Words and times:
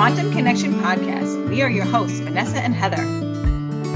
Quantum 0.00 0.32
Connection 0.32 0.72
podcast. 0.80 1.50
We 1.50 1.60
are 1.60 1.68
your 1.68 1.84
hosts, 1.84 2.20
Vanessa 2.20 2.56
and 2.56 2.72
Heather. 2.72 3.04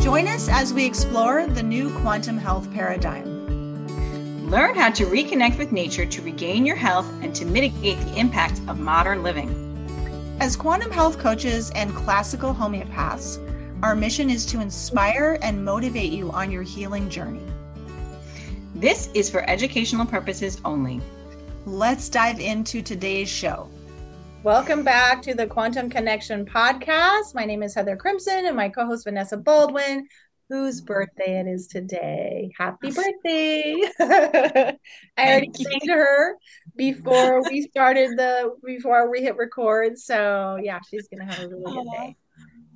Join 0.02 0.28
us 0.28 0.50
as 0.50 0.70
we 0.70 0.84
explore 0.84 1.46
the 1.46 1.62
new 1.62 1.98
quantum 2.00 2.36
health 2.36 2.70
paradigm. 2.74 4.50
Learn 4.50 4.74
how 4.74 4.90
to 4.90 5.06
reconnect 5.06 5.56
with 5.56 5.72
nature 5.72 6.04
to 6.04 6.20
regain 6.20 6.66
your 6.66 6.76
health 6.76 7.10
and 7.22 7.34
to 7.34 7.46
mitigate 7.46 7.98
the 8.00 8.18
impact 8.18 8.60
of 8.68 8.78
modern 8.78 9.22
living. 9.22 9.48
As 10.40 10.56
quantum 10.56 10.90
health 10.90 11.18
coaches 11.18 11.70
and 11.70 11.94
classical 11.94 12.52
homeopaths, 12.52 13.38
our 13.82 13.96
mission 13.96 14.28
is 14.28 14.44
to 14.44 14.60
inspire 14.60 15.38
and 15.40 15.64
motivate 15.64 16.12
you 16.12 16.30
on 16.32 16.50
your 16.50 16.64
healing 16.64 17.08
journey. 17.08 17.46
This 18.74 19.08
is 19.14 19.30
for 19.30 19.48
educational 19.48 20.04
purposes 20.04 20.60
only. 20.66 21.00
Let's 21.64 22.10
dive 22.10 22.40
into 22.40 22.82
today's 22.82 23.30
show. 23.30 23.70
Welcome 24.44 24.82
back 24.82 25.22
to 25.22 25.32
the 25.32 25.46
Quantum 25.46 25.88
Connection 25.88 26.44
podcast. 26.44 27.34
My 27.34 27.46
name 27.46 27.62
is 27.62 27.74
Heather 27.74 27.96
Crimson 27.96 28.44
and 28.44 28.54
my 28.54 28.68
co 28.68 28.84
host 28.84 29.04
Vanessa 29.04 29.38
Baldwin, 29.38 30.06
whose 30.50 30.82
birthday 30.82 31.40
it 31.40 31.46
is 31.46 31.66
today. 31.66 32.52
Happy 32.58 32.90
birthday! 32.92 33.74
I 34.00 34.76
already 35.18 35.50
sang 35.54 35.80
to 35.84 35.92
her 35.92 36.36
before 36.76 37.42
we 37.48 37.62
started 37.62 38.18
the 38.18 38.54
before 38.62 39.10
we 39.10 39.22
hit 39.22 39.38
record. 39.38 39.96
So 39.98 40.58
yeah, 40.62 40.78
she's 40.90 41.08
gonna 41.08 41.24
have 41.24 41.44
a 41.44 41.48
really 41.48 41.76
good 41.76 41.90
day. 41.96 42.16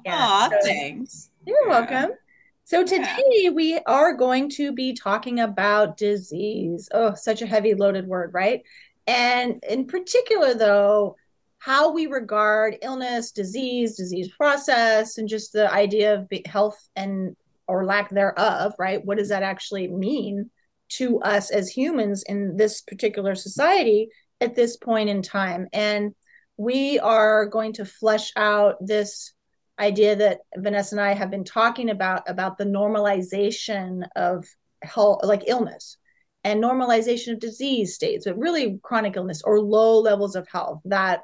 Yeah. 0.06 0.16
Aw, 0.16 0.48
so, 0.48 0.56
thanks. 0.62 1.28
You're 1.46 1.68
yeah. 1.68 1.68
welcome. 1.68 2.16
So 2.64 2.82
today 2.82 3.20
yeah. 3.42 3.50
we 3.50 3.78
are 3.80 4.14
going 4.14 4.48
to 4.52 4.72
be 4.72 4.94
talking 4.94 5.40
about 5.40 5.98
disease. 5.98 6.88
Oh, 6.94 7.12
such 7.12 7.42
a 7.42 7.46
heavy 7.46 7.74
loaded 7.74 8.06
word, 8.06 8.32
right? 8.32 8.62
And 9.06 9.62
in 9.68 9.86
particular, 9.86 10.54
though, 10.54 11.16
how 11.58 11.92
we 11.92 12.06
regard 12.06 12.76
illness, 12.82 13.32
disease, 13.32 13.96
disease 13.96 14.28
process, 14.36 15.18
and 15.18 15.28
just 15.28 15.52
the 15.52 15.70
idea 15.72 16.14
of 16.14 16.28
health 16.46 16.88
and 16.94 17.36
or 17.66 17.84
lack 17.84 18.10
thereof, 18.10 18.72
right? 18.78 19.04
What 19.04 19.18
does 19.18 19.28
that 19.28 19.42
actually 19.42 19.88
mean 19.88 20.50
to 20.90 21.20
us 21.20 21.50
as 21.50 21.68
humans 21.68 22.22
in 22.22 22.56
this 22.56 22.80
particular 22.80 23.34
society 23.34 24.08
at 24.40 24.54
this 24.54 24.76
point 24.76 25.10
in 25.10 25.22
time? 25.22 25.66
And 25.72 26.14
we 26.56 26.98
are 26.98 27.46
going 27.46 27.74
to 27.74 27.84
flesh 27.84 28.32
out 28.36 28.76
this 28.80 29.32
idea 29.78 30.16
that 30.16 30.40
Vanessa 30.56 30.96
and 30.96 31.00
I 31.04 31.14
have 31.14 31.30
been 31.30 31.44
talking 31.44 31.90
about 31.90 32.28
about 32.28 32.58
the 32.58 32.64
normalization 32.64 34.06
of 34.16 34.46
health, 34.82 35.20
like 35.24 35.44
illness 35.46 35.96
and 36.44 36.62
normalization 36.62 37.32
of 37.32 37.40
disease 37.40 37.94
states, 37.94 38.24
but 38.24 38.38
really 38.38 38.78
chronic 38.82 39.16
illness 39.16 39.42
or 39.44 39.60
low 39.60 40.00
levels 40.00 40.36
of 40.36 40.48
health 40.48 40.80
that 40.84 41.22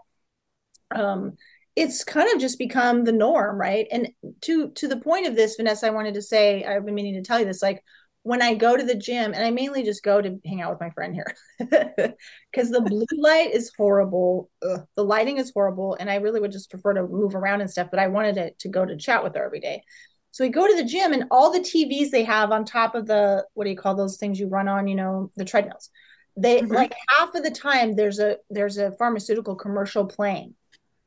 um, 0.91 1.37
it's 1.77 2.05
kind 2.05 2.33
of 2.33 2.41
just 2.41 2.59
become 2.59 3.05
the 3.05 3.13
norm, 3.13 3.59
right? 3.59 3.87
And 3.91 4.09
to 4.43 4.71
to 4.71 4.89
the 4.89 5.01
point 5.01 5.27
of 5.27 5.35
this, 5.35 5.57
Vanessa, 5.57 5.87
I 5.87 5.91
wanted 5.91 6.15
to 6.15 6.23
say, 6.23 6.65
I've 6.65 6.85
been 6.85 6.95
meaning 6.95 7.15
to 7.15 7.23
tell 7.23 7.39
you 7.39 7.47
this, 7.47 7.63
like 7.63 7.83
when 8.25 8.41
I 8.41 8.55
go 8.55 8.75
to 8.75 8.83
the 8.83 8.95
gym, 8.95 9.35
and 9.35 9.45
I 9.45 9.51
mainly 9.51 9.83
just 9.83 10.03
go 10.03 10.21
to 10.21 10.41
hang 10.47 10.63
out 10.63 10.71
with 10.71 10.81
my 10.81 10.89
friend 10.91 11.15
here 11.15 11.35
because 11.59 12.71
the 12.71 12.81
blue 12.81 13.05
light 13.19 13.53
is 13.53 13.71
horrible. 13.77 14.51
Ugh, 14.67 14.81
the 14.97 15.05
lighting 15.05 15.37
is 15.37 15.53
horrible. 15.53 15.95
And 16.01 16.11
I 16.11 16.17
really 16.17 16.41
would 16.41 16.51
just 16.51 16.71
prefer 16.71 16.95
to 16.95 17.07
move 17.07 17.35
around 17.35 17.61
and 17.61 17.71
stuff, 17.71 17.89
but 17.91 18.01
I 18.01 18.07
wanted 18.07 18.35
to, 18.37 18.51
to 18.51 18.69
go 18.69 18.87
to 18.87 18.97
chat 18.97 19.23
with 19.23 19.35
her 19.35 19.45
every 19.45 19.61
day. 19.61 19.83
So 20.31 20.43
we 20.43 20.49
go 20.49 20.67
to 20.67 20.75
the 20.75 20.89
gym 20.89 21.13
and 21.13 21.25
all 21.31 21.53
the 21.53 21.61
TVs 21.61 22.11
they 22.11 22.25
have 22.25 22.51
on 22.51 22.65
top 22.65 22.95
of 22.95 23.07
the, 23.07 23.45
what 23.53 23.65
do 23.65 23.71
you 23.71 23.77
call 23.77 23.95
those 23.95 24.17
things 24.17 24.41
you 24.41 24.49
run 24.49 24.69
on, 24.69 24.89
you 24.89 24.95
know, 24.95 25.31
the 25.37 25.45
treadmills. 25.45 25.91
They 26.35 26.63
mm-hmm. 26.63 26.73
like 26.73 26.95
half 27.11 27.35
of 27.35 27.45
the 27.45 27.51
time 27.51 27.95
there's 27.95 28.19
a 28.19 28.39
there's 28.51 28.79
a 28.79 28.91
pharmaceutical 28.93 29.55
commercial 29.55 30.07
playing 30.07 30.55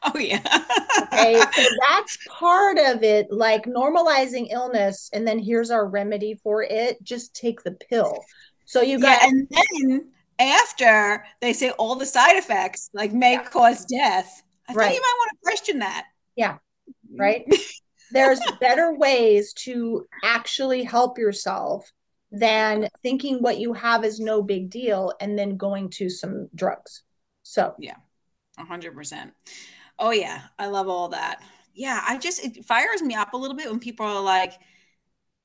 Oh 0.16 0.20
yeah. 0.20 0.42
okay, 1.14 1.42
so 1.54 1.70
that's 1.90 2.18
part 2.28 2.78
of 2.78 3.04
it, 3.04 3.32
like 3.32 3.66
normalizing 3.66 4.48
illness, 4.52 5.10
and 5.12 5.28
then 5.28 5.38
here's 5.38 5.70
our 5.70 5.86
remedy 5.88 6.40
for 6.42 6.64
it: 6.64 7.02
just 7.04 7.36
take 7.36 7.64
the 7.64 7.72
pill. 7.72 8.24
So 8.66 8.82
you 8.82 9.00
got, 9.00 9.22
yeah, 9.22 9.28
and 9.28 9.48
then 9.50 10.10
after 10.40 11.26
they 11.42 11.54
say 11.54 11.72
all 11.72 11.96
the 11.96 12.06
side 12.06 12.38
effects 12.38 12.90
like 12.94 13.12
may 13.12 13.34
yeah. 13.34 13.44
cause 13.44 13.86
death, 13.86 14.44
I 14.70 14.74
right. 14.74 14.86
think 14.86 14.96
you 14.96 15.02
might 15.02 15.16
want 15.18 15.32
to 15.32 15.38
question 15.44 15.80
that. 15.80 16.06
Yeah, 16.36 16.54
mm-hmm. 16.54 17.20
right. 17.20 17.54
There's 18.12 18.40
better 18.62 18.94
ways 18.94 19.52
to 19.54 20.06
actually 20.24 20.84
help 20.84 21.18
yourself 21.18 21.92
than 22.32 22.88
thinking 23.04 23.42
what 23.42 23.60
you 23.60 23.74
have 23.74 24.04
is 24.04 24.20
no 24.20 24.42
big 24.42 24.70
deal 24.70 25.14
and 25.20 25.38
then 25.38 25.58
going 25.58 25.90
to 25.90 26.10
some 26.10 26.48
drugs. 26.56 27.04
So 27.44 27.74
yeah, 27.80 27.96
a 28.58 28.66
hundred 28.66 28.96
percent. 28.96 29.34
Oh 30.00 30.12
yeah, 30.12 30.42
I 30.60 30.68
love 30.68 30.88
all 30.88 31.10
that. 31.10 31.42
Yeah, 31.74 32.04
I 32.08 32.18
just 32.18 32.44
it 32.44 32.66
fires 32.66 33.02
me 33.02 33.16
up 33.16 33.34
a 33.34 33.38
little 33.38 33.56
bit 33.56 33.70
when 33.70 33.80
people 33.80 34.06
are 34.06 34.22
like, 34.22 34.54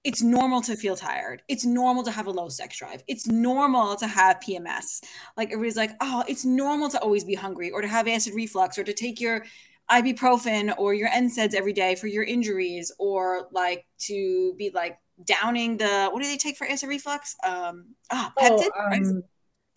it's 0.04 0.22
normal 0.22 0.60
to 0.62 0.76
feel 0.76 0.96
tired. 0.96 1.42
It's 1.48 1.64
normal 1.64 2.02
to 2.04 2.10
have 2.10 2.26
a 2.26 2.30
low 2.30 2.48
sex 2.48 2.78
drive. 2.78 3.02
It's 3.06 3.26
normal 3.26 3.94
to 3.96 4.06
have 4.06 4.40
PMS. 4.40 5.02
Like 5.36 5.48
everybody's 5.52 5.76
like, 5.76 5.92
oh, 6.00 6.24
it's 6.26 6.44
normal 6.44 6.88
to 6.90 7.00
always 7.00 7.24
be 7.24 7.34
hungry 7.34 7.70
or 7.70 7.82
to 7.82 7.88
have 7.88 8.08
acid 8.08 8.34
reflux 8.34 8.78
or 8.78 8.84
to 8.84 8.92
take 8.92 9.20
your 9.20 9.44
ibuprofen 9.90 10.74
or 10.76 10.94
your 10.94 11.08
NSAIDs 11.08 11.54
every 11.54 11.72
day 11.72 11.94
for 11.94 12.06
your 12.06 12.24
injuries 12.24 12.92
or 12.98 13.48
like 13.52 13.86
to 13.98 14.54
be 14.58 14.70
like 14.74 14.98
downing 15.24 15.76
the 15.76 16.08
what 16.10 16.22
do 16.22 16.28
they 16.28 16.36
take 16.36 16.56
for 16.56 16.66
acid 16.66 16.88
reflux? 16.88 17.36
Um, 17.44 17.94
ah, 18.10 18.32
oh, 18.38 18.42
peptid, 18.42 18.70
oh, 18.76 18.96
um, 18.96 19.22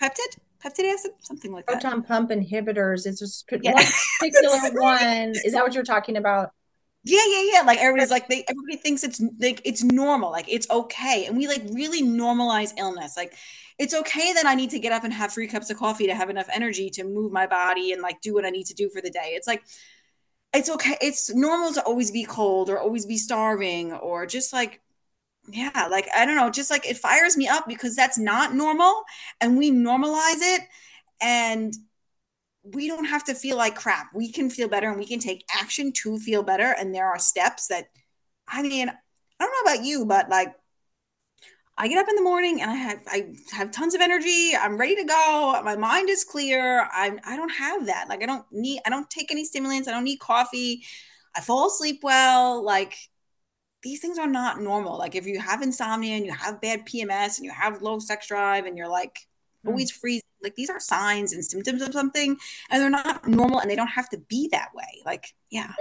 peptid 0.01 0.37
peptid 0.65 0.91
acid, 0.91 1.11
something 1.19 1.51
like 1.51 1.65
that. 1.67 1.81
Proton 1.81 2.03
pump 2.03 2.31
inhibitors. 2.31 3.05
It's 3.05 3.19
just 3.19 3.45
yeah. 3.61 3.73
one 3.73 3.85
particular 4.19 4.71
one. 4.81 5.33
Is 5.43 5.53
that 5.53 5.63
what 5.63 5.73
you're 5.73 5.83
talking 5.83 6.17
about? 6.17 6.51
Yeah, 7.03 7.21
yeah, 7.27 7.51
yeah. 7.53 7.61
Like 7.61 7.79
everybody's 7.79 8.09
like 8.09 8.27
they 8.27 8.43
everybody 8.47 8.77
thinks 8.77 9.03
it's 9.03 9.21
like 9.39 9.61
it's 9.63 9.83
normal, 9.83 10.31
like 10.31 10.51
it's 10.51 10.67
okay. 10.71 11.25
And 11.27 11.37
we 11.37 11.47
like 11.47 11.61
really 11.71 12.01
normalize 12.01 12.73
illness. 12.77 13.15
Like 13.15 13.35
it's 13.77 13.93
okay 13.93 14.33
that 14.33 14.47
I 14.47 14.55
need 14.55 14.71
to 14.71 14.79
get 14.79 14.91
up 14.91 15.03
and 15.03 15.13
have 15.13 15.31
three 15.31 15.47
cups 15.47 15.69
of 15.69 15.77
coffee 15.77 16.07
to 16.07 16.15
have 16.15 16.31
enough 16.31 16.47
energy 16.51 16.89
to 16.91 17.03
move 17.03 17.31
my 17.31 17.45
body 17.45 17.91
and 17.91 18.01
like 18.01 18.21
do 18.21 18.33
what 18.33 18.43
I 18.43 18.49
need 18.49 18.65
to 18.67 18.73
do 18.73 18.89
for 18.89 19.01
the 19.01 19.11
day. 19.11 19.33
It's 19.33 19.47
like 19.47 19.63
it's 20.51 20.69
okay. 20.69 20.97
It's 20.99 21.33
normal 21.33 21.73
to 21.73 21.83
always 21.83 22.09
be 22.09 22.23
cold 22.23 22.69
or 22.71 22.79
always 22.79 23.05
be 23.05 23.17
starving 23.17 23.93
or 23.93 24.25
just 24.25 24.51
like 24.51 24.81
yeah 25.49 25.87
like 25.91 26.07
i 26.15 26.25
don't 26.25 26.35
know 26.35 26.49
just 26.49 26.71
like 26.71 26.85
it 26.85 26.97
fires 26.97 27.37
me 27.37 27.47
up 27.47 27.67
because 27.67 27.95
that's 27.95 28.17
not 28.17 28.53
normal 28.53 29.03
and 29.41 29.57
we 29.57 29.71
normalize 29.71 30.39
it 30.41 30.61
and 31.21 31.75
we 32.73 32.87
don't 32.87 33.05
have 33.05 33.23
to 33.25 33.35
feel 33.35 33.57
like 33.57 33.75
crap. 33.75 34.07
We 34.13 34.31
can 34.31 34.49
feel 34.49 34.67
better 34.67 34.89
and 34.89 34.97
we 34.97 35.05
can 35.05 35.19
take 35.19 35.45
action 35.53 35.91
to 35.97 36.17
feel 36.17 36.41
better 36.41 36.73
and 36.77 36.93
there 36.93 37.05
are 37.05 37.19
steps 37.19 37.67
that 37.67 37.89
i 38.47 38.61
mean 38.61 38.89
i 38.89 38.93
don't 39.39 39.51
know 39.51 39.71
about 39.71 39.85
you 39.85 40.05
but 40.05 40.29
like 40.29 40.53
i 41.77 41.87
get 41.87 41.97
up 41.97 42.07
in 42.07 42.15
the 42.15 42.21
morning 42.21 42.61
and 42.61 42.69
i 42.69 42.75
have 42.75 42.99
i 43.07 43.33
have 43.51 43.71
tons 43.71 43.95
of 43.95 44.01
energy 44.01 44.51
i'm 44.55 44.77
ready 44.77 44.95
to 44.95 45.03
go 45.03 45.59
my 45.63 45.75
mind 45.75 46.09
is 46.09 46.23
clear 46.23 46.87
i'm 46.93 47.19
i 47.25 47.35
don't 47.35 47.49
have 47.49 47.87
that 47.87 48.05
like 48.07 48.21
i 48.21 48.25
don't 48.27 48.45
need 48.51 48.79
i 48.85 48.89
don't 48.89 49.09
take 49.09 49.31
any 49.31 49.43
stimulants 49.43 49.87
i 49.87 49.91
don't 49.91 50.03
need 50.03 50.19
coffee 50.19 50.83
i 51.35 51.41
fall 51.41 51.67
asleep 51.67 52.01
well 52.03 52.63
like 52.63 52.95
these 53.85 53.99
things 53.99 54.17
are 54.17 54.27
not 54.27 54.59
normal. 54.59 54.97
Like 54.97 55.13
if 55.13 55.27
you 55.27 55.39
have 55.39 55.61
insomnia 55.61 56.15
and 56.15 56.25
you 56.25 56.33
have 56.33 56.59
bad 56.59 56.87
PMS 56.87 57.37
and 57.37 57.45
you 57.45 57.51
have 57.51 57.83
low 57.83 57.99
sex 57.99 58.27
drive 58.27 58.65
and 58.65 58.75
you're 58.75 58.89
like 58.89 59.19
mm. 59.63 59.69
always 59.69 59.91
freezing, 59.91 60.23
like 60.41 60.55
these 60.55 60.71
are 60.71 60.79
signs 60.79 61.33
and 61.33 61.45
symptoms 61.45 61.83
of 61.83 61.93
something 61.93 62.35
and 62.71 62.81
they're 62.81 62.89
not 62.89 63.27
normal 63.27 63.59
and 63.59 63.69
they 63.69 63.75
don't 63.75 63.87
have 63.87 64.09
to 64.09 64.17
be 64.27 64.49
that 64.51 64.73
way. 64.73 65.03
Like, 65.05 65.35
yeah. 65.51 65.71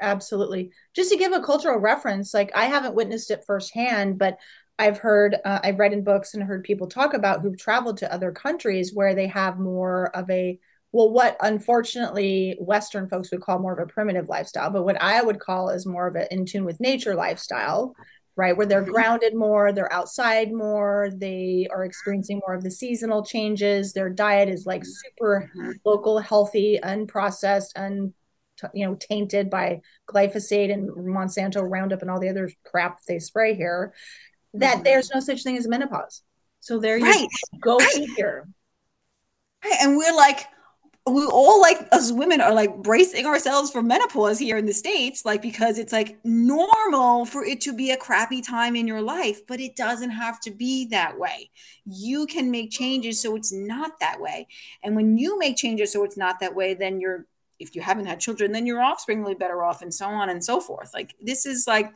Absolutely. 0.00 0.72
Just 0.96 1.12
to 1.12 1.16
give 1.16 1.32
a 1.32 1.40
cultural 1.40 1.78
reference, 1.78 2.34
like 2.34 2.50
I 2.56 2.64
haven't 2.64 2.96
witnessed 2.96 3.30
it 3.30 3.44
firsthand, 3.46 4.18
but 4.18 4.36
I've 4.80 4.98
heard, 4.98 5.36
uh, 5.44 5.60
I've 5.62 5.78
read 5.78 5.92
in 5.92 6.02
books 6.02 6.34
and 6.34 6.42
heard 6.42 6.64
people 6.64 6.88
talk 6.88 7.14
about 7.14 7.40
who've 7.40 7.56
traveled 7.56 7.98
to 7.98 8.12
other 8.12 8.32
countries 8.32 8.92
where 8.92 9.14
they 9.14 9.28
have 9.28 9.60
more 9.60 10.08
of 10.16 10.28
a 10.28 10.58
well, 10.92 11.10
what 11.10 11.36
unfortunately 11.40 12.56
Western 12.60 13.08
folks 13.08 13.30
would 13.30 13.42
call 13.42 13.58
more 13.58 13.78
of 13.78 13.78
a 13.78 13.92
primitive 13.92 14.28
lifestyle, 14.28 14.70
but 14.70 14.84
what 14.84 15.00
I 15.00 15.20
would 15.22 15.38
call 15.38 15.68
is 15.68 15.86
more 15.86 16.06
of 16.06 16.16
an 16.16 16.26
in 16.30 16.46
tune 16.46 16.64
with 16.64 16.80
nature 16.80 17.14
lifestyle, 17.14 17.94
right? 18.36 18.56
Where 18.56 18.66
they're 18.66 18.82
mm-hmm. 18.82 18.92
grounded 18.92 19.34
more, 19.34 19.72
they're 19.72 19.92
outside 19.92 20.50
more, 20.50 21.10
they 21.14 21.68
are 21.70 21.84
experiencing 21.84 22.40
more 22.46 22.54
of 22.54 22.62
the 22.62 22.70
seasonal 22.70 23.24
changes. 23.24 23.92
Their 23.92 24.08
diet 24.08 24.48
is 24.48 24.64
like 24.64 24.84
super 24.86 25.50
mm-hmm. 25.54 25.72
local, 25.84 26.18
healthy, 26.18 26.78
unprocessed, 26.82 27.72
un 27.76 28.14
you 28.74 28.84
know 28.84 28.96
tainted 28.96 29.50
by 29.50 29.80
glyphosate 30.10 30.72
and 30.72 30.90
Monsanto 30.90 31.62
Roundup 31.62 32.02
and 32.02 32.10
all 32.10 32.18
the 32.18 32.28
other 32.28 32.50
crap 32.64 32.98
they 33.06 33.18
spray 33.18 33.54
here. 33.54 33.92
That 34.54 34.76
mm-hmm. 34.76 34.82
there's 34.84 35.10
no 35.14 35.20
such 35.20 35.42
thing 35.42 35.58
as 35.58 35.68
menopause. 35.68 36.22
So 36.60 36.78
there 36.80 36.96
you 36.96 37.04
right. 37.04 37.28
go 37.60 37.76
right. 37.76 38.06
here. 38.16 38.48
Right. 39.64 39.76
And 39.82 39.96
we're 39.96 40.14
like, 40.14 40.46
we 41.10 41.24
all 41.26 41.60
like 41.60 41.88
as 41.92 42.12
women 42.12 42.40
are 42.40 42.54
like 42.54 42.76
bracing 42.78 43.26
ourselves 43.26 43.70
for 43.70 43.82
menopause 43.82 44.38
here 44.38 44.56
in 44.56 44.66
the 44.66 44.72
states 44.72 45.24
like 45.24 45.42
because 45.42 45.78
it's 45.78 45.92
like 45.92 46.18
normal 46.24 47.24
for 47.24 47.44
it 47.44 47.60
to 47.60 47.72
be 47.72 47.90
a 47.90 47.96
crappy 47.96 48.40
time 48.40 48.76
in 48.76 48.86
your 48.86 49.02
life 49.02 49.46
but 49.46 49.60
it 49.60 49.76
doesn't 49.76 50.10
have 50.10 50.40
to 50.40 50.50
be 50.50 50.86
that 50.86 51.18
way 51.18 51.50
you 51.84 52.26
can 52.26 52.50
make 52.50 52.70
changes 52.70 53.20
so 53.20 53.36
it's 53.36 53.52
not 53.52 53.92
that 54.00 54.20
way 54.20 54.46
and 54.82 54.96
when 54.96 55.16
you 55.18 55.38
make 55.38 55.56
changes 55.56 55.92
so 55.92 56.04
it's 56.04 56.16
not 56.16 56.40
that 56.40 56.54
way 56.54 56.74
then 56.74 57.00
you're 57.00 57.26
if 57.58 57.74
you 57.74 57.82
haven't 57.82 58.06
had 58.06 58.20
children, 58.20 58.52
then 58.52 58.66
your 58.66 58.80
offspring 58.80 59.22
will 59.22 59.30
be 59.30 59.34
better 59.34 59.62
off, 59.62 59.82
and 59.82 59.92
so 59.92 60.06
on 60.06 60.28
and 60.30 60.44
so 60.44 60.60
forth. 60.60 60.92
Like 60.94 61.14
this 61.20 61.46
is 61.46 61.66
like 61.66 61.92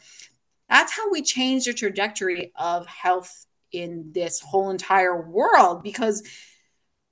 that's 0.68 0.92
how 0.92 1.10
we 1.10 1.22
change 1.22 1.66
the 1.66 1.74
trajectory 1.74 2.52
of 2.56 2.86
health 2.86 3.46
in 3.72 4.10
this 4.12 4.40
whole 4.40 4.70
entire 4.70 5.20
world 5.20 5.82
because 5.82 6.22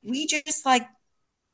we 0.02 0.26
just 0.26 0.64
like 0.64 0.86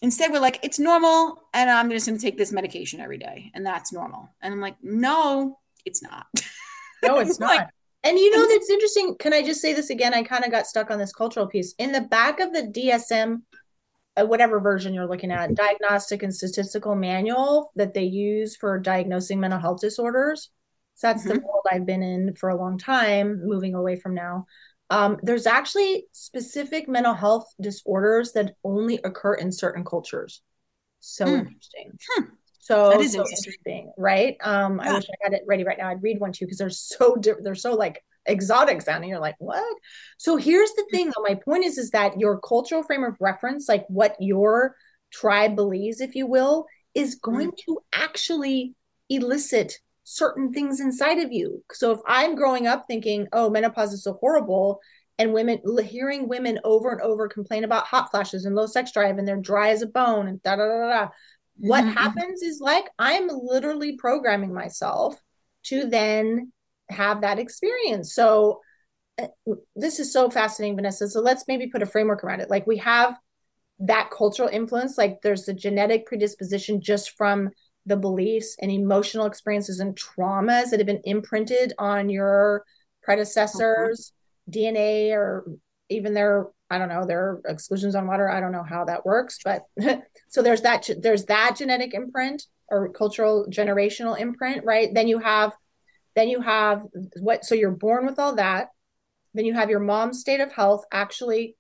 instead 0.03 0.31
we're 0.31 0.41
like 0.41 0.59
it's 0.63 0.79
normal 0.79 1.43
and 1.55 1.71
i'm 1.71 1.91
just 1.91 2.07
going 2.07 2.19
to 2.19 2.23
take 2.23 2.37
this 2.37 2.53
medication 2.53 3.01
every 3.01 3.19
day 3.19 3.51
and 3.55 3.65
that's 3.65 3.93
normal. 3.93 4.29
And 4.43 4.53
i'm 4.53 4.61
like 4.61 4.77
no 4.83 5.59
it's 5.85 6.03
not. 6.03 6.27
No 7.03 7.19
it's 7.19 7.39
not. 7.41 7.57
Like, 7.57 7.69
and 8.05 8.19
you 8.19 8.35
know 8.35 8.49
that's 8.49 8.71
interesting 8.71 9.17
can 9.19 9.33
i 9.33 9.43
just 9.43 9.61
say 9.61 9.73
this 9.75 9.91
again? 9.91 10.15
I 10.15 10.23
kind 10.23 10.45
of 10.45 10.51
got 10.51 10.67
stuck 10.67 10.91
on 10.91 10.99
this 10.99 11.13
cultural 11.13 11.47
piece. 11.47 11.75
In 11.79 11.93
the 11.93 12.01
back 12.01 12.41
of 12.41 12.53
the 12.53 12.63
dsm 12.63 13.43
uh, 14.17 14.25
whatever 14.25 14.61
version 14.61 14.95
you're 14.95 15.07
looking 15.07 15.31
at 15.31 15.55
diagnostic 15.55 16.23
and 16.23 16.35
statistical 16.35 16.95
manual 16.95 17.71
that 17.77 17.95
they 17.95 18.05
use 18.05 18.57
for 18.57 18.79
diagnosing 18.79 19.39
mental 19.39 19.61
health 19.61 19.81
disorders 19.81 20.51
so 20.95 21.09
that's 21.09 21.23
mm-hmm. 21.25 21.35
the 21.35 21.41
world 21.41 21.65
i've 21.71 21.87
been 21.87 22.03
in 22.03 22.33
for 22.33 22.49
a 22.49 22.57
long 22.57 22.79
time 22.79 23.43
moving 23.45 23.75
away 23.75 23.95
from 23.97 24.15
now 24.15 24.47
um, 24.91 25.19
there's 25.23 25.47
actually 25.47 26.07
specific 26.13 26.89
mental 26.89 27.15
health 27.15 27.53
disorders 27.61 28.33
that 28.33 28.55
only 28.65 29.01
occur 29.05 29.35
in 29.35 29.51
certain 29.51 29.85
cultures. 29.85 30.43
So 31.01 31.27
mm. 31.27 31.39
interesting. 31.39 31.99
Hmm. 32.11 32.25
So 32.61 32.91
that 32.91 33.01
is 33.01 33.13
so 33.13 33.21
interesting. 33.21 33.53
interesting. 33.53 33.93
right? 33.97 34.37
Um, 34.43 34.81
yeah. 34.83 34.91
I 34.91 34.95
wish 34.95 35.05
I 35.09 35.15
had 35.23 35.33
it 35.33 35.43
ready 35.47 35.65
right 35.65 35.79
now. 35.79 35.89
I'd 35.89 36.03
read 36.03 36.19
one 36.21 36.33
too 36.33 36.47
because 36.47 36.59
they're 36.59 36.71
so 36.71 37.17
di- 37.17 37.41
they're 37.41 37.55
so 37.55 37.75
like 37.75 38.03
exotic 38.27 38.83
sounding. 38.83 39.11
You're 39.11 39.21
like, 39.21 39.37
what? 39.39 39.77
So 40.19 40.37
here's 40.37 40.73
the 40.73 40.85
thing. 40.91 41.07
Though, 41.07 41.23
my 41.23 41.35
point 41.35 41.65
is, 41.65 41.79
is 41.79 41.91
that 41.91 42.19
your 42.19 42.41
cultural 42.41 42.83
frame 42.83 43.05
of 43.05 43.17
reference, 43.21 43.69
like 43.69 43.85
what 43.89 44.17
your 44.19 44.75
tribe 45.13 45.55
believes, 45.55 46.01
if 46.01 46.15
you 46.15 46.27
will, 46.27 46.67
is 46.95 47.17
going 47.17 47.53
mm. 47.53 47.59
to 47.67 47.79
actually 47.93 48.75
elicit 49.09 49.79
certain 50.09 50.53
things 50.53 50.79
inside 50.81 51.19
of 51.19 51.33
you. 51.33 51.65
So 51.73 51.91
if 51.91 51.99
I'm 52.07 52.37
growing 52.37 52.69
up 52.69 52.85
thinking, 52.87 53.27
oh, 53.33 53.51
menopause 53.51 53.93
is 53.93 54.05
so 54.05 54.15
horrible, 54.21 54.81
and 55.19 55.33
women 55.33 55.59
hearing 55.85 56.29
women 56.29 56.61
over 56.63 56.93
and 56.93 57.01
over 57.01 57.27
complain 57.27 57.65
about 57.65 57.87
hot 57.87 58.11
flashes 58.11 58.45
and 58.45 58.55
low 58.55 58.67
sex 58.67 58.93
drive 58.93 59.19
and 59.19 59.27
they're 59.27 59.37
dry 59.37 59.71
as 59.71 59.83
a 59.83 59.87
bone 59.87 60.29
and 60.29 60.43
da 60.43 60.57
da 60.57 60.67
da 60.67 60.89
da. 60.89 61.09
What 61.57 61.85
mm-hmm. 61.85 61.95
happens 61.95 62.43
is 62.43 62.61
like 62.61 62.85
I'm 62.99 63.29
literally 63.29 63.97
programming 63.97 64.55
myself 64.55 65.21
to 65.65 65.89
then 65.89 66.53
have 66.91 67.23
that 67.23 67.39
experience. 67.39 68.15
So 68.15 68.61
uh, 69.19 69.29
this 69.75 69.99
is 69.99 70.13
so 70.13 70.31
fascinating, 70.31 70.77
Vanessa. 70.77 71.09
So 71.09 71.21
let's 71.21 71.49
maybe 71.49 71.69
put 71.69 71.83
a 71.83 71.87
framework 71.87 72.23
around 72.23 72.41
it. 72.41 72.51
Like 72.51 72.67
we 72.67 72.77
have 72.77 73.17
that 73.81 74.11
cultural 74.11 74.51
influence, 74.51 74.97
like 74.97 75.23
there's 75.23 75.47
the 75.47 75.55
genetic 75.55 76.07
predisposition 76.07 76.81
just 76.81 77.17
from 77.17 77.51
the 77.87 77.97
beliefs 77.97 78.57
and 78.61 78.71
emotional 78.71 79.27
experiences 79.27 79.81
and 79.81 79.97
traumas 79.97 80.71
that 80.71 80.81
have 80.81 80.87
been 80.87 81.01
imprinted 81.05 81.73
on 81.79 82.09
your 82.09 82.65
predecessors 83.03 84.13
mm-hmm. 84.51 84.77
dna 84.77 85.13
or 85.13 85.45
even 85.89 86.13
their 86.13 86.47
i 86.69 86.79
don't 86.79 86.89
know 86.89 87.07
their 87.07 87.41
exclusions 87.47 87.95
on 87.95 88.07
water 88.07 88.29
i 88.29 88.41
don't 88.41 88.53
know 88.53 88.65
how 88.65 88.85
that 88.85 89.07
works 89.07 89.39
but 89.45 89.63
so 90.29 90.43
there's 90.43 90.63
that 90.63 90.89
there's 91.01 91.25
that 91.27 91.57
genetic 91.57 91.95
imprint 91.95 92.45
or 92.69 92.89
cultural 92.91 93.47
generational 93.49 94.19
imprint 94.19 94.65
right 94.65 94.93
then 94.93 95.07
you 95.07 95.19
have 95.19 95.53
then 96.17 96.29
you 96.29 96.41
have 96.41 96.83
what 97.21 97.45
so 97.45 97.55
you're 97.55 97.71
born 97.71 98.05
with 98.05 98.19
all 98.19 98.35
that 98.35 98.69
then 99.35 99.45
you 99.45 99.55
have 99.55 99.71
your 99.71 99.81
mom's 99.81 100.21
state 100.21 100.41
of 100.41 100.53
health 100.53 100.85
actually 100.93 101.55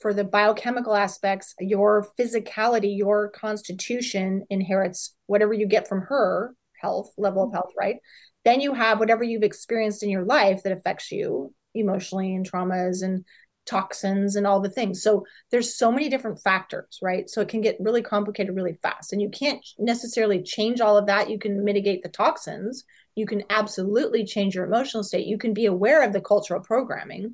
for 0.00 0.12
the 0.12 0.24
biochemical 0.24 0.94
aspects, 0.94 1.54
your 1.60 2.06
physicality, 2.18 2.96
your 2.96 3.28
constitution 3.30 4.44
inherits 4.50 5.14
whatever 5.26 5.54
you 5.54 5.66
get 5.66 5.88
from 5.88 6.02
her 6.02 6.54
health, 6.80 7.12
level 7.16 7.44
of 7.44 7.52
health, 7.52 7.72
right? 7.78 7.96
Then 8.44 8.60
you 8.60 8.74
have 8.74 9.00
whatever 9.00 9.24
you've 9.24 9.42
experienced 9.42 10.02
in 10.02 10.10
your 10.10 10.24
life 10.24 10.62
that 10.62 10.72
affects 10.72 11.10
you 11.10 11.54
emotionally 11.74 12.34
and 12.34 12.48
traumas 12.48 13.02
and 13.02 13.24
toxins 13.66 14.36
and 14.36 14.46
all 14.46 14.60
the 14.60 14.68
things. 14.68 15.02
So 15.02 15.24
there's 15.50 15.76
so 15.76 15.90
many 15.90 16.08
different 16.08 16.40
factors, 16.42 16.98
right? 17.02 17.28
So 17.28 17.40
it 17.40 17.48
can 17.48 17.62
get 17.62 17.80
really 17.80 18.02
complicated 18.02 18.54
really 18.54 18.74
fast. 18.74 19.12
And 19.12 19.22
you 19.22 19.30
can't 19.30 19.64
necessarily 19.78 20.42
change 20.42 20.80
all 20.80 20.98
of 20.98 21.06
that. 21.06 21.30
You 21.30 21.38
can 21.38 21.64
mitigate 21.64 22.02
the 22.02 22.10
toxins. 22.10 22.84
You 23.14 23.26
can 23.26 23.44
absolutely 23.48 24.24
change 24.26 24.54
your 24.54 24.66
emotional 24.66 25.02
state. 25.02 25.26
You 25.26 25.38
can 25.38 25.54
be 25.54 25.66
aware 25.66 26.02
of 26.02 26.12
the 26.12 26.20
cultural 26.20 26.60
programming 26.60 27.32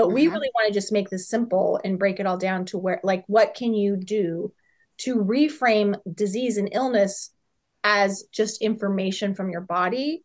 but 0.00 0.06
mm-hmm. 0.06 0.14
we 0.14 0.28
really 0.28 0.50
want 0.54 0.66
to 0.66 0.72
just 0.72 0.92
make 0.92 1.10
this 1.10 1.28
simple 1.28 1.78
and 1.84 1.98
break 1.98 2.20
it 2.20 2.26
all 2.26 2.38
down 2.38 2.64
to 2.64 2.78
where 2.78 3.00
like 3.02 3.22
what 3.26 3.52
can 3.52 3.74
you 3.74 3.98
do 3.98 4.50
to 4.96 5.16
reframe 5.16 5.94
disease 6.14 6.56
and 6.56 6.70
illness 6.72 7.30
as 7.84 8.24
just 8.32 8.62
information 8.62 9.34
from 9.34 9.50
your 9.50 9.60
body 9.60 10.24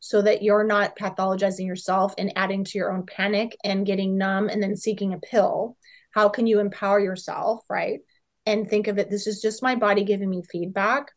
so 0.00 0.20
that 0.20 0.42
you're 0.42 0.64
not 0.64 0.98
pathologizing 0.98 1.66
yourself 1.66 2.12
and 2.18 2.34
adding 2.36 2.64
to 2.64 2.76
your 2.76 2.92
own 2.92 3.06
panic 3.06 3.56
and 3.64 3.86
getting 3.86 4.18
numb 4.18 4.50
and 4.50 4.62
then 4.62 4.76
seeking 4.76 5.14
a 5.14 5.18
pill? 5.18 5.78
How 6.10 6.28
can 6.28 6.46
you 6.46 6.60
empower 6.60 7.00
yourself 7.00 7.64
right? 7.70 8.00
And 8.44 8.68
think 8.68 8.88
of 8.88 8.98
it 8.98 9.08
this 9.08 9.26
is 9.26 9.40
just 9.40 9.62
my 9.62 9.74
body 9.74 10.04
giving 10.04 10.28
me 10.28 10.42
feedback 10.42 11.10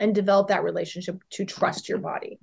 and 0.00 0.12
develop 0.12 0.48
that 0.48 0.64
relationship 0.64 1.22
to 1.30 1.44
trust 1.44 1.88
your 1.88 1.98
body 1.98 2.40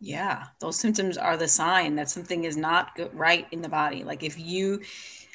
yeah, 0.00 0.44
those 0.60 0.78
symptoms 0.78 1.18
are 1.18 1.36
the 1.36 1.48
sign 1.48 1.96
that 1.96 2.08
something 2.08 2.44
is 2.44 2.56
not 2.56 2.94
good, 2.94 3.12
right 3.14 3.46
in 3.50 3.62
the 3.62 3.68
body. 3.68 4.04
Like 4.04 4.22
if 4.22 4.38
you 4.38 4.80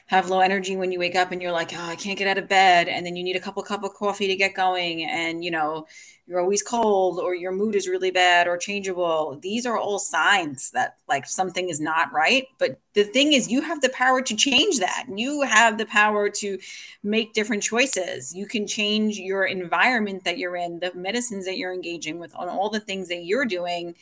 have 0.07 0.29
low 0.29 0.39
energy 0.39 0.75
when 0.75 0.91
you 0.91 0.99
wake 0.99 1.15
up 1.15 1.31
and 1.31 1.41
you're 1.41 1.51
like, 1.51 1.71
oh, 1.73 1.85
I 1.85 1.95
can't 1.95 2.17
get 2.17 2.27
out 2.27 2.37
of 2.37 2.47
bed, 2.47 2.87
and 2.87 3.05
then 3.05 3.15
you 3.15 3.23
need 3.23 3.35
a 3.35 3.39
couple 3.39 3.63
cup 3.63 3.83
of 3.83 3.93
coffee 3.93 4.27
to 4.27 4.35
get 4.35 4.53
going, 4.53 5.03
and 5.03 5.43
you 5.43 5.51
know 5.51 5.87
you're 6.25 6.39
always 6.39 6.63
cold 6.63 7.19
or 7.19 7.35
your 7.35 7.51
mood 7.51 7.75
is 7.75 7.87
really 7.89 8.11
bad 8.11 8.47
or 8.47 8.57
changeable. 8.57 9.37
These 9.41 9.65
are 9.65 9.77
all 9.77 9.99
signs 9.99 10.71
that 10.71 10.97
like 11.09 11.25
something 11.25 11.67
is 11.67 11.81
not 11.81 12.13
right. 12.13 12.45
But 12.59 12.79
the 12.93 13.03
thing 13.03 13.33
is, 13.33 13.51
you 13.51 13.61
have 13.61 13.81
the 13.81 13.89
power 13.89 14.21
to 14.21 14.35
change 14.35 14.79
that. 14.79 15.05
You 15.13 15.41
have 15.41 15.77
the 15.77 15.85
power 15.85 16.29
to 16.29 16.57
make 17.03 17.33
different 17.33 17.63
choices. 17.63 18.33
You 18.33 18.45
can 18.45 18.65
change 18.67 19.17
your 19.17 19.43
environment 19.45 20.23
that 20.23 20.37
you're 20.37 20.55
in, 20.55 20.79
the 20.79 20.93
medicines 20.93 21.45
that 21.45 21.57
you're 21.57 21.73
engaging 21.73 22.19
with, 22.19 22.33
on 22.35 22.47
all 22.47 22.69
the 22.69 22.79
things 22.79 23.09
that 23.09 23.25
you're 23.25 23.45
doing 23.45 23.95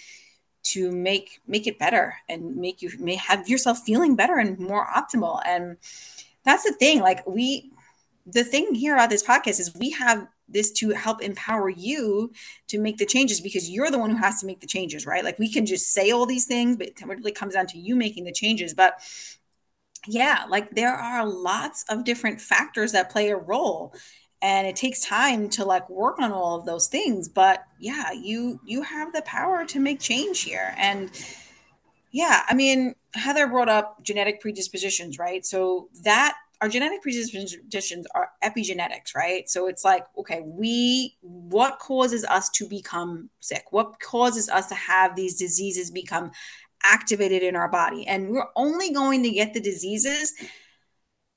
to 0.63 0.91
make 0.91 1.39
make 1.47 1.67
it 1.67 1.79
better 1.79 2.15
and 2.29 2.55
make 2.55 2.81
you 2.81 2.91
may 2.99 3.15
have 3.15 3.47
yourself 3.47 3.79
feeling 3.79 4.15
better 4.15 4.37
and 4.37 4.59
more 4.59 4.87
optimal. 4.87 5.41
And 5.45 5.77
that's 6.43 6.63
the 6.63 6.73
thing 6.73 7.01
like 7.01 7.25
we 7.27 7.71
the 8.25 8.43
thing 8.43 8.73
here 8.73 8.93
about 8.93 9.09
this 9.09 9.23
podcast 9.23 9.59
is 9.59 9.75
we 9.75 9.89
have 9.91 10.27
this 10.47 10.71
to 10.71 10.89
help 10.89 11.21
empower 11.21 11.69
you 11.69 12.31
to 12.67 12.79
make 12.79 12.97
the 12.97 13.05
changes 13.05 13.41
because 13.41 13.69
you're 13.69 13.89
the 13.89 13.97
one 13.97 14.11
who 14.11 14.17
has 14.17 14.39
to 14.41 14.45
make 14.45 14.59
the 14.59 14.67
changes 14.67 15.05
right? 15.05 15.23
Like 15.23 15.39
we 15.39 15.51
can 15.51 15.65
just 15.65 15.91
say 15.91 16.11
all 16.11 16.25
these 16.25 16.45
things 16.45 16.77
but 16.77 16.87
it 16.87 17.01
really 17.05 17.31
comes 17.31 17.53
down 17.53 17.67
to 17.67 17.77
you 17.77 17.95
making 17.95 18.25
the 18.25 18.31
changes. 18.31 18.73
But 18.73 19.01
yeah 20.07 20.45
like 20.49 20.71
there 20.71 20.95
are 20.95 21.27
lots 21.27 21.85
of 21.87 22.03
different 22.03 22.41
factors 22.41 22.91
that 22.91 23.11
play 23.11 23.29
a 23.29 23.37
role 23.37 23.93
and 24.41 24.67
it 24.67 24.75
takes 24.75 25.05
time 25.05 25.49
to 25.49 25.63
like 25.65 25.87
work 25.89 26.19
on 26.19 26.31
all 26.31 26.57
of 26.57 26.65
those 26.65 26.87
things 26.87 27.27
but 27.27 27.63
yeah 27.79 28.11
you 28.11 28.59
you 28.65 28.81
have 28.81 29.13
the 29.13 29.21
power 29.23 29.65
to 29.65 29.79
make 29.79 29.99
change 29.99 30.41
here. 30.41 30.73
And 30.77 31.11
yeah 32.11 32.43
i 32.49 32.53
mean 32.53 32.95
heather 33.13 33.47
brought 33.47 33.69
up 33.69 34.03
genetic 34.03 34.41
predispositions 34.41 35.17
right? 35.17 35.45
So 35.45 35.89
that 36.03 36.35
our 36.61 36.69
genetic 36.69 37.01
predispositions 37.01 38.05
are 38.13 38.29
epigenetics 38.43 39.15
right? 39.15 39.49
So 39.49 39.67
it's 39.67 39.83
like 39.83 40.05
okay 40.17 40.41
we 40.45 41.15
what 41.21 41.79
causes 41.79 42.23
us 42.25 42.49
to 42.51 42.67
become 42.67 43.29
sick? 43.39 43.65
What 43.71 43.99
causes 43.99 44.49
us 44.49 44.67
to 44.67 44.75
have 44.75 45.15
these 45.15 45.37
diseases 45.37 45.91
become 45.91 46.31
activated 46.83 47.43
in 47.43 47.55
our 47.55 47.69
body? 47.69 48.07
And 48.07 48.29
we're 48.29 48.47
only 48.55 48.91
going 48.91 49.23
to 49.23 49.29
get 49.29 49.53
the 49.53 49.61
diseases 49.61 50.33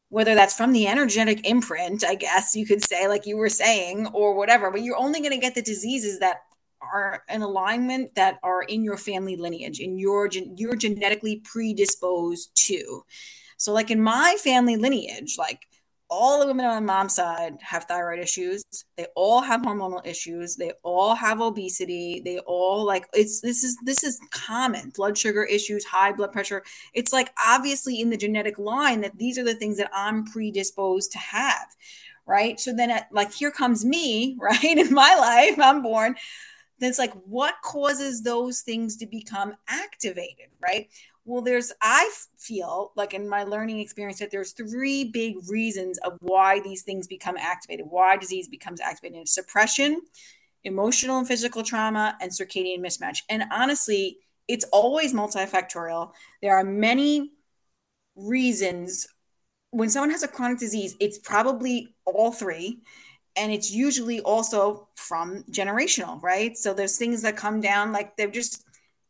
whether 0.08 0.34
that's 0.34 0.54
from 0.54 0.72
the 0.72 0.86
energetic 0.86 1.46
imprint, 1.46 2.04
I 2.04 2.14
guess 2.14 2.54
you 2.54 2.66
could 2.66 2.82
say, 2.82 3.08
like 3.08 3.26
you 3.26 3.36
were 3.36 3.48
saying, 3.48 4.08
or 4.12 4.34
whatever, 4.34 4.70
but 4.70 4.82
you're 4.82 4.96
only 4.96 5.20
going 5.20 5.32
to 5.32 5.38
get 5.38 5.54
the 5.54 5.62
diseases 5.62 6.20
that 6.20 6.42
are 6.80 7.22
in 7.28 7.42
alignment 7.42 8.14
that 8.14 8.38
are 8.42 8.62
in 8.62 8.84
your 8.84 8.96
family 8.96 9.36
lineage, 9.36 9.80
in 9.80 9.98
your 9.98 10.28
you're 10.28 10.76
genetically 10.76 11.40
predisposed 11.44 12.50
to. 12.66 13.04
So, 13.56 13.72
like 13.72 13.90
in 13.90 14.00
my 14.00 14.36
family 14.42 14.76
lineage, 14.76 15.36
like 15.38 15.66
all 16.10 16.40
the 16.40 16.46
women 16.46 16.66
on 16.66 16.84
my 16.84 16.94
mom's 16.94 17.14
side 17.14 17.56
have 17.60 17.84
thyroid 17.84 18.18
issues. 18.18 18.64
They 18.96 19.06
all 19.16 19.40
have 19.40 19.62
hormonal 19.62 20.06
issues. 20.06 20.56
They 20.56 20.72
all 20.82 21.14
have 21.14 21.40
obesity. 21.40 22.20
They 22.24 22.38
all 22.40 22.84
like 22.84 23.06
it's 23.14 23.40
this 23.40 23.64
is 23.64 23.76
this 23.84 24.04
is 24.04 24.20
common. 24.30 24.90
Blood 24.90 25.16
sugar 25.16 25.44
issues, 25.44 25.84
high 25.84 26.12
blood 26.12 26.32
pressure. 26.32 26.62
It's 26.92 27.12
like 27.12 27.30
obviously 27.44 28.00
in 28.00 28.10
the 28.10 28.16
genetic 28.16 28.58
line 28.58 29.00
that 29.00 29.18
these 29.18 29.38
are 29.38 29.44
the 29.44 29.54
things 29.54 29.76
that 29.78 29.90
I'm 29.94 30.24
predisposed 30.24 31.12
to 31.12 31.18
have. 31.18 31.74
Right. 32.26 32.58
So 32.58 32.72
then 32.72 32.90
at, 32.90 33.08
like 33.10 33.32
here 33.32 33.50
comes 33.50 33.84
me, 33.84 34.36
right? 34.40 34.62
In 34.64 34.92
my 34.92 35.14
life, 35.14 35.58
I'm 35.58 35.82
born. 35.82 36.16
Then 36.80 36.90
it's 36.90 36.98
like 36.98 37.14
what 37.24 37.54
causes 37.62 38.22
those 38.22 38.60
things 38.60 38.96
to 38.96 39.06
become 39.06 39.54
activated, 39.68 40.48
right? 40.62 40.88
Well, 41.24 41.42
there's, 41.42 41.72
I 41.80 42.10
feel 42.36 42.92
like 42.96 43.14
in 43.14 43.28
my 43.28 43.44
learning 43.44 43.80
experience 43.80 44.18
that 44.18 44.30
there's 44.30 44.52
three 44.52 45.04
big 45.04 45.36
reasons 45.48 45.98
of 45.98 46.18
why 46.20 46.60
these 46.60 46.82
things 46.82 47.06
become 47.06 47.36
activated, 47.38 47.86
why 47.88 48.16
disease 48.18 48.46
becomes 48.48 48.80
activated 48.80 49.28
suppression, 49.28 50.02
emotional 50.64 51.18
and 51.18 51.26
physical 51.26 51.62
trauma, 51.62 52.16
and 52.20 52.30
circadian 52.30 52.80
mismatch. 52.80 53.18
And 53.30 53.44
honestly, 53.50 54.18
it's 54.48 54.66
always 54.72 55.14
multifactorial. 55.14 56.12
There 56.42 56.56
are 56.56 56.64
many 56.64 57.32
reasons 58.16 59.06
when 59.70 59.88
someone 59.90 60.10
has 60.10 60.22
a 60.22 60.28
chronic 60.28 60.58
disease, 60.58 60.94
it's 61.00 61.18
probably 61.18 61.96
all 62.04 62.30
three. 62.32 62.80
And 63.36 63.50
it's 63.50 63.72
usually 63.72 64.20
also 64.20 64.88
from 64.94 65.42
generational, 65.50 66.22
right? 66.22 66.56
So 66.56 66.72
there's 66.72 66.96
things 66.96 67.22
that 67.22 67.36
come 67.36 67.60
down 67.60 67.92
like 67.92 68.16
they're 68.16 68.30
just 68.30 68.63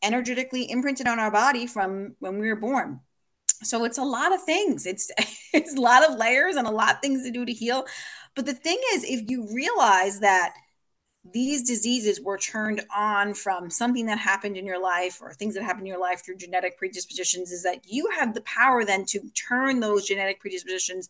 energetically 0.04 0.70
imprinted 0.70 1.06
on 1.06 1.18
our 1.18 1.30
body 1.30 1.66
from 1.66 2.14
when 2.18 2.38
we 2.38 2.48
were 2.48 2.56
born. 2.56 3.00
So 3.62 3.84
it's 3.84 3.98
a 3.98 4.04
lot 4.04 4.34
of 4.34 4.42
things. 4.42 4.86
It's 4.86 5.10
it's 5.52 5.74
a 5.74 5.80
lot 5.80 6.08
of 6.08 6.18
layers 6.18 6.56
and 6.56 6.66
a 6.66 6.72
lot 6.72 6.94
of 6.94 7.00
things 7.00 7.24
to 7.24 7.30
do 7.30 7.44
to 7.44 7.52
heal. 7.52 7.86
But 8.34 8.46
the 8.46 8.54
thing 8.54 8.78
is, 8.94 9.04
if 9.04 9.30
you 9.30 9.48
realize 9.52 10.20
that 10.20 10.54
these 11.32 11.62
diseases 11.62 12.20
were 12.20 12.36
turned 12.36 12.82
on 12.94 13.32
from 13.32 13.70
something 13.70 14.06
that 14.06 14.18
happened 14.18 14.58
in 14.58 14.66
your 14.66 14.80
life 14.80 15.22
or 15.22 15.32
things 15.32 15.54
that 15.54 15.62
happened 15.62 15.86
in 15.86 15.92
your 15.92 16.00
life 16.00 16.22
through 16.22 16.36
genetic 16.36 16.76
predispositions 16.76 17.50
is 17.50 17.62
that 17.62 17.80
you 17.86 18.10
have 18.18 18.34
the 18.34 18.42
power 18.42 18.84
then 18.84 19.06
to 19.06 19.20
turn 19.30 19.80
those 19.80 20.06
genetic 20.06 20.38
predispositions 20.38 21.08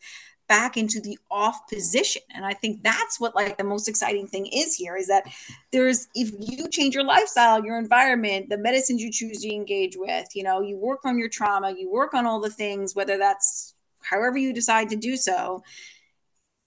back 0.49 0.77
into 0.77 1.01
the 1.01 1.19
off 1.31 1.67
position. 1.69 2.23
And 2.35 2.45
i 2.45 2.53
think 2.53 2.83
that's 2.83 3.19
what 3.19 3.35
like 3.35 3.57
the 3.57 3.65
most 3.65 3.89
exciting 3.89 4.27
thing 4.27 4.47
is 4.47 4.75
here 4.75 4.97
is 4.97 5.07
that 5.09 5.25
there's 5.73 6.09
if 6.15 6.33
you 6.39 6.69
change 6.69 6.95
your 6.95 7.05
lifestyle 7.05 7.65
your 7.65 7.79
environment 7.79 8.49
the 8.49 8.59
medicines 8.59 9.03
you 9.03 9.11
choose 9.11 9.41
to 9.41 9.53
engage 9.53 9.97
with 9.97 10.27
you 10.35 10.43
know 10.43 10.61
you 10.61 10.77
work 10.77 11.01
on 11.05 11.19
your 11.19 11.29
trauma 11.29 11.75
you 11.77 11.91
work 11.91 12.15
on 12.15 12.27
all 12.27 12.41
the 12.41 12.51
things 12.51 12.95
whether 12.95 13.19
that's 13.19 13.75
however 14.03 14.39
you 14.39 14.53
decide 14.53 14.89
to 14.91 14.97
do 14.97 15.17
so 15.17 15.63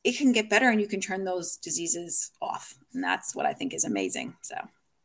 it 0.04 0.18
can 0.18 0.32
get 0.32 0.50
better 0.50 0.70
and 0.70 0.80
you 0.80 0.88
can 0.88 1.02
turn 1.02 1.26
those 1.26 1.58
diseases 1.58 2.32
off. 2.42 2.76
And 2.94 3.04
that's 3.04 3.36
what 3.36 3.46
i 3.46 3.54
think 3.54 3.74
is 3.74 3.84
amazing 3.84 4.36
so. 4.42 4.56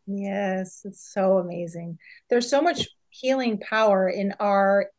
Yes 0.06 0.82
it's 0.84 1.12
so 1.12 1.38
amazing. 1.38 1.98
There's 2.30 2.48
so 2.48 2.60
much 2.60 2.88
healing 3.10 3.58
power 3.58 4.08
in 4.08 4.34
our 4.40 4.90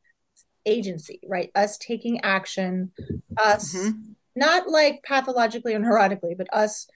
agency, 0.65 1.19
right? 1.27 1.51
Us 1.55 1.77
taking 1.77 2.21
action, 2.21 2.91
us 3.37 3.75
mm-hmm. 3.75 3.91
not 4.35 4.67
like 4.67 5.03
pathologically 5.03 5.73
or 5.73 5.79
neurotically, 5.79 6.37
but 6.37 6.53
us 6.53 6.87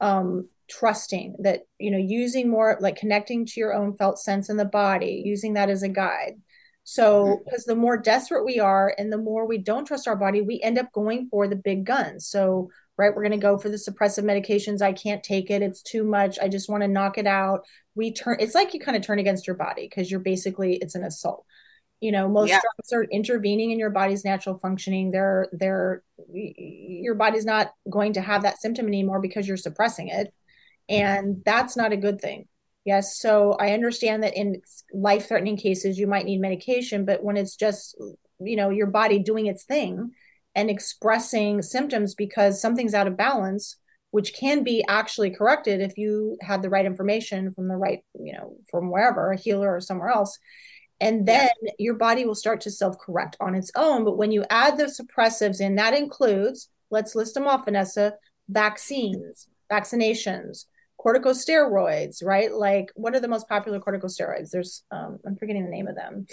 um, 0.00 0.48
trusting 0.68 1.36
that, 1.40 1.62
you 1.78 1.90
know, 1.90 1.98
using 1.98 2.48
more 2.48 2.76
like 2.80 2.96
connecting 2.96 3.46
to 3.46 3.60
your 3.60 3.74
own 3.74 3.96
felt 3.96 4.18
sense 4.18 4.48
in 4.48 4.56
the 4.56 4.64
body, 4.64 5.22
using 5.24 5.54
that 5.54 5.70
as 5.70 5.82
a 5.82 5.88
guide. 5.88 6.34
So, 6.88 7.40
because 7.44 7.62
mm-hmm. 7.62 7.72
the 7.72 7.80
more 7.80 7.96
desperate 7.96 8.44
we 8.44 8.60
are 8.60 8.94
and 8.96 9.12
the 9.12 9.18
more 9.18 9.44
we 9.44 9.58
don't 9.58 9.86
trust 9.86 10.06
our 10.06 10.14
body, 10.14 10.40
we 10.40 10.60
end 10.62 10.78
up 10.78 10.92
going 10.92 11.28
for 11.30 11.48
the 11.48 11.56
big 11.56 11.84
guns. 11.84 12.28
So, 12.28 12.70
right, 12.96 13.12
we're 13.14 13.24
going 13.24 13.32
to 13.32 13.44
go 13.44 13.58
for 13.58 13.68
the 13.68 13.76
suppressive 13.76 14.22
medications. 14.22 14.80
I 14.80 14.92
can't 14.92 15.22
take 15.22 15.50
it. 15.50 15.62
It's 15.62 15.82
too 15.82 16.04
much. 16.04 16.38
I 16.40 16.46
just 16.46 16.68
want 16.70 16.82
to 16.82 16.88
knock 16.88 17.18
it 17.18 17.26
out. 17.26 17.66
We 17.96 18.12
turn, 18.12 18.36
it's 18.38 18.54
like 18.54 18.72
you 18.72 18.78
kind 18.78 18.96
of 18.96 19.02
turn 19.02 19.18
against 19.18 19.48
your 19.48 19.56
body 19.56 19.88
because 19.88 20.10
you're 20.10 20.20
basically, 20.20 20.76
it's 20.76 20.94
an 20.94 21.02
assault 21.02 21.44
you 22.00 22.12
know 22.12 22.28
most 22.28 22.50
yeah. 22.50 22.60
drugs 22.60 22.92
are 22.92 23.04
intervening 23.04 23.70
in 23.70 23.78
your 23.78 23.90
body's 23.90 24.24
natural 24.24 24.58
functioning. 24.58 25.10
They're 25.10 25.48
they're 25.52 26.02
your 26.32 27.14
body's 27.14 27.44
not 27.44 27.72
going 27.90 28.14
to 28.14 28.20
have 28.20 28.42
that 28.42 28.60
symptom 28.60 28.86
anymore 28.86 29.20
because 29.20 29.48
you're 29.48 29.56
suppressing 29.56 30.08
it. 30.08 30.32
And 30.88 31.42
that's 31.44 31.76
not 31.76 31.92
a 31.92 31.96
good 31.96 32.20
thing. 32.20 32.46
Yes. 32.84 33.18
So 33.18 33.56
i 33.58 33.72
understand 33.72 34.22
that 34.22 34.36
in 34.36 34.62
life 34.92 35.28
threatening 35.28 35.56
cases 35.56 35.98
you 35.98 36.06
might 36.06 36.24
need 36.24 36.40
medication 36.40 37.04
but 37.04 37.22
when 37.22 37.36
it's 37.36 37.56
just 37.56 37.96
you 38.40 38.56
know 38.56 38.70
your 38.70 38.86
body 38.86 39.18
doing 39.18 39.46
its 39.46 39.64
thing 39.64 40.12
and 40.54 40.70
expressing 40.70 41.62
symptoms 41.62 42.14
because 42.14 42.60
something's 42.60 42.94
out 42.94 43.06
of 43.06 43.16
balance 43.16 43.76
which 44.12 44.34
can 44.34 44.62
be 44.62 44.84
actually 44.88 45.30
corrected 45.30 45.80
if 45.80 45.98
you 45.98 46.38
have 46.40 46.62
the 46.62 46.70
right 46.70 46.86
information 46.86 47.52
from 47.54 47.68
the 47.68 47.76
right 47.76 48.00
you 48.14 48.32
know 48.32 48.56
from 48.70 48.90
wherever 48.90 49.32
a 49.32 49.36
healer 49.38 49.74
or 49.74 49.80
somewhere 49.80 50.08
else 50.08 50.38
and 51.00 51.26
then 51.26 51.48
yeah. 51.62 51.72
your 51.78 51.94
body 51.94 52.24
will 52.24 52.34
start 52.34 52.60
to 52.62 52.70
self 52.70 52.98
correct 52.98 53.36
on 53.40 53.54
its 53.54 53.70
own. 53.76 54.04
But 54.04 54.16
when 54.16 54.32
you 54.32 54.44
add 54.50 54.76
the 54.76 54.84
suppressives 54.84 55.60
in, 55.60 55.76
that 55.76 55.94
includes, 55.94 56.68
let's 56.90 57.14
list 57.14 57.34
them 57.34 57.46
off, 57.46 57.64
Vanessa 57.64 58.14
vaccines, 58.48 59.48
vaccinations, 59.70 60.66
corticosteroids, 61.04 62.24
right? 62.24 62.52
Like, 62.52 62.90
what 62.94 63.14
are 63.14 63.20
the 63.20 63.28
most 63.28 63.48
popular 63.48 63.80
corticosteroids? 63.80 64.50
There's, 64.50 64.84
um, 64.90 65.18
I'm 65.26 65.36
forgetting 65.36 65.64
the 65.64 65.70
name 65.70 65.88
of 65.88 65.96
them. 65.96 66.26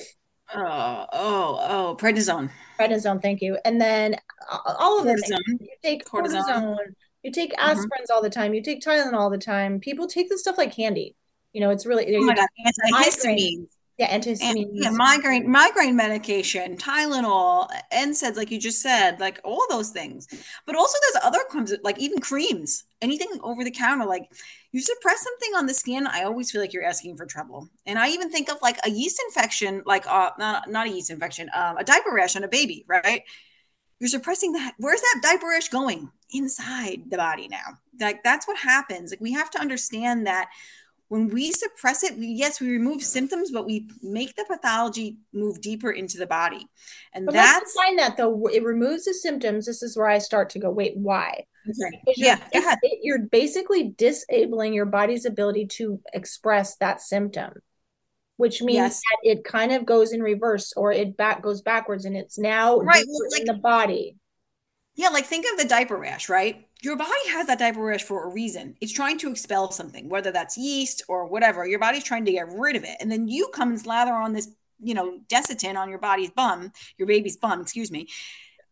Oh, 0.53 1.05
oh, 1.12 1.58
oh, 1.62 1.98
prednisone. 2.00 2.51
Prednisone, 2.79 3.22
thank 3.22 3.41
you. 3.41 3.58
And 3.65 3.82
then 3.82 4.15
uh, 4.51 4.75
all 4.77 5.00
of 5.00 5.05
them. 5.05 5.17
You 5.60 5.70
take 5.84 6.05
cortisone. 6.05 6.43
cortisone 6.43 6.77
you 7.24 7.32
take 7.32 7.53
mm-hmm. 7.53 7.70
aspirins 7.70 7.84
mm-hmm. 7.84 8.13
all 8.13 8.22
the 8.22 8.29
time. 8.29 8.53
You 8.53 8.62
take 8.62 8.82
Tylenol 8.82 9.13
all 9.13 9.29
the 9.29 9.38
time. 9.38 9.79
People 9.79 10.08
take 10.08 10.29
this 10.29 10.41
stuff 10.41 10.58
like 10.58 10.75
candy. 10.75 11.15
You 11.53 11.62
know, 11.62 11.70
it's 11.70 11.86
really. 11.86 12.15
Oh 12.15 12.22
my 12.22 12.36
God, 12.36 12.48
antihistamines. 12.93 13.67
Yeah, 14.00 14.17
antihistamine. 14.17 14.69
Yeah, 14.73 14.89
migraine, 14.89 15.50
migraine 15.50 15.95
medication, 15.95 16.77
Tylenol, 16.77 17.69
NSAIDs, 17.93 18.35
like 18.35 18.50
you 18.50 18.59
just 18.59 18.81
said, 18.81 19.19
like 19.19 19.39
all 19.43 19.63
those 19.69 19.91
things. 19.91 20.27
But 20.65 20.75
also, 20.75 20.97
there's 21.01 21.23
other 21.23 21.39
comes 21.51 21.71
like 21.83 22.00
even 22.00 22.19
creams, 22.19 22.85
anything 23.01 23.27
over 23.43 23.63
the 23.63 23.69
counter. 23.69 24.05
Like 24.05 24.31
you 24.71 24.81
suppress 24.81 25.21
something 25.21 25.51
on 25.55 25.67
the 25.67 25.75
skin, 25.75 26.07
I 26.07 26.23
always 26.23 26.50
feel 26.50 26.59
like 26.59 26.73
you're 26.73 26.83
asking 26.83 27.17
for 27.17 27.27
trouble. 27.27 27.69
And 27.85 28.00
I 28.00 28.09
even 28.09 28.31
think 28.31 28.50
of 28.50 28.57
like 28.63 28.79
a 28.83 28.89
yeast 28.89 29.21
infection, 29.27 29.83
like 29.85 30.07
uh, 30.07 30.31
not 30.39 30.71
not 30.71 30.88
a 30.88 30.89
yeast 30.89 31.12
infection, 31.12 31.51
um, 31.53 31.77
a 31.77 31.83
diaper 31.83 32.12
rash 32.12 32.35
on 32.35 32.43
a 32.43 32.47
baby, 32.47 32.85
right? 32.88 33.21
You're 34.00 34.09
suppressing 34.09 34.53
that. 34.53 34.73
Where's 34.79 35.01
that 35.01 35.19
diaper 35.21 35.47
rash 35.47 35.69
going? 35.69 36.09
Inside 36.31 37.03
the 37.12 37.17
body 37.17 37.47
now. 37.47 37.77
Like 38.00 38.23
that's 38.23 38.47
what 38.47 38.57
happens. 38.57 39.12
Like 39.12 39.21
we 39.21 39.33
have 39.33 39.51
to 39.51 39.62
understand 39.62 40.25
that 40.25 40.50
when 41.13 41.27
we 41.27 41.51
suppress 41.51 42.03
it, 42.03 42.15
yes, 42.17 42.60
we 42.60 42.70
remove 42.70 43.03
symptoms, 43.03 43.51
but 43.51 43.67
we 43.67 43.88
make 44.01 44.36
the 44.36 44.46
pathology 44.50 45.17
move 45.32 45.62
deeper 45.62 45.91
into 45.91 46.17
the 46.17 46.25
body. 46.25 46.65
And 47.13 47.27
but 47.27 47.36
that's 47.36 47.75
find 47.75 48.00
that 48.00 48.17
though 48.17 48.48
it 48.48 48.63
removes 48.63 49.05
the 49.05 49.13
symptoms. 49.13 49.67
This 49.67 49.84
is 49.84 49.96
where 49.96 50.08
I 50.08 50.17
start 50.17 50.50
to 50.50 50.60
go, 50.60 50.72
wait, 50.72 50.98
why? 50.98 51.46
Okay. 51.70 52.01
Yeah, 52.17 52.39
you're, 52.51 52.74
you're 53.03 53.20
basically 53.27 53.93
disabling 53.96 54.74
your 54.74 54.88
body's 54.88 55.25
ability 55.25 55.67
to 55.77 56.01
express 56.13 56.77
that 56.77 57.00
symptom, 57.00 57.62
which 58.38 58.63
means 58.63 58.77
yes. 58.77 59.01
that 59.01 59.29
it 59.29 59.43
kind 59.43 59.72
of 59.72 59.86
goes 59.86 60.13
in 60.13 60.24
reverse 60.24 60.74
or 60.75 60.91
it 60.91 61.15
back 61.15 61.43
goes 61.43 61.62
backwards 61.62 62.05
and 62.05 62.17
it's 62.17 62.39
now 62.39 62.79
right 62.79 63.05
like, 63.34 63.41
in 63.41 63.46
the 63.46 63.53
body. 63.53 64.15
Yeah, 64.95 65.09
like 65.09 65.25
think 65.25 65.45
of 65.51 65.57
the 65.57 65.67
diaper 65.67 65.97
rash, 65.97 66.29
right? 66.29 66.67
your 66.83 66.97
body 66.97 67.29
has 67.29 67.47
that 67.47 67.59
diaper 67.59 67.81
rash 67.81 68.03
for 68.03 68.25
a 68.25 68.33
reason. 68.33 68.75
It's 68.81 68.91
trying 68.91 69.17
to 69.19 69.31
expel 69.31 69.71
something, 69.71 70.09
whether 70.09 70.31
that's 70.31 70.57
yeast 70.57 71.01
or 71.07 71.25
whatever. 71.25 71.65
Your 71.65 71.79
body's 71.79 72.03
trying 72.03 72.25
to 72.25 72.31
get 72.31 72.50
rid 72.51 72.75
of 72.75 72.83
it. 72.83 72.97
And 73.00 73.09
then 73.09 73.29
you 73.29 73.47
come 73.53 73.69
and 73.69 73.79
slather 73.79 74.12
on 74.12 74.33
this, 74.33 74.50
you 74.81 74.93
know, 74.93 75.19
Desitin 75.29 75.77
on 75.77 75.89
your 75.89 76.00
body's 76.00 76.31
bum, 76.31 76.73
your 76.97 77.07
baby's 77.07 77.38
bum, 77.38 77.62
excuse 77.62 77.89
me. 77.89 78.09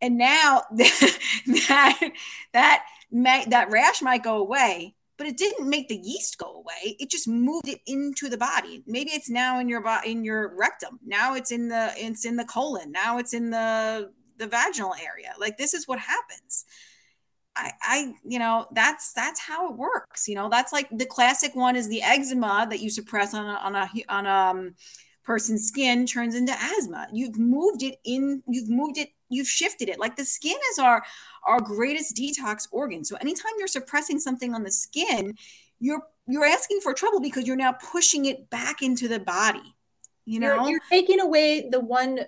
And 0.01 0.18
now 0.18 0.63
that 0.72 2.12
that 2.51 2.84
that, 3.13 3.72
rash 3.72 4.01
might 4.01 4.24
go 4.24 4.40
away, 4.40 4.94
but 5.18 5.28
it 5.28 5.38
didn't 5.38 5.70
make 5.70 5.88
the 5.88 5.96
yeast 5.96 6.38
go 6.38 6.54
away. 6.54 6.98
It 7.00 7.10
just 7.10 7.30
moved 7.30 7.70
it 7.70 7.80
into 7.88 8.28
the 8.28 8.38
body. 8.38 8.84
Maybe 8.86 9.12
it's 9.12 9.30
now 9.30 9.60
in 9.60 9.70
your 9.70 9.82
body 9.82 10.12
in 10.12 10.25
your 10.25 10.54
rectum. 10.58 11.00
Now 11.06 11.36
it's 11.36 11.51
in 11.51 11.70
the 11.70 11.94
it's 11.96 12.25
in 12.25 12.36
the 12.36 12.46
colon. 12.46 12.92
Now 12.92 13.20
it's 13.20 13.34
in 13.34 13.51
the 13.51 14.12
the 14.42 14.48
vaginal 14.48 14.94
area. 14.96 15.34
Like 15.40 15.58
this 15.58 15.74
is 15.74 15.88
what 15.88 16.00
happens. 16.00 16.66
I, 17.56 17.72
I, 17.82 18.14
you 18.26 18.40
know, 18.40 18.68
that's 18.74 19.14
that's 19.14 19.40
how 19.40 19.70
it 19.70 19.78
works. 19.78 20.28
You 20.28 20.36
know, 20.36 20.50
that's 20.50 20.74
like 20.74 20.88
the 20.92 21.06
classic 21.06 21.56
one 21.56 21.76
is 21.76 21.88
the 21.88 22.02
eczema 22.02 22.68
that 22.70 22.80
you 22.80 22.90
suppress 22.90 23.34
on 23.34 23.46
a, 23.46 23.60
on 23.60 23.76
a 23.76 23.90
on 24.10 24.26
a 24.26 24.30
um, 24.30 24.76
person's 25.24 25.68
skin 25.68 26.06
turns 26.06 26.34
into 26.34 26.54
asthma. 26.54 27.08
You've 27.14 27.38
moved 27.38 27.84
it 27.84 27.96
in. 28.04 28.42
You've 28.48 28.70
moved 28.70 28.98
it. 28.98 29.10
You've 29.30 29.48
shifted 29.48 29.90
it. 29.90 30.00
Like 30.00 30.16
the 30.16 30.26
skin 30.26 30.58
is 30.72 30.80
our 30.80 31.04
our 31.46 31.62
greatest 31.62 32.16
detox 32.16 32.68
organ. 32.72 33.04
So 33.04 33.18
anytime 33.18 33.52
you're 33.60 33.68
suppressing 33.68 34.20
something 34.20 34.54
on 34.56 34.64
the 34.64 34.72
skin, 34.72 35.36
you're 35.80 36.04
you're 36.28 36.46
asking 36.46 36.80
for 36.82 36.94
trouble 36.94 37.20
because 37.20 37.46
you're 37.46 37.58
now 37.58 37.74
pushing 37.74 38.26
it 38.26 38.50
back 38.50 38.82
into 38.82 39.08
the 39.08 39.20
body. 39.20 39.76
You 40.26 40.40
know, 40.40 40.56
you're, 40.56 40.70
you're 40.72 40.82
taking 40.90 41.20
away 41.20 41.70
the 41.70 41.80
one 41.80 42.20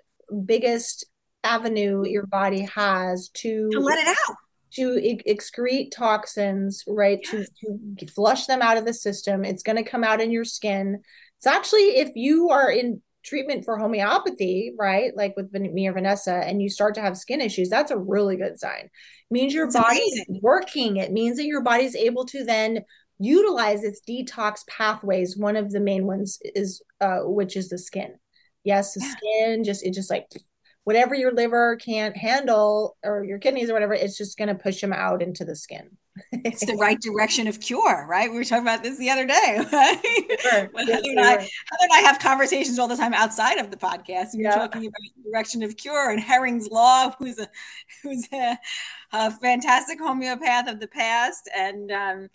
biggest 0.46 1.06
avenue 1.44 2.04
your 2.06 2.26
body 2.26 2.62
has 2.62 3.30
to, 3.30 3.70
to 3.72 3.80
let 3.80 4.00
it 4.00 4.08
out 4.08 4.36
to 4.76 5.00
excrete 5.28 5.92
toxins, 5.92 6.84
right? 6.88 7.20
Yes. 7.32 7.48
To, 7.62 7.78
to 8.00 8.08
flush 8.12 8.48
them 8.48 8.62
out 8.62 8.78
of 8.78 8.86
the 8.86 8.94
system. 8.94 9.46
It's 9.46 9.64
going 9.64 9.76
to 9.76 9.90
come 9.90 10.04
out 10.04 10.20
in 10.20 10.32
your 10.32 10.46
skin. 10.46 11.00
It's 11.38 11.46
actually, 11.46 11.98
if 11.98 12.12
you 12.16 12.50
are 12.50 12.72
in 12.72 13.02
treatment 13.24 13.66
for 13.66 13.78
homeopathy, 13.78 14.74
right? 14.78 15.16
Like 15.16 15.36
with 15.38 15.54
me 15.54 15.88
or 15.88 15.94
Vanessa, 15.94 16.34
and 16.34 16.62
you 16.62 16.70
start 16.70 16.96
to 16.96 17.02
have 17.02 17.18
skin 17.18 17.40
issues, 17.40 17.70
that's 17.70 17.92
a 17.92 17.98
really 17.98 18.36
good 18.36 18.60
sign. 18.60 18.86
It 18.86 18.90
means 19.30 19.54
your 19.54 19.72
body 19.72 20.00
is 20.00 20.26
working. 20.42 20.98
It 20.98 21.12
means 21.12 21.38
that 21.38 21.46
your 21.46 21.62
body's 21.62 21.96
able 21.96 22.26
to 22.26 22.44
then 22.44 22.84
utilize 23.20 23.84
its 23.84 24.02
detox 24.08 24.66
pathways. 24.68 25.38
One 25.38 25.56
of 25.56 25.72
the 25.72 25.80
main 25.80 26.08
ones 26.08 26.40
is, 26.44 26.82
uh, 27.00 27.20
which 27.20 27.56
is 27.56 27.70
the 27.70 27.78
skin. 27.78 28.16
Yes, 28.64 28.94
the 28.94 29.02
Yeah. 29.02 29.14
skin 29.18 29.64
just 29.64 29.86
it 29.86 29.94
just 29.94 30.10
like 30.10 30.26
whatever 30.84 31.16
your 31.16 31.32
liver 31.32 31.76
can't 31.78 32.16
handle 32.18 32.98
or 33.04 33.24
your 33.24 33.40
kidneys 33.40 33.70
or 33.70 33.74
whatever, 33.74 33.94
it's 33.94 34.18
just 34.18 34.38
going 34.38 34.50
to 34.50 34.56
push 34.56 34.82
them 34.82 34.94
out 34.94 35.22
into 35.22 35.46
the 35.46 35.56
skin. 35.56 35.98
It's 36.32 36.64
the 36.66 36.76
right 36.76 37.00
direction 37.02 37.48
of 37.48 37.60
cure, 37.60 38.06
right? 38.08 38.30
We 38.30 38.38
were 38.38 38.44
talking 38.44 38.64
about 38.64 38.84
this 38.84 39.00
the 39.00 39.10
other 39.10 39.26
day. 39.26 39.60
Right? 39.72 40.38
Sure. 40.42 40.70
When 40.72 40.88
Yes, 40.88 40.98
Heather, 40.98 41.10
and 41.10 41.20
I. 41.20 41.32
Heather 41.32 41.48
and 41.82 41.92
I 41.92 42.00
have 42.02 42.20
conversations 42.20 42.78
all 42.78 42.88
the 42.88 42.96
time 42.98 43.14
outside 43.16 43.58
of 43.58 43.72
the 43.72 43.78
podcast. 43.78 44.28
We 44.36 44.40
were 44.44 44.50
Yeah. 44.50 44.56
talking 44.56 44.82
about 44.82 44.94
the 45.18 45.32
direction 45.32 45.64
of 45.64 45.76
cure 45.78 46.12
and 46.12 46.20
Hering's 46.20 46.68
Law, 46.70 47.16
who's 47.18 47.40
a 47.40 47.48
who's 48.04 48.28
a, 48.32 48.58
a 49.12 49.32
fantastic 49.32 50.00
homeopath 50.00 50.68
of 50.68 50.80
the 50.80 50.88
past, 50.88 51.50
and 51.56 51.92
um, 51.92 52.30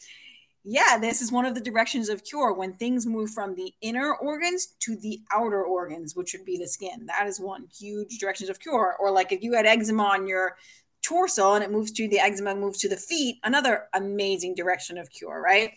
yeah, 0.71 0.99
this 1.01 1.23
is 1.23 1.33
one 1.33 1.47
of 1.47 1.55
the 1.55 1.63
directions 1.63 2.11
of 2.11 2.25
cure 2.25 2.53
when 2.53 2.75
things 2.75 3.07
move 3.07 3.31
from 3.31 3.55
the 3.55 3.73
inner 3.81 4.15
organs 4.17 4.75
to 4.81 4.97
the 4.97 5.23
outer 5.33 5.65
organs, 5.65 6.15
which 6.15 6.35
would 6.35 6.45
be 6.45 6.59
the 6.59 6.69
skin. 6.69 7.07
That 7.07 7.27
is 7.27 7.41
one 7.41 7.67
huge 7.75 8.19
directions 8.19 8.51
of 8.51 8.61
cure. 8.61 8.95
Or 9.01 9.11
like 9.11 9.33
if 9.33 9.43
you 9.43 9.55
had 9.55 9.65
eczema 9.65 10.03
on 10.03 10.27
your 10.27 10.57
torso 11.01 11.55
and 11.55 11.65
it 11.65 11.71
moves 11.71 11.91
to 11.93 12.07
the 12.07 12.19
eczema 12.19 12.55
moves 12.55 12.81
to 12.81 12.89
the 12.91 12.99
feet, 12.99 13.37
another 13.45 13.89
amazing 13.95 14.55
direction 14.55 14.99
of 14.99 15.09
cure, 15.09 15.41
right? 15.41 15.73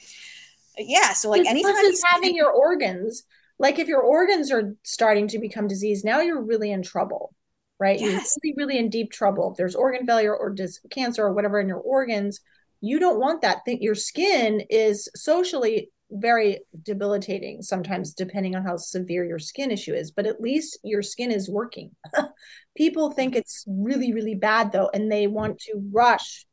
Yeah. 0.77 1.13
So 1.13 1.29
like 1.29 1.45
anytime 1.45 1.73
versus 1.73 2.03
having 2.05 2.35
your 2.35 2.51
organs, 2.51 3.23
like 3.59 3.79
if 3.79 3.87
your 3.87 4.01
organs 4.01 4.51
are 4.51 4.75
starting 4.83 5.29
to 5.29 5.39
become 5.39 5.69
diseased, 5.69 6.03
now 6.03 6.19
you're 6.19 6.41
really 6.41 6.69
in 6.69 6.83
trouble, 6.83 7.33
right? 7.79 7.97
Yes. 7.97 8.35
You're 8.43 8.55
really, 8.57 8.73
really 8.73 8.79
in 8.83 8.89
deep 8.89 9.13
trouble. 9.13 9.51
If 9.51 9.57
there's 9.57 9.75
organ 9.75 10.05
failure 10.05 10.35
or 10.35 10.49
dis- 10.49 10.81
cancer 10.89 11.23
or 11.23 11.31
whatever 11.31 11.61
in 11.61 11.69
your 11.69 11.79
organs, 11.79 12.41
you 12.81 12.99
don't 12.99 13.19
want 13.19 13.41
that. 13.41 13.61
Your 13.65 13.95
skin 13.95 14.63
is 14.69 15.09
socially 15.15 15.91
very 16.11 16.59
debilitating 16.83 17.61
sometimes, 17.61 18.13
depending 18.13 18.55
on 18.55 18.63
how 18.63 18.75
severe 18.75 19.23
your 19.23 19.39
skin 19.39 19.71
issue 19.71 19.93
is. 19.93 20.11
But 20.11 20.27
at 20.27 20.41
least 20.41 20.79
your 20.83 21.01
skin 21.01 21.31
is 21.31 21.49
working. 21.49 21.91
People 22.75 23.11
think 23.11 23.35
it's 23.35 23.63
really, 23.67 24.13
really 24.13 24.35
bad 24.35 24.71
though, 24.71 24.89
and 24.93 25.11
they 25.11 25.27
want 25.27 25.59
to 25.59 25.81
rush 25.91 26.45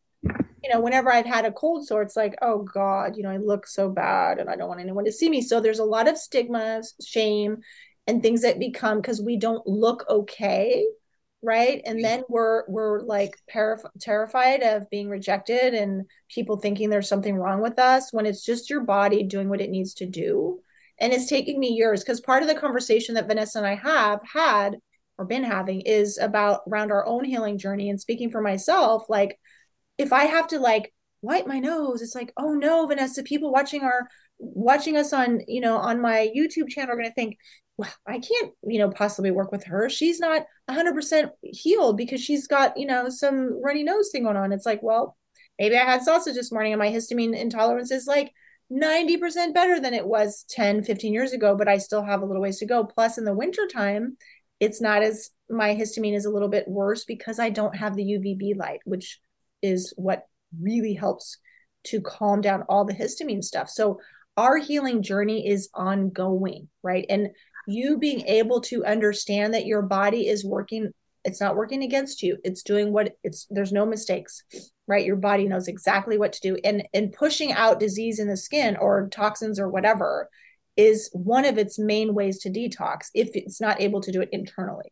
you 0.62 0.70
know, 0.72 0.80
whenever 0.80 1.12
I've 1.12 1.26
had 1.26 1.44
a 1.44 1.52
cold 1.52 1.86
sore, 1.86 2.02
it's 2.02 2.16
like, 2.16 2.36
oh 2.42 2.62
God, 2.62 3.16
you 3.16 3.22
know, 3.22 3.30
I 3.30 3.36
look 3.36 3.66
so 3.66 3.88
bad 3.88 4.38
and 4.38 4.50
I 4.50 4.56
don't 4.56 4.68
want 4.68 4.80
anyone 4.80 5.04
to 5.04 5.12
see 5.12 5.30
me. 5.30 5.40
So 5.40 5.60
there's 5.60 5.78
a 5.78 5.84
lot 5.84 6.08
of 6.08 6.18
stigma, 6.18 6.82
shame, 7.04 7.58
and 8.06 8.22
things 8.22 8.42
that 8.42 8.58
become 8.58 9.00
because 9.00 9.22
we 9.22 9.36
don't 9.36 9.66
look 9.66 10.04
okay. 10.08 10.84
Right. 11.40 11.80
And 11.84 12.02
then 12.02 12.24
we're 12.28 12.64
we're 12.68 13.00
like 13.02 13.30
paraf- 13.54 13.88
terrified 14.00 14.62
of 14.62 14.90
being 14.90 15.08
rejected 15.08 15.72
and 15.72 16.04
people 16.28 16.56
thinking 16.56 16.90
there's 16.90 17.08
something 17.08 17.36
wrong 17.36 17.62
with 17.62 17.78
us 17.78 18.12
when 18.12 18.26
it's 18.26 18.44
just 18.44 18.68
your 18.68 18.80
body 18.80 19.22
doing 19.22 19.48
what 19.48 19.60
it 19.60 19.70
needs 19.70 19.94
to 19.94 20.06
do. 20.06 20.60
And 20.98 21.12
it's 21.12 21.28
taking 21.28 21.60
me 21.60 21.68
years 21.68 22.02
because 22.02 22.20
part 22.20 22.42
of 22.42 22.48
the 22.48 22.56
conversation 22.56 23.14
that 23.14 23.28
Vanessa 23.28 23.58
and 23.58 23.66
I 23.68 23.76
have 23.76 24.18
had 24.32 24.78
or 25.16 25.26
been 25.26 25.44
having 25.44 25.82
is 25.82 26.18
about 26.18 26.62
around 26.68 26.90
our 26.90 27.06
own 27.06 27.24
healing 27.24 27.56
journey 27.56 27.88
and 27.88 28.00
speaking 28.00 28.32
for 28.32 28.40
myself, 28.40 29.04
like 29.08 29.38
if 29.96 30.12
I 30.12 30.24
have 30.24 30.48
to 30.48 30.58
like 30.58 30.92
wipe 31.22 31.46
my 31.46 31.60
nose, 31.60 32.02
it's 32.02 32.16
like, 32.16 32.32
oh 32.36 32.54
no, 32.54 32.86
Vanessa, 32.86 33.22
people 33.22 33.52
watching 33.52 33.82
our 33.82 34.08
watching 34.38 34.96
us 34.96 35.12
on, 35.12 35.40
you 35.46 35.60
know, 35.60 35.76
on 35.76 36.00
my 36.00 36.30
YouTube 36.36 36.68
channel 36.68 36.94
are 36.94 36.96
gonna 36.96 37.12
think, 37.12 37.36
well, 37.78 37.92
I 38.06 38.18
can't, 38.18 38.52
you 38.64 38.80
know, 38.80 38.90
possibly 38.90 39.30
work 39.30 39.52
with 39.52 39.64
her. 39.64 39.88
She's 39.88 40.18
not 40.18 40.44
100% 40.68 41.30
healed 41.42 41.96
because 41.96 42.20
she's 42.20 42.48
got, 42.48 42.76
you 42.76 42.86
know, 42.86 43.08
some 43.08 43.62
runny 43.62 43.84
nose 43.84 44.10
thing 44.10 44.24
going 44.24 44.36
on. 44.36 44.52
It's 44.52 44.66
like, 44.66 44.82
well, 44.82 45.16
maybe 45.58 45.76
I 45.76 45.84
had 45.84 46.02
sausage 46.02 46.34
this 46.34 46.50
morning 46.50 46.72
and 46.72 46.80
my 46.80 46.90
histamine 46.90 47.38
intolerance 47.38 47.92
is 47.92 48.06
like 48.06 48.32
90% 48.72 49.54
better 49.54 49.80
than 49.80 49.94
it 49.94 50.04
was 50.04 50.44
10, 50.50 50.82
15 50.82 51.12
years 51.12 51.32
ago, 51.32 51.56
but 51.56 51.68
I 51.68 51.78
still 51.78 52.04
have 52.04 52.20
a 52.20 52.26
little 52.26 52.42
ways 52.42 52.58
to 52.58 52.66
go. 52.66 52.84
Plus, 52.84 53.16
in 53.16 53.24
the 53.24 53.32
wintertime, 53.32 54.16
it's 54.58 54.80
not 54.80 55.02
as 55.02 55.30
my 55.48 55.74
histamine 55.74 56.16
is 56.16 56.24
a 56.24 56.30
little 56.30 56.48
bit 56.48 56.66
worse 56.66 57.04
because 57.04 57.38
I 57.38 57.50
don't 57.50 57.76
have 57.76 57.94
the 57.94 58.02
UVB 58.04 58.58
light, 58.58 58.80
which 58.84 59.20
is 59.62 59.94
what 59.96 60.26
really 60.60 60.94
helps 60.94 61.38
to 61.84 62.00
calm 62.00 62.40
down 62.40 62.64
all 62.68 62.84
the 62.84 62.92
histamine 62.92 63.42
stuff. 63.42 63.70
So 63.70 64.00
our 64.36 64.56
healing 64.56 65.02
journey 65.02 65.48
is 65.48 65.68
ongoing, 65.74 66.68
right? 66.82 67.06
And 67.08 67.30
you 67.68 67.98
being 67.98 68.22
able 68.26 68.62
to 68.62 68.84
understand 68.84 69.52
that 69.52 69.66
your 69.66 69.82
body 69.82 70.26
is 70.26 70.44
working, 70.44 70.90
it's 71.24 71.40
not 71.40 71.54
working 71.54 71.82
against 71.82 72.22
you. 72.22 72.38
It's 72.42 72.62
doing 72.62 72.92
what 72.92 73.14
it's 73.22 73.46
there's 73.50 73.72
no 73.72 73.84
mistakes, 73.84 74.42
right? 74.86 75.04
Your 75.04 75.16
body 75.16 75.46
knows 75.46 75.68
exactly 75.68 76.16
what 76.16 76.32
to 76.32 76.40
do. 76.40 76.56
And 76.64 76.88
and 76.94 77.12
pushing 77.12 77.52
out 77.52 77.78
disease 77.78 78.18
in 78.18 78.28
the 78.28 78.38
skin 78.38 78.76
or 78.76 79.08
toxins 79.10 79.60
or 79.60 79.68
whatever 79.68 80.30
is 80.76 81.10
one 81.12 81.44
of 81.44 81.58
its 81.58 81.78
main 81.78 82.14
ways 82.14 82.38
to 82.38 82.50
detox 82.50 83.08
if 83.12 83.30
it's 83.34 83.60
not 83.60 83.80
able 83.80 84.00
to 84.00 84.12
do 84.12 84.22
it 84.22 84.30
internally. 84.32 84.90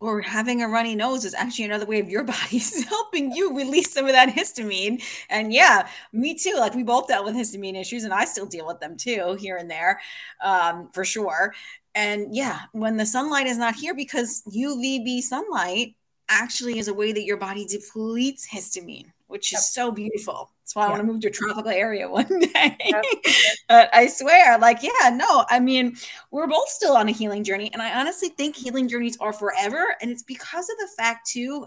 Or 0.00 0.20
having 0.20 0.62
a 0.62 0.68
runny 0.68 0.94
nose 0.94 1.24
is 1.24 1.34
actually 1.34 1.64
another 1.64 1.86
way 1.86 2.00
of 2.00 2.08
your 2.08 2.24
body 2.36 2.60
helping 2.88 3.32
you 3.32 3.56
release 3.56 3.92
some 3.92 4.06
of 4.06 4.12
that 4.12 4.28
histamine. 4.28 5.02
And 5.30 5.52
yeah, 5.52 5.88
me 6.12 6.34
too. 6.34 6.56
Like 6.58 6.74
we 6.74 6.82
both 6.82 7.08
dealt 7.08 7.24
with 7.24 7.34
histamine 7.34 7.80
issues, 7.80 8.04
and 8.04 8.12
I 8.12 8.24
still 8.24 8.46
deal 8.46 8.66
with 8.66 8.80
them 8.80 8.96
too 8.96 9.36
here 9.38 9.56
and 9.56 9.70
there, 9.70 10.00
um, 10.42 10.90
for 10.92 11.04
sure. 11.04 11.54
And 11.94 12.34
yeah, 12.34 12.62
when 12.72 12.98
the 12.98 13.06
sunlight 13.06 13.46
is 13.46 13.56
not 13.56 13.74
here, 13.74 13.94
because 13.94 14.42
UVB 14.54 15.22
sunlight 15.22 15.94
actually 16.28 16.78
is 16.78 16.88
a 16.88 16.94
way 16.94 17.12
that 17.12 17.24
your 17.24 17.36
body 17.36 17.64
depletes 17.64 18.48
histamine, 18.48 19.12
which 19.28 19.52
is 19.52 19.72
so 19.72 19.90
beautiful. 19.90 20.50
That's 20.62 20.74
why 20.74 20.86
I 20.86 20.88
want 20.88 21.00
to 21.00 21.06
move 21.06 21.20
to 21.22 21.28
a 21.28 21.30
tropical 21.30 21.70
area 21.70 22.08
one 22.10 22.40
day. 22.40 22.76
But 23.68 23.90
I 23.92 24.06
swear, 24.06 24.58
like, 24.58 24.82
yeah, 24.82 25.10
no, 25.10 25.44
I 25.48 25.60
mean, 25.60 25.96
we're 26.30 26.46
both 26.46 26.68
still 26.68 26.96
on 26.96 27.08
a 27.08 27.12
healing 27.12 27.44
journey. 27.44 27.70
And 27.72 27.82
I 27.82 27.98
honestly 27.98 28.28
think 28.28 28.56
healing 28.56 28.88
journeys 28.88 29.16
are 29.18 29.32
forever. 29.32 29.96
And 30.00 30.10
it's 30.10 30.22
because 30.22 30.68
of 30.68 30.76
the 30.78 30.88
fact, 30.96 31.28
too, 31.28 31.66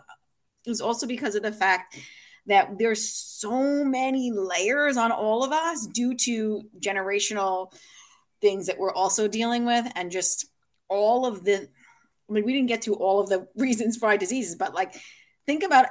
it's 0.65 0.82
also 0.82 1.08
because 1.08 1.36
of 1.36 1.43
the 1.43 1.52
fact 1.52 1.98
that 2.45 2.78
there's 2.78 3.08
so 3.08 3.84
many 3.84 4.32
layers 4.32 4.98
on 4.98 5.12
all 5.12 5.43
of 5.43 5.52
us 5.52 5.86
due 5.88 6.15
to 6.15 6.63
generational 6.80 7.72
things 8.41 8.67
that 8.67 8.80
we're 8.80 8.93
also 8.93 9.28
dealing 9.28 9.65
with 9.65 9.86
and 9.95 10.12
just 10.12 10.45
all 10.88 11.26
of 11.26 11.43
the 11.43 11.67
I 12.30 12.32
mean, 12.32 12.45
we 12.45 12.54
didn't 12.54 12.67
get 12.67 12.84
to 12.84 12.93
all 12.93 13.19
of 13.19 13.30
the 13.30 13.48
reasons 13.56 13.98
for 13.98 14.08
our 14.08 14.17
diseases, 14.17 14.56
but 14.56 14.74
like 14.74 14.93
think 15.45 15.63
about 15.63 15.88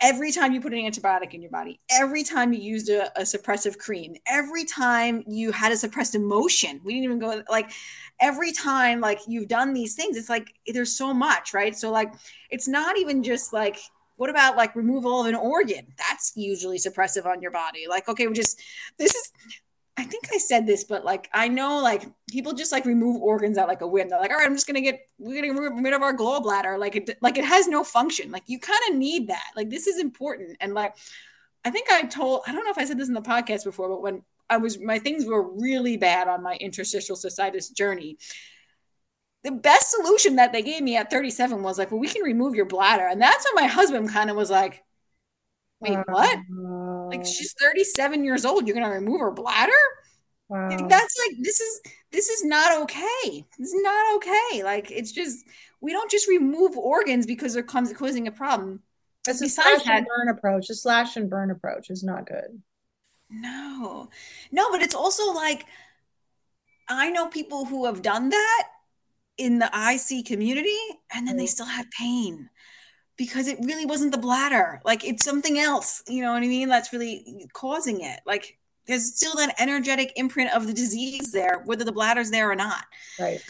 every 0.00 0.32
time 0.32 0.52
you 0.52 0.60
put 0.60 0.72
an 0.72 0.80
antibiotic 0.80 1.34
in 1.34 1.40
your 1.40 1.50
body, 1.50 1.80
every 1.90 2.22
time 2.22 2.52
you 2.52 2.60
used 2.60 2.88
a, 2.90 3.16
a, 3.18 3.22
suppressive 3.22 3.78
cream, 3.78 4.16
every 4.26 4.64
time 4.64 5.24
you 5.26 5.50
had 5.50 5.72
a 5.72 5.76
suppressed 5.76 6.14
emotion. 6.14 6.80
We 6.84 6.92
didn't 6.94 7.04
even 7.04 7.18
go 7.18 7.42
like 7.48 7.70
every 8.20 8.52
time 8.52 9.00
like 9.00 9.20
you've 9.26 9.48
done 9.48 9.72
these 9.72 9.94
things, 9.94 10.16
it's 10.16 10.28
like 10.28 10.54
there's 10.66 10.96
so 10.96 11.14
much, 11.14 11.54
right? 11.54 11.76
So 11.76 11.90
like 11.90 12.12
it's 12.50 12.68
not 12.68 12.98
even 12.98 13.22
just 13.22 13.52
like 13.52 13.78
what 14.16 14.30
about 14.30 14.56
like 14.56 14.76
removal 14.76 15.20
of 15.20 15.26
an 15.26 15.34
organ? 15.34 15.86
That's 15.98 16.32
usually 16.36 16.78
suppressive 16.78 17.26
on 17.26 17.40
your 17.40 17.50
body. 17.50 17.86
Like, 17.88 18.08
okay, 18.08 18.26
we 18.26 18.34
just 18.34 18.60
this 18.98 19.14
is 19.14 19.32
I 19.96 20.04
think 20.04 20.24
I 20.32 20.38
said 20.38 20.66
this, 20.66 20.84
but 20.84 21.04
like 21.04 21.28
I 21.34 21.48
know 21.48 21.80
like 21.80 22.08
people 22.30 22.54
just 22.54 22.72
like 22.72 22.86
remove 22.86 23.20
organs 23.20 23.58
out 23.58 23.68
like 23.68 23.82
a 23.82 23.86
whim. 23.86 24.08
They're 24.08 24.20
like, 24.20 24.30
all 24.30 24.38
right, 24.38 24.46
I'm 24.46 24.54
just 24.54 24.66
gonna 24.66 24.80
get 24.80 25.00
we're 25.18 25.34
gonna 25.34 25.52
get 25.52 25.82
rid 25.82 25.92
of 25.92 26.02
our 26.02 26.16
gallbladder. 26.16 26.78
Like 26.78 26.96
it 26.96 27.18
like 27.20 27.36
it 27.36 27.44
has 27.44 27.68
no 27.68 27.84
function. 27.84 28.30
Like 28.30 28.44
you 28.46 28.58
kind 28.58 28.80
of 28.88 28.96
need 28.96 29.28
that. 29.28 29.50
Like 29.54 29.68
this 29.68 29.86
is 29.86 30.00
important. 30.00 30.56
And 30.60 30.72
like 30.72 30.96
I 31.64 31.70
think 31.70 31.90
I 31.90 32.02
told 32.04 32.42
I 32.46 32.52
don't 32.52 32.64
know 32.64 32.70
if 32.70 32.78
I 32.78 32.86
said 32.86 32.98
this 32.98 33.08
in 33.08 33.14
the 33.14 33.20
podcast 33.20 33.64
before, 33.64 33.88
but 33.90 34.02
when 34.02 34.22
I 34.48 34.56
was 34.56 34.78
my 34.80 34.98
things 34.98 35.26
were 35.26 35.42
really 35.42 35.98
bad 35.98 36.26
on 36.26 36.42
my 36.42 36.54
interstitial 36.56 37.16
cystitis 37.16 37.74
journey. 37.74 38.18
The 39.44 39.50
best 39.52 39.90
solution 39.90 40.36
that 40.36 40.52
they 40.52 40.62
gave 40.62 40.82
me 40.82 40.96
at 40.96 41.10
37 41.10 41.62
was 41.62 41.76
like, 41.76 41.90
well, 41.90 42.00
we 42.00 42.06
can 42.06 42.22
remove 42.22 42.54
your 42.54 42.64
bladder. 42.64 43.06
And 43.08 43.20
that's 43.20 43.44
when 43.44 43.64
my 43.64 43.68
husband 43.68 44.08
kind 44.08 44.30
of 44.30 44.36
was 44.36 44.50
like, 44.50 44.84
wait, 45.82 45.98
what? 46.08 46.38
Like 47.10 47.26
she's 47.26 47.52
37 47.60 48.24
years 48.24 48.44
old. 48.44 48.66
You're 48.66 48.74
gonna 48.76 48.90
remove 48.94 49.20
her 49.20 49.30
bladder? 49.30 49.72
Wow. 50.48 50.68
Like, 50.70 50.88
that's 50.88 51.16
like 51.28 51.36
this 51.42 51.60
is 51.60 51.80
this 52.10 52.28
is 52.28 52.44
not 52.44 52.82
okay. 52.82 53.44
Is 53.58 53.74
not 53.74 54.16
okay. 54.16 54.62
Like 54.62 54.90
it's 54.90 55.12
just 55.12 55.46
we 55.80 55.92
don't 55.92 56.10
just 56.10 56.28
remove 56.28 56.76
organs 56.76 57.26
because 57.26 57.54
they're 57.54 57.62
comes 57.62 57.92
causing 57.92 58.28
a 58.28 58.32
problem. 58.32 58.82
It's 59.26 59.40
a 59.40 59.44
Besides 59.44 59.68
slash 59.82 59.84
that- 59.84 59.96
and 59.98 60.06
burn 60.06 60.28
approach. 60.28 60.68
A 60.70 60.74
slash 60.74 61.16
and 61.16 61.28
burn 61.30 61.50
approach 61.50 61.90
is 61.90 62.02
not 62.02 62.26
good. 62.26 62.60
No, 63.30 64.10
no, 64.50 64.70
but 64.70 64.82
it's 64.82 64.94
also 64.94 65.32
like 65.32 65.64
I 66.88 67.10
know 67.10 67.28
people 67.28 67.64
who 67.64 67.86
have 67.86 68.02
done 68.02 68.28
that 68.28 68.68
in 69.38 69.58
the 69.58 69.70
IC 69.72 70.26
community 70.26 70.76
and 71.14 71.26
then 71.26 71.36
they 71.38 71.44
Mm. 71.46 71.48
still 71.48 71.66
have 71.66 71.86
pain 71.90 72.50
because 73.16 73.46
it 73.48 73.58
really 73.62 73.86
wasn't 73.86 74.12
the 74.12 74.18
bladder. 74.18 74.80
Like 74.84 75.04
it's 75.04 75.24
something 75.24 75.58
else, 75.58 76.02
you 76.08 76.22
know 76.22 76.32
what 76.32 76.42
I 76.42 76.46
mean? 76.48 76.68
That's 76.68 76.92
really 76.92 77.46
causing 77.52 78.00
it. 78.00 78.20
Like 78.26 78.58
there's 78.86 79.14
still 79.14 79.34
that 79.36 79.54
energetic 79.60 80.12
imprint 80.16 80.54
of 80.54 80.66
the 80.66 80.72
disease 80.72 81.32
there, 81.32 81.62
whether 81.64 81.84
the 81.84 81.92
bladder's 81.92 82.30
there 82.30 82.50
or 82.50 82.56
not. 82.56 82.84
Right. 83.18 83.40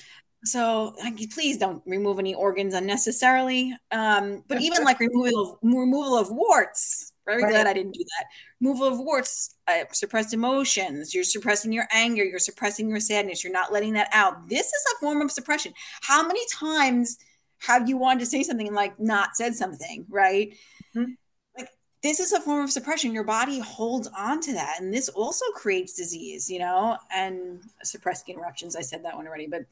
So 0.45 0.95
like, 0.99 1.19
please 1.31 1.57
don't 1.57 1.83
remove 1.87 2.19
any 2.19 2.35
organs 2.35 2.75
unnecessarily. 2.75 3.75
Um, 3.93 4.43
but 4.49 4.61
even 4.61 4.85
like 4.85 4.99
removal 4.99 5.53
of, 5.53 5.59
removal 5.63 6.19
of 6.19 6.31
warts, 6.31 7.13
Very 7.25 7.45
right. 7.45 7.51
glad 7.51 7.67
I 7.69 7.73
didn't 7.73 7.93
do 7.93 8.05
that. 8.05 8.27
Removal 8.61 8.89
of 8.89 8.99
warts, 8.99 9.55
uh, 9.69 9.85
suppressed 9.93 10.35
emotions. 10.35 11.15
You're 11.15 11.23
suppressing 11.23 11.73
your 11.73 11.87
anger. 11.93 12.25
You're 12.25 12.41
suppressing 12.41 12.89
your 12.91 12.99
sadness. 12.99 13.45
You're 13.45 13.53
not 13.53 13.73
letting 13.73 13.93
that 13.93 14.09
out. 14.13 14.49
This 14.49 14.67
is 14.67 14.85
a 14.95 15.01
form 15.01 15.23
of 15.23 15.31
suppression. 15.31 15.73
How 16.03 16.27
many 16.27 16.41
times 16.53 17.19
have 17.67 17.89
you 17.89 17.97
wanted 17.97 18.21
to 18.21 18.27
say 18.27 18.43
something 18.43 18.67
and 18.67 18.77
like 18.77 18.99
not 18.99 19.37
said 19.37 19.55
something, 19.55 20.05
right? 20.09 20.57
Mm-hmm. 20.95 21.13
Like 21.57 21.69
this 22.03 22.19
is 22.21 22.33
a 22.33 22.41
form 22.41 22.65
of 22.65 22.71
suppression. 22.71 23.13
Your 23.13 23.25
body 23.25 23.61
holds 23.61 24.09
on 24.17 24.41
to 24.43 24.53
that, 24.55 24.81
and 24.81 24.93
this 24.93 25.09
also 25.09 25.45
creates 25.55 25.95
disease, 25.95 26.51
you 26.51 26.59
know, 26.59 26.99
and 27.15 27.63
suppressing 27.83 28.35
interruptions. 28.35 28.75
I 28.75 28.83
said 28.83 29.05
that 29.05 29.17
one 29.17 29.27
already, 29.27 29.47
but 29.47 29.65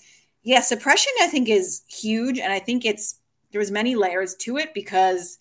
yeah, 0.42 0.60
suppression 0.60 1.12
I 1.20 1.26
think 1.26 1.48
is 1.48 1.82
huge, 1.88 2.38
and 2.38 2.52
I 2.52 2.60
think 2.60 2.84
it's 2.84 3.18
there's 3.52 3.70
many 3.70 3.96
layers 3.96 4.36
to 4.36 4.58
it 4.58 4.72
because 4.72 5.38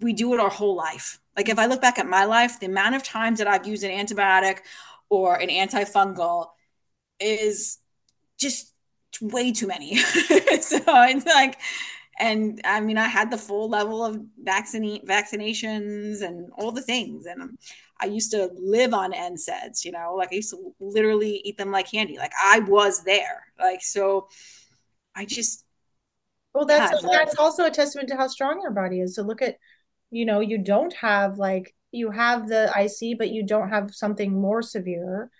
we 0.00 0.12
do 0.12 0.34
it 0.34 0.40
our 0.40 0.50
whole 0.50 0.76
life. 0.76 1.18
Like 1.36 1.48
if 1.48 1.58
I 1.58 1.66
look 1.66 1.80
back 1.80 1.98
at 1.98 2.06
my 2.06 2.24
life, 2.24 2.60
the 2.60 2.66
amount 2.66 2.96
of 2.96 3.02
times 3.02 3.38
that 3.38 3.48
I've 3.48 3.66
used 3.66 3.82
an 3.82 3.90
antibiotic 3.90 4.58
or 5.08 5.36
an 5.36 5.48
antifungal 5.48 6.48
is 7.18 7.78
just 8.38 8.73
way 9.20 9.52
too 9.52 9.66
many. 9.66 9.96
so 9.96 10.80
it's 10.86 11.26
like, 11.26 11.58
and 12.18 12.60
I 12.64 12.80
mean, 12.80 12.98
I 12.98 13.06
had 13.06 13.30
the 13.30 13.38
full 13.38 13.68
level 13.68 14.04
of 14.04 14.20
vaccine 14.42 15.04
vaccinations 15.06 16.22
and 16.22 16.50
all 16.56 16.72
the 16.72 16.82
things, 16.82 17.26
and 17.26 17.58
I 18.00 18.06
used 18.06 18.30
to 18.32 18.50
live 18.54 18.94
on 18.94 19.12
NSAIDs. 19.12 19.84
You 19.84 19.92
know, 19.92 20.14
like 20.16 20.28
I 20.32 20.36
used 20.36 20.50
to 20.50 20.74
literally 20.80 21.40
eat 21.44 21.58
them 21.58 21.72
like 21.72 21.90
candy. 21.90 22.16
Like 22.16 22.32
I 22.42 22.60
was 22.60 23.02
there. 23.04 23.46
Like 23.58 23.82
so, 23.82 24.28
I 25.14 25.24
just. 25.24 25.64
Well, 26.54 26.66
that's 26.66 27.02
that's 27.02 27.36
also 27.36 27.64
a 27.66 27.70
testament 27.70 28.08
to 28.10 28.16
how 28.16 28.28
strong 28.28 28.60
your 28.62 28.70
body 28.70 29.00
is. 29.00 29.16
So 29.16 29.22
look 29.22 29.42
at 29.42 29.56
you 30.10 30.24
know 30.24 30.38
you 30.40 30.58
don't 30.58 30.94
have 30.94 31.38
like 31.38 31.74
you 31.90 32.10
have 32.10 32.48
the 32.48 32.70
IC 32.76 33.18
but 33.18 33.30
you 33.30 33.44
don't 33.44 33.68
have 33.68 33.94
something 33.94 34.32
more 34.32 34.62
severe 34.62 35.30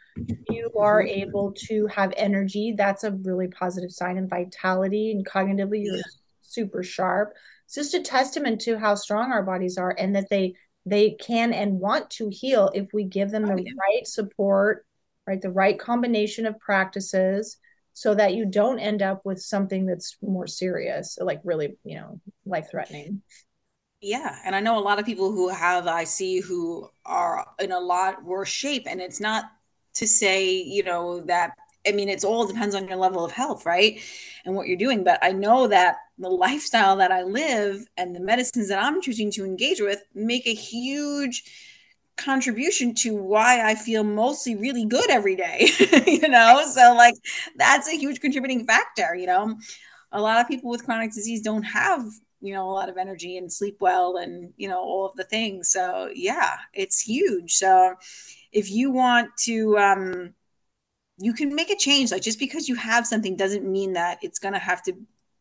you 0.48 0.70
are 0.78 1.02
able 1.02 1.52
to 1.52 1.86
have 1.86 2.12
energy 2.16 2.74
that's 2.76 3.04
a 3.04 3.12
really 3.22 3.48
positive 3.48 3.90
sign 3.90 4.16
and 4.16 4.30
vitality 4.30 5.10
and 5.10 5.26
cognitively 5.26 5.82
you're 5.84 5.96
yeah. 5.96 6.02
super 6.42 6.82
sharp 6.82 7.32
it's 7.66 7.74
just 7.74 7.94
a 7.94 8.00
testament 8.00 8.60
to 8.60 8.78
how 8.78 8.94
strong 8.94 9.32
our 9.32 9.42
bodies 9.42 9.76
are 9.76 9.94
and 9.98 10.14
that 10.14 10.28
they 10.30 10.54
they 10.86 11.12
can 11.12 11.52
and 11.52 11.80
want 11.80 12.08
to 12.10 12.28
heal 12.30 12.70
if 12.74 12.86
we 12.92 13.04
give 13.04 13.30
them 13.30 13.44
the 13.44 13.54
oh, 13.54 13.56
yeah. 13.56 13.72
right 13.80 14.06
support 14.06 14.86
right 15.26 15.40
the 15.40 15.50
right 15.50 15.78
combination 15.78 16.46
of 16.46 16.58
practices 16.60 17.56
so 17.92 18.14
that 18.14 18.34
you 18.34 18.44
don't 18.44 18.80
end 18.80 19.02
up 19.02 19.22
with 19.24 19.40
something 19.40 19.86
that's 19.86 20.16
more 20.22 20.46
serious 20.46 21.18
like 21.20 21.40
really 21.44 21.76
you 21.84 21.96
know 21.96 22.20
life 22.44 22.68
threatening 22.70 23.20
yeah, 24.04 24.36
and 24.44 24.54
I 24.54 24.60
know 24.60 24.78
a 24.78 24.84
lot 24.84 24.98
of 24.98 25.06
people 25.06 25.32
who 25.32 25.48
have 25.48 25.86
IC 25.86 26.44
who 26.44 26.90
are 27.06 27.46
in 27.58 27.72
a 27.72 27.80
lot 27.80 28.22
worse 28.22 28.50
shape, 28.50 28.82
and 28.86 29.00
it's 29.00 29.18
not 29.18 29.46
to 29.94 30.06
say 30.06 30.50
you 30.50 30.82
know 30.82 31.20
that. 31.22 31.52
I 31.86 31.92
mean, 31.92 32.08
it's 32.08 32.24
all 32.24 32.46
depends 32.46 32.74
on 32.74 32.88
your 32.88 32.96
level 32.96 33.26
of 33.26 33.32
health, 33.32 33.66
right, 33.66 34.00
and 34.46 34.54
what 34.54 34.66
you're 34.68 34.78
doing. 34.78 35.04
But 35.04 35.18
I 35.22 35.32
know 35.32 35.66
that 35.68 35.96
the 36.18 36.30
lifestyle 36.30 36.96
that 36.96 37.12
I 37.12 37.22
live 37.24 37.86
and 37.98 38.16
the 38.16 38.20
medicines 38.20 38.68
that 38.68 38.82
I'm 38.82 39.02
choosing 39.02 39.30
to 39.32 39.44
engage 39.44 39.80
with 39.80 40.02
make 40.14 40.46
a 40.46 40.54
huge 40.54 41.44
contribution 42.16 42.94
to 42.94 43.14
why 43.14 43.68
I 43.68 43.74
feel 43.74 44.04
mostly 44.04 44.54
really 44.56 44.84
good 44.84 45.10
every 45.10 45.36
day, 45.36 45.68
you 46.06 46.28
know? 46.28 46.64
So, 46.72 46.94
like, 46.94 47.14
that's 47.56 47.88
a 47.88 47.96
huge 47.96 48.20
contributing 48.20 48.66
factor, 48.66 49.14
you 49.14 49.26
know? 49.26 49.56
A 50.12 50.20
lot 50.20 50.40
of 50.40 50.48
people 50.48 50.70
with 50.70 50.84
chronic 50.84 51.12
disease 51.12 51.42
don't 51.42 51.64
have 51.64 52.04
you 52.40 52.52
know 52.52 52.68
a 52.68 52.72
lot 52.72 52.90
of 52.90 52.98
energy 52.98 53.38
and 53.38 53.50
sleep 53.50 53.78
well 53.80 54.18
and 54.18 54.52
you 54.58 54.68
know 54.68 54.78
all 54.78 55.06
of 55.06 55.16
the 55.16 55.24
things 55.24 55.70
so 55.70 56.10
yeah 56.14 56.56
it's 56.74 57.00
huge 57.00 57.54
so 57.54 57.94
if 58.54 58.70
you 58.70 58.90
want 58.90 59.36
to 59.40 59.76
um 59.78 60.34
you 61.18 61.32
can 61.32 61.54
make 61.54 61.70
a 61.70 61.76
change. 61.76 62.10
Like 62.10 62.22
just 62.22 62.38
because 62.38 62.68
you 62.68 62.74
have 62.74 63.06
something 63.06 63.36
doesn't 63.36 63.70
mean 63.70 63.92
that 63.92 64.18
it's 64.20 64.40
going 64.40 64.54
to 64.54 64.58
have 64.58 64.82
to 64.82 64.94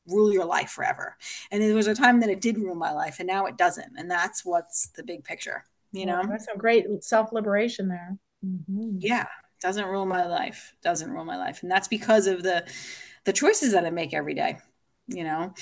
rule 0.07 0.31
your 0.31 0.45
life 0.45 0.69
forever. 0.69 1.17
And 1.49 1.63
there 1.63 1.73
was 1.73 1.87
a 1.87 1.95
time 1.95 2.19
that 2.19 2.29
it 2.29 2.41
did 2.41 2.59
rule 2.59 2.75
my 2.75 2.91
life 2.91 3.15
and 3.19 3.25
now 3.25 3.45
it 3.45 3.57
doesn't. 3.57 3.93
And 3.97 4.11
that's 4.11 4.45
what's 4.45 4.89
the 4.89 5.03
big 5.03 5.23
picture 5.23 5.63
you 5.91 6.05
know? 6.05 6.23
that's 6.27 6.47
a 6.53 6.57
great 6.57 6.85
self-liberation 7.03 7.87
there. 7.87 8.17
Mm-hmm. 8.45 8.97
yeah. 8.99 9.27
Doesn't 9.61 9.85
rule 9.85 10.05
my 10.05 10.27
life. 10.27 10.75
Doesn't 10.83 11.09
rule 11.09 11.25
my 11.25 11.37
life. 11.37 11.63
And 11.63 11.71
that's 11.71 11.87
because 11.87 12.27
of 12.27 12.43
the 12.43 12.65
the 13.23 13.33
choices 13.33 13.71
that 13.71 13.85
i 13.85 13.89
make 13.89 14.13
every 14.13 14.33
day 14.33 14.57
you 15.07 15.23
know. 15.23 15.53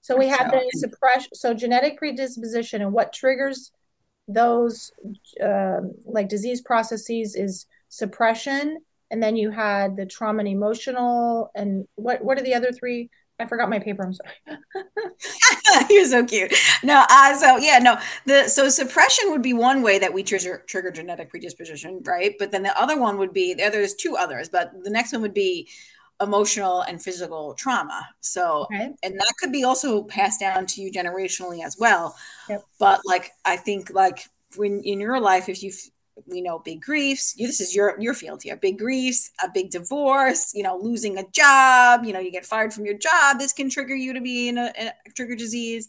So 0.00 0.16
we 0.16 0.28
have 0.28 0.50
so, 0.50 0.58
the 0.58 0.78
suppression, 0.78 1.28
so 1.34 1.54
genetic 1.54 1.98
predisposition, 1.98 2.82
and 2.82 2.92
what 2.92 3.12
triggers 3.12 3.72
those 4.28 4.92
um, 5.42 5.92
like 6.04 6.28
disease 6.28 6.60
processes 6.60 7.34
is 7.34 7.66
suppression, 7.88 8.78
and 9.10 9.22
then 9.22 9.36
you 9.36 9.50
had 9.50 9.96
the 9.96 10.06
trauma 10.06 10.40
and 10.40 10.48
emotional, 10.48 11.50
and 11.54 11.88
what 11.96 12.22
what 12.24 12.38
are 12.38 12.44
the 12.44 12.54
other 12.54 12.70
three? 12.70 13.10
I 13.40 13.46
forgot 13.46 13.70
my 13.70 13.78
paper. 13.78 14.02
I'm 14.02 14.12
sorry. 14.12 14.58
You're 15.90 16.06
so 16.06 16.24
cute. 16.24 16.52
No, 16.82 17.04
uh, 17.08 17.34
so 17.34 17.56
yeah, 17.58 17.78
no. 17.78 17.96
The 18.26 18.48
so 18.48 18.68
suppression 18.68 19.30
would 19.30 19.42
be 19.42 19.52
one 19.52 19.82
way 19.82 19.98
that 19.98 20.12
we 20.12 20.22
trigger 20.22 20.64
trigger 20.66 20.90
genetic 20.90 21.30
predisposition, 21.30 22.02
right? 22.04 22.34
But 22.38 22.50
then 22.50 22.64
the 22.64 22.78
other 22.78 22.98
one 23.00 23.16
would 23.18 23.32
be 23.32 23.54
the 23.54 23.62
other 23.62 23.78
There's 23.78 23.94
two 23.94 24.16
others, 24.16 24.48
but 24.48 24.72
the 24.82 24.90
next 24.90 25.12
one 25.12 25.22
would 25.22 25.34
be 25.34 25.68
emotional 26.20 26.82
and 26.82 27.02
physical 27.02 27.54
trauma. 27.54 28.08
So, 28.20 28.62
okay. 28.62 28.90
and 29.02 29.14
that 29.14 29.32
could 29.40 29.52
be 29.52 29.64
also 29.64 30.02
passed 30.04 30.40
down 30.40 30.66
to 30.66 30.82
you 30.82 30.90
generationally 30.90 31.64
as 31.64 31.76
well. 31.78 32.16
Yep. 32.48 32.64
But 32.78 33.00
like, 33.04 33.30
I 33.44 33.56
think 33.56 33.90
like 33.90 34.28
when 34.56 34.80
in 34.82 35.00
your 35.00 35.20
life, 35.20 35.48
if 35.48 35.62
you've, 35.62 35.80
you 36.26 36.42
know, 36.42 36.58
big 36.58 36.82
griefs, 36.82 37.34
you, 37.36 37.46
this 37.46 37.60
is 37.60 37.76
your, 37.76 37.94
your 38.00 38.14
field 38.14 38.42
here, 38.42 38.56
big 38.56 38.78
griefs, 38.78 39.30
a 39.42 39.48
big 39.48 39.70
divorce, 39.70 40.52
you 40.54 40.64
know, 40.64 40.76
losing 40.76 41.16
a 41.18 41.24
job, 41.30 42.04
you 42.04 42.12
know, 42.12 42.18
you 42.18 42.32
get 42.32 42.44
fired 42.44 42.74
from 42.74 42.84
your 42.84 42.98
job. 42.98 43.38
This 43.38 43.52
can 43.52 43.70
trigger 43.70 43.94
you 43.94 44.12
to 44.12 44.20
be 44.20 44.48
in 44.48 44.58
a, 44.58 44.72
a 44.76 45.10
trigger 45.14 45.36
disease, 45.36 45.86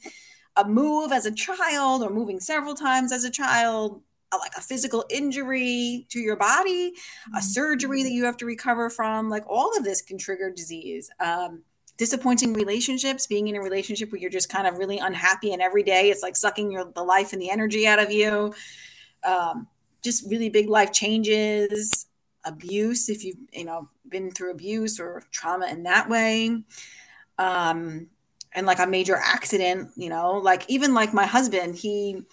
a 0.55 0.67
move 0.67 1.11
as 1.11 1.25
a 1.25 1.31
child 1.31 2.03
or 2.03 2.11
moving 2.11 2.39
several 2.39 2.75
times 2.75 3.11
as 3.11 3.23
a 3.23 3.31
child, 3.31 4.01
like 4.37 4.53
a 4.57 4.61
physical 4.61 5.05
injury 5.09 6.05
to 6.09 6.19
your 6.19 6.35
body, 6.35 6.93
a 7.27 7.29
mm-hmm. 7.29 7.39
surgery 7.39 8.03
that 8.03 8.11
you 8.11 8.25
have 8.25 8.37
to 8.37 8.45
recover 8.45 8.89
from, 8.89 9.29
like 9.29 9.43
all 9.47 9.75
of 9.77 9.83
this 9.83 10.01
can 10.01 10.17
trigger 10.17 10.51
disease. 10.51 11.09
Um, 11.19 11.63
disappointing 11.97 12.53
relationships, 12.53 13.27
being 13.27 13.49
in 13.49 13.57
a 13.57 13.61
relationship 13.61 14.11
where 14.11 14.21
you're 14.21 14.29
just 14.29 14.49
kind 14.49 14.65
of 14.65 14.77
really 14.77 14.99
unhappy 14.99 15.51
and 15.51 15.61
every 15.61 15.83
day 15.83 16.09
it's 16.09 16.23
like 16.23 16.35
sucking 16.35 16.71
your 16.71 16.85
the 16.95 17.03
life 17.03 17.33
and 17.33 17.41
the 17.41 17.49
energy 17.49 17.85
out 17.85 17.99
of 17.99 18.09
you. 18.09 18.53
Um, 19.23 19.67
just 20.01 20.29
really 20.29 20.49
big 20.49 20.69
life 20.69 20.93
changes, 20.93 22.07
abuse 22.45 23.09
if 23.09 23.25
you've 23.25 23.37
you 23.51 23.65
know 23.65 23.89
been 24.07 24.31
through 24.31 24.51
abuse 24.51 24.99
or 24.99 25.23
trauma 25.31 25.67
in 25.67 25.83
that 25.83 26.09
way. 26.09 26.63
Um, 27.37 28.07
and 28.53 28.65
like 28.65 28.79
a 28.79 28.87
major 28.87 29.15
accident, 29.15 29.91
you 29.95 30.09
know, 30.09 30.37
like 30.37 30.63
even 30.69 30.93
like 30.93 31.13
my 31.13 31.25
husband, 31.25 31.75
he 31.75 32.23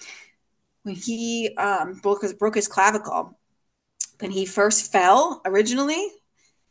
when 0.86 0.94
he 0.94 1.52
um, 1.56 1.94
broke 1.94 2.22
his 2.22 2.32
broke 2.32 2.54
his 2.54 2.68
clavicle. 2.68 3.36
When 4.20 4.30
he 4.30 4.46
first 4.46 4.92
fell 4.92 5.42
originally, 5.44 6.08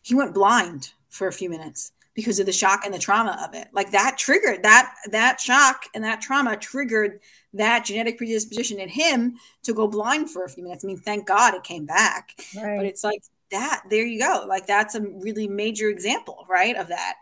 he 0.02 0.16
went 0.16 0.34
blind 0.34 0.94
for 1.10 1.28
a 1.28 1.34
few 1.34 1.50
minutes 1.50 1.92
because 2.14 2.40
of 2.40 2.46
the 2.46 2.54
shock 2.54 2.86
and 2.86 2.94
the 2.94 2.98
trauma 2.98 3.38
of 3.46 3.54
it. 3.54 3.68
Like 3.74 3.92
that 3.92 4.18
triggered 4.18 4.64
that 4.64 4.96
that 5.12 5.42
shock 5.42 5.84
and 5.94 6.06
that 6.06 6.22
trauma 6.22 6.56
triggered 6.56 7.20
that 7.54 7.84
genetic 7.84 8.18
predisposition 8.18 8.80
in 8.80 8.88
him 8.88 9.36
to 9.64 9.74
go 9.74 9.86
blind 9.86 10.30
for 10.30 10.46
a 10.46 10.50
few 10.50 10.64
minutes. 10.64 10.86
I 10.86 10.88
mean, 10.88 10.98
thank 10.98 11.28
God 11.28 11.54
it 11.54 11.64
came 11.64 11.86
back. 11.86 12.30
Right. 12.56 12.78
But 12.78 12.86
it's 12.86 13.04
like 13.04 13.22
that. 13.52 13.84
There 13.90 14.06
you 14.06 14.20
go. 14.20 14.46
Like 14.48 14.66
that's 14.66 14.96
a 14.96 15.02
really 15.02 15.50
major 15.50 15.90
example, 15.90 16.46
right, 16.48 16.78
of 16.78 16.88
that. 16.88 17.16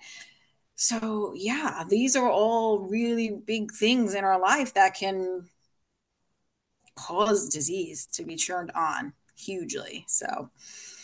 So 0.75 1.34
yeah, 1.36 1.86
these 1.89 2.15
are 2.15 2.29
all 2.29 2.82
really 2.82 3.32
big 3.32 3.71
things 3.71 4.13
in 4.13 4.23
our 4.23 4.39
life 4.39 4.75
that 4.75 4.93
can 4.93 5.49
cause 6.95 7.49
disease 7.49 8.06
to 8.13 8.23
be 8.23 8.36
turned 8.36 8.71
on 8.75 9.13
hugely. 9.36 10.06
So, 10.08 10.49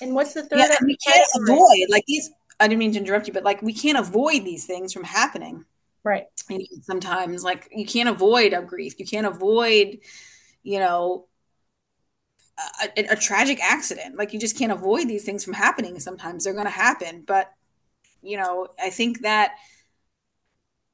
and 0.02 0.13
what's 0.13 0.34
the 0.34 0.43
third? 0.43 0.60
Yeah, 0.60 0.78
we 0.84 0.97
can't 0.97 1.28
avoid 1.36 1.88
like 1.89 2.06
these. 2.08 2.32
I 2.60 2.67
didn't 2.67 2.80
mean 2.80 2.93
to 2.93 2.99
interrupt 2.99 3.28
you, 3.28 3.34
but 3.34 3.43
like 3.43 3.62
we 3.62 3.73
can't 3.73 3.97
avoid 3.97 4.43
these 4.43 4.65
things 4.65 4.93
from 4.93 5.04
happening. 5.04 5.65
Right. 6.04 6.25
And 6.49 6.63
sometimes, 6.82 7.43
like 7.43 7.69
you 7.71 7.86
can't 7.86 8.10
avoid 8.10 8.54
a 8.54 8.62
grief. 8.62 8.95
You 8.99 9.06
can't 9.06 9.28
avoid, 9.28 9.99
you 10.63 10.80
know, 10.80 11.28
a, 12.97 13.12
a, 13.12 13.15
tragic 13.15 13.62
accident. 13.62 14.17
Like 14.17 14.34
you 14.34 14.39
just 14.39 14.58
can't 14.58 14.71
avoid 14.71 15.08
these 15.08 15.23
things 15.23 15.43
from 15.43 15.54
happening. 15.54 15.99
Sometimes 15.99 16.43
they're 16.43 16.54
going 16.54 16.65
to 16.65 16.71
happen, 16.71 17.23
but 17.25 17.52
you 18.21 18.38
know, 18.38 18.67
I 18.82 18.89
think 18.89 19.21
that 19.21 19.56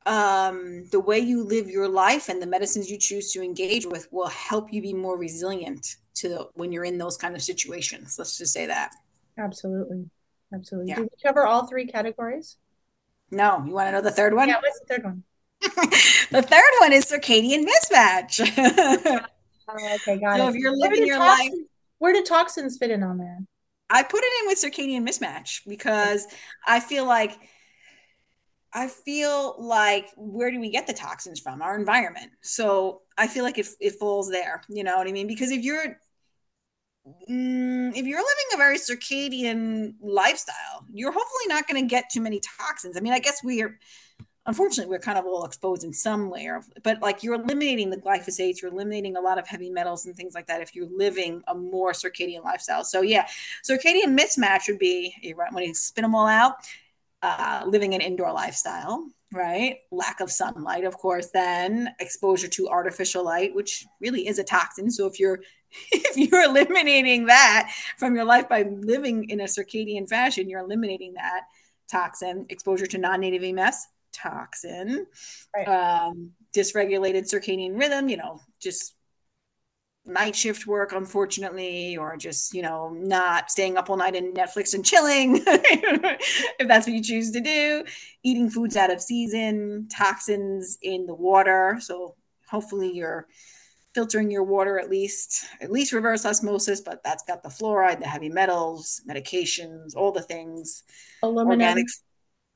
um, 0.05 0.85
the 0.91 0.99
way 0.99 1.19
you 1.19 1.43
live 1.43 1.69
your 1.69 1.87
life 1.87 2.29
and 2.29 2.41
the 2.41 2.47
medicines 2.47 2.89
you 2.89 2.97
choose 2.97 3.31
to 3.33 3.41
engage 3.41 3.85
with 3.85 4.07
will 4.11 4.27
help 4.27 4.71
you 4.71 4.81
be 4.81 4.93
more 4.93 5.17
resilient 5.17 5.95
to 6.15 6.29
the, 6.29 6.47
when 6.53 6.71
you're 6.71 6.83
in 6.83 6.97
those 6.97 7.17
kind 7.17 7.35
of 7.35 7.41
situations. 7.41 8.15
Let's 8.17 8.37
just 8.37 8.53
say 8.53 8.67
that. 8.67 8.91
Absolutely. 9.37 10.09
Absolutely. 10.53 10.89
Yeah. 10.89 10.95
Did 10.97 11.03
we 11.03 11.23
cover 11.25 11.45
all 11.45 11.65
three 11.65 11.87
categories? 11.87 12.57
No. 13.31 13.63
You 13.65 13.73
want 13.73 13.87
to 13.87 13.91
know 13.93 14.01
the 14.01 14.11
third 14.11 14.33
one? 14.33 14.47
Yeah. 14.47 14.61
What's 14.61 14.79
the 14.81 14.85
third 14.85 15.03
one? 15.03 15.23
the 16.31 16.41
third 16.41 16.71
one 16.79 16.93
is 16.93 17.05
circadian 17.05 17.65
mismatch. 17.65 18.41
okay, 19.69 20.19
got 20.19 20.37
so 20.37 20.47
it. 20.47 20.49
if 20.49 20.55
you're 20.55 20.75
living 20.75 21.07
your 21.07 21.17
toxins, 21.17 21.49
life, 21.49 21.59
where 21.97 22.13
do 22.13 22.23
toxins 22.23 22.77
fit 22.77 22.91
in 22.91 23.03
on 23.03 23.17
there? 23.17 23.39
I 23.89 24.03
put 24.03 24.21
it 24.23 24.31
in 24.41 24.47
with 24.47 24.61
circadian 24.61 25.07
mismatch 25.07 25.61
because 25.67 26.27
I 26.65 26.79
feel 26.79 27.05
like 27.05 27.37
I 28.75 28.89
feel 28.89 29.55
like 29.57 30.09
where 30.17 30.51
do 30.51 30.59
we 30.59 30.69
get 30.69 30.85
the 30.85 30.93
toxins 30.93 31.39
from? 31.39 31.61
Our 31.61 31.79
environment. 31.79 32.31
So 32.41 33.03
I 33.17 33.25
feel 33.25 33.45
like 33.45 33.57
it, 33.57 33.67
it 33.79 33.95
falls 33.95 34.29
there. 34.29 34.61
You 34.67 34.83
know 34.83 34.97
what 34.97 35.07
I 35.07 35.13
mean? 35.13 35.27
Because 35.27 35.49
if 35.51 35.63
you're 35.63 35.97
mm, 37.29 37.95
if 37.95 38.05
you're 38.05 38.19
living 38.19 38.45
a 38.53 38.57
very 38.57 38.77
circadian 38.77 39.93
lifestyle, 40.01 40.85
you're 40.91 41.13
hopefully 41.13 41.47
not 41.47 41.69
going 41.69 41.81
to 41.81 41.87
get 41.89 42.09
too 42.11 42.19
many 42.19 42.41
toxins. 42.59 42.97
I 42.97 42.99
mean, 42.99 43.13
I 43.13 43.19
guess 43.19 43.41
we're 43.45 43.79
unfortunately 44.45 44.91
we're 44.91 44.99
kind 44.99 45.17
of 45.17 45.25
all 45.25 45.45
exposed 45.45 45.83
in 45.83 45.91
some 45.91 46.29
layer 46.29 46.61
but 46.83 47.01
like 47.01 47.23
you're 47.23 47.33
eliminating 47.33 47.89
the 47.89 47.97
glyphosates 47.97 48.61
you're 48.61 48.71
eliminating 48.71 49.17
a 49.17 49.19
lot 49.19 49.39
of 49.39 49.47
heavy 49.47 49.71
metals 49.71 50.05
and 50.05 50.15
things 50.15 50.35
like 50.35 50.45
that 50.45 50.61
if 50.61 50.75
you're 50.75 50.87
living 50.95 51.41
a 51.47 51.55
more 51.55 51.93
circadian 51.93 52.43
lifestyle 52.43 52.83
so 52.83 53.01
yeah 53.01 53.25
circadian 53.67 54.15
mismatch 54.15 54.67
would 54.67 54.77
be 54.77 55.15
when 55.51 55.63
you 55.63 55.73
spin 55.73 56.03
them 56.03 56.13
all 56.13 56.27
out 56.27 56.57
uh, 57.25 57.63
living 57.65 57.93
an 57.93 58.01
indoor 58.01 58.31
lifestyle 58.31 59.05
right? 59.33 59.79
Lack 59.91 60.21
of 60.21 60.31
sunlight 60.31 60.85
of 60.85 60.97
course 60.97 61.29
then 61.33 61.89
exposure 61.99 62.47
to 62.47 62.69
artificial 62.69 63.23
light 63.25 63.53
which 63.53 63.85
really 63.99 64.27
is 64.27 64.39
a 64.39 64.43
toxin. 64.43 64.89
So 64.89 65.07
if 65.07 65.19
you're 65.19 65.39
if 65.91 66.15
you're 66.15 66.43
eliminating 66.43 67.25
that 67.25 67.71
from 67.97 68.15
your 68.15 68.23
life 68.23 68.47
by 68.47 68.63
living 68.63 69.29
in 69.29 69.41
a 69.41 69.45
circadian 69.45 70.07
fashion 70.07 70.47
you're 70.47 70.61
eliminating 70.61 71.15
that 71.15 71.41
toxin. 71.89 72.45
Exposure 72.49 72.85
to 72.87 72.97
non-native 72.97 73.43
EMS, 73.43 73.87
toxin, 74.13 75.05
right. 75.55 75.67
um, 75.67 76.31
dysregulated 76.55 77.29
circadian 77.31 77.77
rhythm, 77.77 78.09
you 78.09 78.17
know, 78.17 78.39
just 78.59 78.95
night 80.05 80.35
shift 80.35 80.67
work, 80.67 80.91
unfortunately, 80.91 81.97
or 81.97 82.15
just, 82.17 82.53
you 82.53 82.61
know, 82.61 82.89
not 82.89 83.49
staying 83.49 83.77
up 83.77 83.89
all 83.89 83.97
night 83.97 84.15
and 84.15 84.35
Netflix 84.35 84.73
and 84.73 84.85
chilling, 84.85 85.41
if 85.47 86.67
that's 86.67 86.87
what 86.87 86.95
you 86.95 87.03
choose 87.03 87.31
to 87.31 87.41
do, 87.41 87.83
eating 88.23 88.49
foods 88.49 88.75
out 88.75 88.91
of 88.91 89.01
season, 89.01 89.87
toxins 89.95 90.77
in 90.81 91.05
the 91.05 91.15
water. 91.15 91.77
So 91.79 92.15
hopefully 92.47 92.91
you're 92.93 93.27
filtering 93.95 94.29
your 94.29 94.43
water 94.43 94.77
at 94.77 94.89
least, 94.89 95.45
at 95.61 95.71
least 95.71 95.93
reverse 95.93 96.25
osmosis, 96.25 96.81
but 96.81 97.01
that's 97.03 97.23
got 97.23 97.41
the 97.41 97.49
fluoride, 97.49 97.99
the 97.99 98.07
heavy 98.07 98.29
metals, 98.29 99.01
medications, 99.09 99.95
all 99.95 100.11
the 100.11 100.21
things. 100.21 100.83
Aluminum. 101.23 101.59
Organics. 101.59 102.01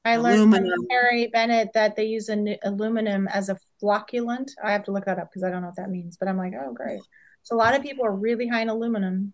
I 0.06 0.18
learned 0.18 0.36
aluminum. 0.36 0.72
from 0.72 0.88
Harry 0.90 1.28
Bennett 1.28 1.70
that 1.74 1.96
they 1.96 2.06
use 2.06 2.30
an, 2.30 2.56
aluminum 2.64 3.28
as 3.28 3.50
a 3.50 3.58
flocculant. 3.82 4.50
I 4.64 4.72
have 4.72 4.84
to 4.86 4.92
look 4.92 5.06
that 5.06 5.20
up 5.20 5.30
because 5.30 5.44
I 5.44 5.50
don't 5.50 5.62
know 5.62 5.68
what 5.68 5.78
that 5.78 5.90
means, 5.90 6.18
but 6.18 6.28
I'm 6.28 6.38
like, 6.38 6.54
oh, 6.54 6.74
great. 6.74 7.02
So 7.50 7.56
a 7.56 7.58
lot 7.58 7.76
of 7.76 7.82
people 7.82 8.06
are 8.06 8.14
really 8.14 8.48
high 8.48 8.62
in 8.62 8.70
aluminum. 8.70 9.34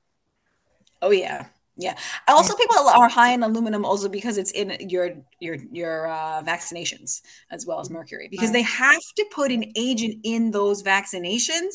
Oh 1.02 1.12
yeah, 1.12 1.48
yeah. 1.76 1.98
Also, 2.30 2.56
people 2.56 2.78
are 2.78 3.10
high 3.10 3.34
in 3.34 3.44
aluminum 3.44 3.84
also 3.84 4.08
because 4.08 4.38
it's 4.38 4.52
in 4.52 4.90
your 4.90 5.10
your 5.42 5.58
your 5.70 6.08
uh, 6.08 6.42
vaccinations 6.42 7.22
as 7.52 7.66
well 7.66 7.82
as 7.82 7.90
mercury 7.90 8.30
because 8.32 8.54
they 8.54 8.62
have 8.62 9.02
to 9.18 9.26
put 9.34 9.52
an 9.52 9.66
agent 9.76 10.22
in 10.24 10.52
those 10.52 10.82
vaccinations 10.82 11.74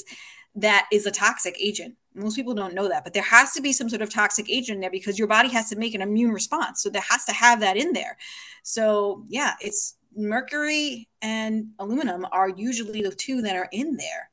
that 0.54 0.88
is 0.90 1.04
a 1.04 1.10
toxic 1.10 1.60
agent. 1.60 1.96
Most 2.14 2.36
people 2.36 2.54
don't 2.54 2.72
know 2.72 2.88
that, 2.88 3.04
but 3.04 3.12
there 3.12 3.22
has 3.22 3.52
to 3.52 3.60
be 3.60 3.74
some 3.74 3.90
sort 3.90 4.00
of 4.00 4.08
toxic 4.08 4.48
agent 4.48 4.76
in 4.76 4.80
there 4.80 4.90
because 4.90 5.18
your 5.18 5.28
body 5.28 5.50
has 5.50 5.68
to 5.68 5.76
make 5.76 5.94
an 5.94 6.00
immune 6.00 6.32
response. 6.32 6.82
So 6.82 6.88
there 6.88 7.04
has 7.10 7.26
to 7.26 7.32
have 7.32 7.60
that 7.60 7.76
in 7.76 7.92
there. 7.92 8.16
So 8.62 9.26
yeah, 9.28 9.56
it's 9.60 9.94
mercury 10.16 11.06
and 11.20 11.72
aluminum 11.78 12.26
are 12.32 12.48
usually 12.48 13.02
the 13.02 13.10
two 13.10 13.42
that 13.42 13.56
are 13.56 13.68
in 13.72 13.98
there. 13.98 14.30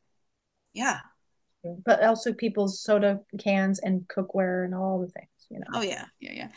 Yeah. 0.71 0.99
But 1.85 2.03
also 2.03 2.33
people's 2.33 2.79
soda 2.81 3.19
cans 3.39 3.79
and 3.79 4.07
cookware 4.07 4.65
and 4.65 4.75
all 4.75 4.99
the 4.99 5.07
things, 5.07 5.29
you 5.49 5.59
know. 5.59 5.65
Oh 5.73 5.81
yeah, 5.81 6.05
yeah, 6.19 6.33
yeah. 6.33 6.47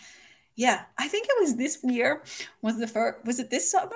Yeah. 0.57 0.83
I 0.99 1.09
think 1.09 1.27
it 1.29 1.41
was 1.41 1.57
this 1.57 1.79
year. 1.83 2.23
Was 2.63 2.79
the 2.79 2.87
first 2.87 3.25
was 3.25 3.39
it 3.39 3.51
this 3.51 3.71
summer? 3.71 3.91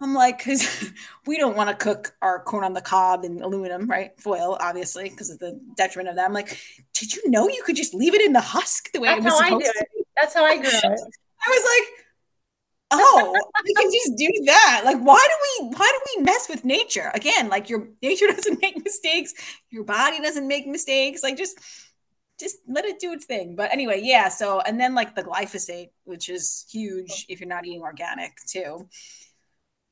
I'm 0.00 0.14
like, 0.14 0.38
because 0.38 0.92
we 1.26 1.38
don't 1.38 1.56
want 1.56 1.70
to 1.70 1.76
cook 1.76 2.14
our 2.20 2.42
corn 2.42 2.64
on 2.64 2.74
the 2.74 2.82
cob 2.82 3.24
in 3.24 3.40
aluminum, 3.40 3.88
right? 3.88 4.18
Foil, 4.20 4.58
obviously, 4.60 5.08
because 5.08 5.30
of 5.30 5.38
the 5.38 5.58
detriment 5.76 6.10
of 6.10 6.16
that. 6.16 6.26
I'm 6.26 6.34
like, 6.34 6.60
did 6.92 7.14
you 7.14 7.30
know 7.30 7.48
you 7.48 7.62
could 7.64 7.76
just 7.76 7.94
leave 7.94 8.14
it 8.14 8.20
in 8.20 8.32
the 8.32 8.40
husk 8.40 8.92
the 8.92 9.00
way 9.00 9.08
That's 9.08 9.20
it 9.20 9.24
was 9.24 9.38
supposed 9.38 9.64
to? 9.64 9.84
That's 10.16 10.34
how 10.34 10.44
I 10.44 10.56
grew 10.56 10.66
it. 10.66 10.74
I 10.84 11.50
was 11.50 11.80
like, 11.80 12.05
oh, 13.00 13.50
we 13.64 13.74
can 13.74 13.90
just 13.92 14.16
do 14.16 14.28
that. 14.46 14.82
Like, 14.84 14.98
why 14.98 15.18
do 15.24 15.66
we 15.66 15.76
why 15.76 15.92
do 15.92 16.00
we 16.16 16.24
mess 16.24 16.48
with 16.48 16.64
nature? 16.64 17.10
Again, 17.14 17.48
like 17.48 17.68
your 17.68 17.88
nature 18.02 18.26
doesn't 18.34 18.60
make 18.60 18.82
mistakes, 18.82 19.34
your 19.70 19.84
body 19.84 20.20
doesn't 20.20 20.46
make 20.46 20.66
mistakes. 20.66 21.22
Like 21.22 21.36
just 21.36 21.58
just 22.38 22.56
let 22.68 22.84
it 22.84 22.98
do 22.98 23.12
its 23.12 23.24
thing. 23.24 23.56
But 23.56 23.72
anyway, 23.72 24.00
yeah. 24.02 24.28
So 24.28 24.60
and 24.60 24.78
then 24.80 24.94
like 24.94 25.14
the 25.14 25.22
glyphosate, 25.22 25.90
which 26.04 26.28
is 26.28 26.66
huge 26.70 27.26
if 27.28 27.40
you're 27.40 27.48
not 27.48 27.66
eating 27.66 27.82
organic 27.82 28.36
too. 28.46 28.88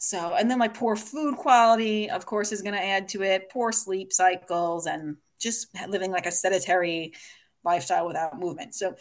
So, 0.04 0.34
and 0.34 0.50
then 0.50 0.58
like 0.58 0.74
poor 0.74 0.96
food 0.96 1.36
quality, 1.38 2.10
of 2.10 2.26
course, 2.26 2.52
is 2.52 2.60
going 2.60 2.74
to 2.74 2.84
add 2.84 3.08
to 3.08 3.22
it, 3.22 3.48
poor 3.50 3.72
sleep 3.72 4.12
cycles, 4.12 4.86
and 4.86 5.16
just 5.40 5.68
living 5.88 6.10
like 6.10 6.26
a 6.26 6.30
sedentary 6.30 7.14
lifestyle 7.64 8.06
without 8.06 8.38
movement. 8.38 8.74
So, 8.74 8.96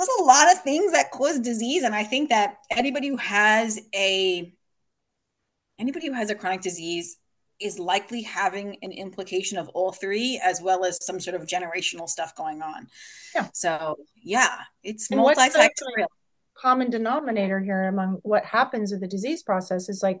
there's 0.00 0.20
a 0.20 0.24
lot 0.24 0.50
of 0.50 0.62
things 0.62 0.92
that 0.92 1.10
cause 1.10 1.38
disease. 1.38 1.82
And 1.82 1.94
I 1.94 2.04
think 2.04 2.30
that 2.30 2.58
anybody 2.70 3.08
who 3.08 3.16
has 3.18 3.78
a 3.94 4.52
anybody 5.78 6.06
who 6.06 6.12
has 6.12 6.30
a 6.30 6.34
chronic 6.34 6.60
disease 6.60 7.16
is 7.60 7.78
likely 7.78 8.22
having 8.22 8.78
an 8.82 8.92
implication 8.92 9.58
of 9.58 9.68
all 9.70 9.92
three 9.92 10.40
as 10.42 10.62
well 10.62 10.84
as 10.84 10.98
some 11.04 11.20
sort 11.20 11.36
of 11.36 11.46
generational 11.46 12.08
stuff 12.08 12.34
going 12.34 12.62
on. 12.62 12.86
Yeah. 13.34 13.48
So 13.52 13.96
yeah, 14.16 14.60
it's 14.82 15.08
multifactorial 15.08 16.06
common 16.56 16.90
denominator 16.90 17.60
here 17.60 17.84
among 17.84 18.18
what 18.22 18.44
happens 18.44 18.92
with 18.92 19.00
the 19.00 19.08
disease 19.08 19.42
process 19.42 19.88
is 19.88 20.02
like 20.02 20.20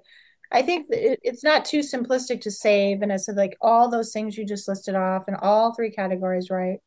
I 0.52 0.62
think 0.62 0.86
it's 0.90 1.44
not 1.44 1.64
too 1.64 1.78
simplistic 1.78 2.40
to 2.42 2.50
save. 2.50 3.02
And 3.02 3.12
I 3.12 3.18
said, 3.18 3.36
like 3.36 3.56
all 3.60 3.88
those 3.88 4.12
things 4.12 4.36
you 4.36 4.44
just 4.44 4.66
listed 4.66 4.96
off 4.96 5.28
in 5.28 5.36
all 5.36 5.72
three 5.72 5.92
categories, 5.92 6.50
right? 6.50 6.78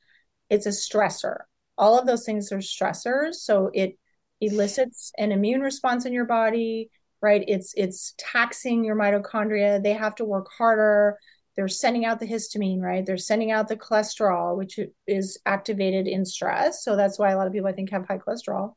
It's 0.50 0.66
a 0.66 0.70
stressor. 0.70 1.44
All 1.78 1.98
of 1.98 2.06
those 2.06 2.26
things 2.26 2.52
are 2.52 2.58
stressors. 2.58 3.36
So 3.36 3.70
it 3.74 3.98
elicits 4.42 5.12
an 5.18 5.32
immune 5.32 5.62
response 5.62 6.06
in 6.06 6.14
your 6.14 6.26
body, 6.26 6.90
right? 7.22 7.44
It's 7.48 7.74
it's 7.76 8.14
taxing 8.18 8.84
your 8.84 8.96
mitochondria. 8.96 9.82
They 9.82 9.94
have 9.94 10.16
to 10.16 10.26
work 10.26 10.48
harder. 10.58 11.18
They're 11.56 11.68
sending 11.68 12.06
out 12.06 12.20
the 12.20 12.28
histamine, 12.28 12.82
right? 12.82 13.06
They're 13.06 13.18
sending 13.18 13.52
out 13.52 13.68
the 13.68 13.78
cholesterol, 13.78 14.58
which 14.58 14.80
is 15.08 15.40
activated 15.46 16.08
in 16.08 16.26
stress. 16.26 16.84
So 16.84 16.96
that's 16.96 17.20
why 17.20 17.32
a 17.32 17.38
lot 17.38 17.48
of 17.48 17.54
people 17.54 17.70
I 17.70 17.74
think 17.74 17.92
have 17.92 18.08
high 18.08 18.18
cholesterol 18.18 18.74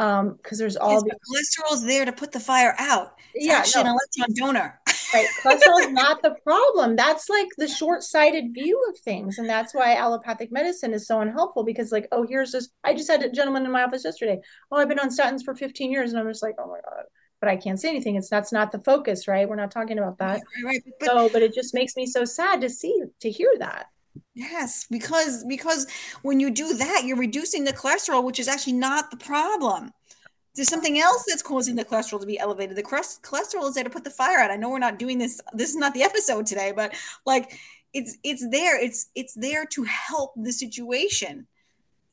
um 0.00 0.38
because 0.42 0.58
there's 0.58 0.76
all 0.76 1.02
the 1.02 1.10
cholesterol 1.10 1.74
is 1.74 1.84
there 1.84 2.04
to 2.04 2.12
put 2.12 2.32
the 2.32 2.40
fire 2.40 2.74
out 2.78 3.12
it's 3.34 3.46
yeah 3.46 3.62
no. 3.74 3.80
an 3.82 3.86
electron 3.86 4.34
donor 4.34 4.80
right 5.14 5.26
cholesterol 5.42 5.80
is 5.80 5.92
not 5.92 6.22
the 6.22 6.34
problem 6.44 6.96
that's 6.96 7.28
like 7.28 7.48
the 7.58 7.68
short-sighted 7.68 8.52
view 8.52 8.82
of 8.88 8.98
things 9.00 9.38
and 9.38 9.48
that's 9.48 9.74
why 9.74 9.94
allopathic 9.94 10.50
medicine 10.52 10.92
is 10.92 11.06
so 11.06 11.20
unhelpful 11.20 11.64
because 11.64 11.92
like 11.92 12.08
oh 12.12 12.26
here's 12.28 12.52
this 12.52 12.70
i 12.84 12.94
just 12.94 13.10
had 13.10 13.22
a 13.22 13.30
gentleman 13.30 13.64
in 13.64 13.70
my 13.70 13.82
office 13.82 14.04
yesterday 14.04 14.38
oh 14.70 14.76
i've 14.76 14.88
been 14.88 14.98
on 14.98 15.08
statins 15.08 15.44
for 15.44 15.54
15 15.54 15.90
years 15.90 16.10
and 16.10 16.20
i'm 16.20 16.28
just 16.28 16.42
like 16.42 16.54
oh 16.58 16.66
my 16.66 16.80
god 16.88 17.04
but 17.40 17.48
I 17.48 17.56
can't 17.56 17.80
say 17.80 17.88
anything. 17.88 18.16
It's 18.16 18.28
that's 18.28 18.52
not 18.52 18.70
the 18.70 18.80
focus, 18.80 19.26
right? 19.26 19.48
We're 19.48 19.56
not 19.56 19.70
talking 19.70 19.98
about 19.98 20.18
that. 20.18 20.42
Right, 20.62 20.64
right, 20.64 20.82
but, 21.00 21.06
so, 21.06 21.28
but 21.32 21.42
it 21.42 21.54
just 21.54 21.74
makes 21.74 21.96
me 21.96 22.06
so 22.06 22.24
sad 22.24 22.60
to 22.60 22.68
see 22.68 23.02
to 23.20 23.30
hear 23.30 23.50
that. 23.58 23.86
Yes, 24.34 24.86
because 24.90 25.44
because 25.48 25.86
when 26.22 26.38
you 26.38 26.50
do 26.50 26.74
that, 26.74 27.02
you're 27.04 27.16
reducing 27.16 27.64
the 27.64 27.72
cholesterol, 27.72 28.24
which 28.24 28.38
is 28.38 28.48
actually 28.48 28.74
not 28.74 29.10
the 29.10 29.16
problem. 29.16 29.90
There's 30.54 30.68
something 30.68 30.98
else 30.98 31.24
that's 31.28 31.42
causing 31.42 31.76
the 31.76 31.84
cholesterol 31.84 32.20
to 32.20 32.26
be 32.26 32.38
elevated. 32.38 32.76
The 32.76 32.82
cholesterol 32.82 33.68
is 33.68 33.74
there 33.74 33.84
to 33.84 33.90
put 33.90 34.04
the 34.04 34.10
fire 34.10 34.38
out. 34.38 34.50
I 34.50 34.56
know 34.56 34.70
we're 34.70 34.78
not 34.78 34.98
doing 34.98 35.18
this. 35.18 35.40
This 35.52 35.70
is 35.70 35.76
not 35.76 35.94
the 35.94 36.02
episode 36.10 36.46
today, 36.46 36.72
but 36.74 36.94
like 37.24 37.58
it's 37.92 38.18
it's 38.22 38.48
there. 38.50 38.82
It's 38.82 39.10
it's 39.14 39.34
there 39.34 39.64
to 39.66 39.84
help 39.84 40.32
the 40.36 40.52
situation. 40.52 41.46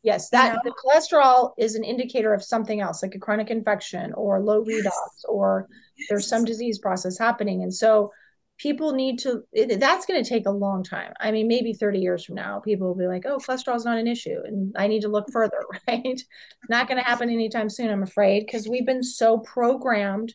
Yes, 0.04 0.30
that 0.30 0.48
you 0.48 0.54
know? 0.54 0.60
the 0.64 0.74
cholesterol 0.74 1.52
is 1.58 1.76
an 1.76 1.84
indicator 1.84 2.34
of 2.34 2.44
something 2.44 2.80
else, 2.80 3.02
like 3.02 3.16
a 3.16 3.20
chronic 3.20 3.50
infection 3.50 4.14
or 4.14 4.40
low 4.40 4.64
redox, 4.64 4.84
yes. 4.84 5.26
or 5.28 5.68
there's 6.08 6.28
some 6.28 6.46
disease 6.46 6.80
process 6.80 7.18
happening. 7.18 7.64
And 7.64 7.74
so 7.74 8.12
people 8.58 8.94
need 8.94 9.20
to 9.20 9.44
it, 9.54 9.80
that's 9.80 10.06
going 10.06 10.22
to 10.24 10.30
take 10.30 10.46
a 10.46 10.52
long 10.52 10.84
time. 10.84 11.14
I 11.20 11.32
mean 11.32 11.48
maybe 11.48 11.74
30 11.74 12.00
years 12.00 12.26
from 12.26 12.36
now 12.36 12.60
people 12.60 12.88
will 12.88 12.96
be 12.96 13.08
like 13.08 13.26
oh 13.26 13.38
cholesterol 13.38 13.76
is 13.76 13.86
not 13.86 13.98
an 13.98 14.08
issue 14.08 14.38
and 14.46 14.76
i 14.78 14.88
need 14.88 15.02
to 15.02 15.10
look 15.10 15.32
further 15.32 15.64
right? 15.88 16.22
Not 16.70 16.88
going 16.88 16.98
to 16.98 17.04
happen 17.04 17.30
anytime 17.30 17.70
soon 17.70 17.90
i'm 17.90 18.04
afraid 18.04 18.46
because 18.46 18.68
we've 18.68 18.86
been 18.86 19.04
so 19.04 19.40
programmed 19.40 20.34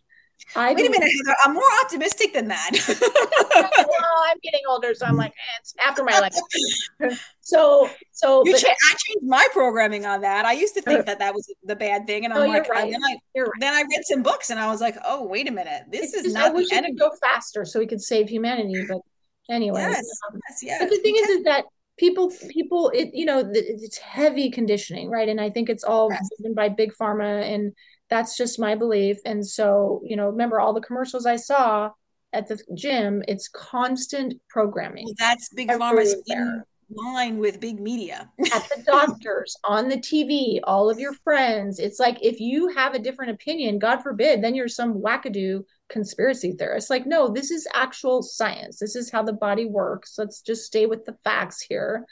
I 0.55 0.75
Wait 0.75 0.87
a 0.87 0.91
minute, 0.91 1.11
Heather. 1.27 1.37
I'm 1.45 1.55
more 1.55 1.63
optimistic 1.83 2.33
than 2.35 2.49
that. 2.49 2.71
well, 3.55 4.25
I'm 4.27 4.37
getting 4.43 4.61
older, 4.69 4.95
so 4.95 5.07
I'm 5.07 5.17
like, 5.17 5.31
eh, 5.33 5.59
it's 5.61 5.75
after 5.87 6.05
my 6.05 6.19
life. 6.19 6.33
so, 7.41 7.89
so, 8.13 8.43
You 8.45 8.53
but 8.53 8.65
I 8.65 8.69
changed 8.91 9.25
my 9.27 9.47
programming 9.53 10.05
on 10.07 10.21
that. 10.23 10.45
I 10.45 10.53
used 10.53 10.75
to 10.75 10.83
think 10.83 11.07
that 11.07 11.19
that 11.21 11.35
was 11.35 11.53
the 11.65 11.77
bad 11.77 12.07
thing, 12.07 12.25
and 12.25 12.35
No, 12.35 12.43
I'm 12.43 12.49
like, 12.51 12.69
right. 12.69 12.85
and 12.85 12.93
then 12.93 13.03
I 13.03 13.41
right. 13.41 13.51
then 13.61 13.75
I 13.75 13.83
read 13.83 14.05
some 14.05 14.23
books, 14.23 14.51
and 14.51 14.61
I 14.61 14.69
was 14.71 14.81
like, 14.81 14.97
oh, 15.05 15.27
wait 15.27 15.49
a 15.49 15.53
minute, 15.53 15.85
this 15.91 16.13
It's 16.13 16.15
is 16.15 16.23
just, 16.25 16.37
I 16.37 16.47
not 16.49 16.55
wish 16.55 16.69
the 16.69 16.75
it 16.75 16.79
enemy. 16.79 16.95
could 16.95 17.11
go 17.11 17.11
faster 17.23 17.65
so 17.65 17.79
we 17.79 17.87
could 17.87 18.01
save 18.03 18.29
humanity. 18.29 18.85
But 18.89 18.99
anyway, 19.51 19.81
Yes, 19.81 20.05
um, 20.31 20.39
yes, 20.49 20.59
yes. 20.63 20.79
but 20.81 20.91
the 20.91 20.99
thing 20.99 21.17
is, 21.17 21.29
is 21.31 21.45
that 21.45 21.65
people, 21.99 22.33
people, 22.49 22.91
it, 22.95 23.11
you 23.15 23.25
know, 23.25 23.49
it's 23.53 23.99
heavy 23.99 24.51
conditioning, 24.51 25.09
right? 25.11 25.29
And 25.29 25.41
I 25.41 25.51
think 25.51 25.69
it's 25.69 25.85
all 25.85 26.09
driven 26.09 26.55
by 26.55 26.69
big 26.69 26.93
pharma, 26.95 27.43
and 27.55 27.73
that's 28.12 28.37
just 28.37 28.61
my 28.61 28.75
belief. 28.75 29.16
And 29.25 29.44
so, 29.44 30.03
you 30.05 30.16
know, 30.16 30.27
remember 30.27 30.61
all 30.61 30.75
the 30.75 30.83
commercials 30.83 31.25
I 31.25 31.37
saw 31.37 31.92
at 32.35 32.46
the 32.46 32.61
gym? 32.75 33.22
It's 33.27 33.48
constant 33.48 34.35
programming. 34.51 35.07
well, 35.07 35.14
that's 35.18 35.48
big 35.55 35.70
pharma's 35.70 36.14
in 36.27 36.62
line 36.90 37.38
with 37.38 37.59
big 37.59 37.81
media. 37.81 38.29
at 38.53 38.68
the 38.68 38.83
doctors, 38.83 39.57
on 39.64 39.88
the 39.88 39.96
TV, 39.96 40.61
all 40.64 40.90
of 40.90 41.01
your 41.01 41.14
friends. 41.25 41.79
It's 41.79 41.98
like 41.98 42.18
if 42.20 42.38
you 42.38 42.68
have 42.68 42.92
a 42.92 42.98
different 42.98 43.31
opinion, 43.31 43.79
God 43.79 44.03
forbid, 44.03 44.44
then 44.44 44.55
you're 44.55 44.68
some 44.68 45.01
wackadoo 45.01 45.64
conspiracy 45.88 46.53
theorist. 46.53 46.90
Like, 46.90 47.07
no, 47.07 47.29
this 47.29 47.51
is 47.51 47.66
actual 47.72 48.22
science. 48.22 48.79
This 48.79 48.94
is 48.94 49.11
how 49.11 49.22
the 49.22 49.33
body 49.33 49.64
works. 49.64 50.16
Let's 50.18 50.42
just 50.42 50.66
stay 50.66 50.85
with 50.85 51.07
the 51.07 51.16
facts 51.25 51.62
here, 51.62 52.05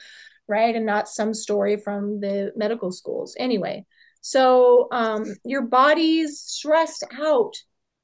right? 0.48 0.74
And 0.74 0.86
not 0.86 1.10
some 1.10 1.34
story 1.34 1.76
from 1.76 2.20
the 2.20 2.54
medical 2.56 2.90
schools. 2.90 3.36
Anyway, 3.38 3.84
so 4.20 4.88
um, 4.92 5.24
your 5.44 5.62
body's 5.62 6.40
stressed 6.40 7.04
out 7.20 7.54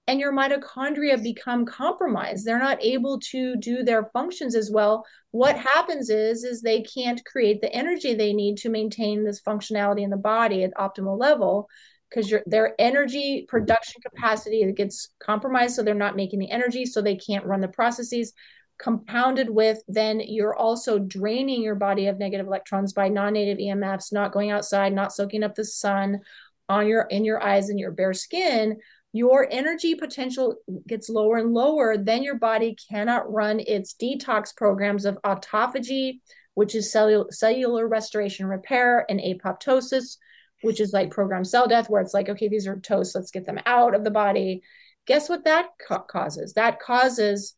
and 0.09 0.21
your 0.21 0.33
mitochondria 0.33 1.21
become 1.21 1.67
compromised. 1.67 2.45
They're 2.45 2.61
not 2.61 2.83
able 2.83 3.19
to 3.33 3.57
do 3.57 3.83
their 3.83 4.05
functions 4.13 4.55
as 4.55 4.71
well 4.71 5.05
what 5.37 5.59
happens 5.59 6.09
is 6.09 6.45
is 6.45 6.63
they 6.63 6.81
can't 6.81 7.23
create 7.27 7.61
the 7.61 7.73
energy 7.73 8.15
they 8.15 8.33
need 8.33 8.57
to 8.57 8.71
maintain 8.71 9.23
this 9.23 9.43
functionality 9.43 10.03
in 10.03 10.09
the 10.09 10.17
body 10.17 10.65
at 10.65 10.73
optimal 10.75 11.19
level 11.19 11.69
because 12.09 12.33
their 12.47 12.75
energy 12.79 13.45
production 13.47 14.01
capacity 14.01 14.73
gets 14.73 15.11
compromised 15.19 15.77
so 15.77 15.83
they're 15.83 15.95
not 15.95 16.17
making 16.17 16.39
the 16.39 16.51
energy 16.51 16.87
so 16.87 17.03
they 17.03 17.17
can't 17.17 17.45
run 17.45 17.61
the 17.61 17.69
processes 17.69 18.33
compounded 18.79 19.49
with 19.49 19.83
then 19.89 20.21
you're 20.21 20.55
also 20.55 20.99
draining 20.99 21.63
your 21.63 21.75
body 21.75 22.07
of 22.07 22.19
negative 22.19 22.47
electrons 22.47 22.93
by 22.93 23.09
non-native 23.09 23.59
emfs 23.59 24.13
not 24.13 24.33
going 24.33 24.51
outside 24.51 24.93
not 24.93 25.13
soaking 25.13 25.43
up 25.43 25.55
the 25.55 25.65
sun 25.65 26.21
on 26.69 26.87
your 26.87 27.03
in 27.11 27.25
your 27.25 27.43
eyes 27.43 27.71
and 27.71 27.81
your 27.81 27.91
bare 27.91 28.13
skin 28.13 28.77
your 29.17 29.49
energy 29.51 29.95
potential 29.95 30.57
gets 30.87 31.09
lower 31.09 31.39
and 31.39 31.55
lower, 31.55 31.97
then 31.97 32.23
your 32.23 32.35
body 32.35 32.77
cannot 32.89 33.33
run 33.33 33.61
its 33.61 33.95
detox 33.95 34.55
programs 34.55 35.07
of 35.07 35.19
autophagy, 35.25 36.21
which 36.55 36.75
is 36.75 36.93
cellular, 36.93 37.27
cellular 37.31 37.89
restoration 37.89 38.47
repair, 38.47 39.07
and 39.09 39.19
apoptosis, 39.21 40.19
which 40.63 40.81
is 40.81 40.93
like 40.93 41.11
programmed 41.11 41.47
cell 41.47 41.67
death, 41.67 41.89
where 41.89 42.03
it's 42.03 42.13
like, 42.13 42.29
okay, 42.29 42.49
these 42.49 42.67
are 42.67 42.79
toast, 42.79 43.15
let's 43.15 43.31
get 43.31 43.47
them 43.47 43.59
out 43.65 43.95
of 43.95 44.05
the 44.05 44.11
body. 44.11 44.63
Guess 45.07 45.31
what 45.31 45.45
that 45.45 45.69
ca- 45.87 46.03
causes? 46.03 46.53
That 46.53 46.79
causes 46.79 47.55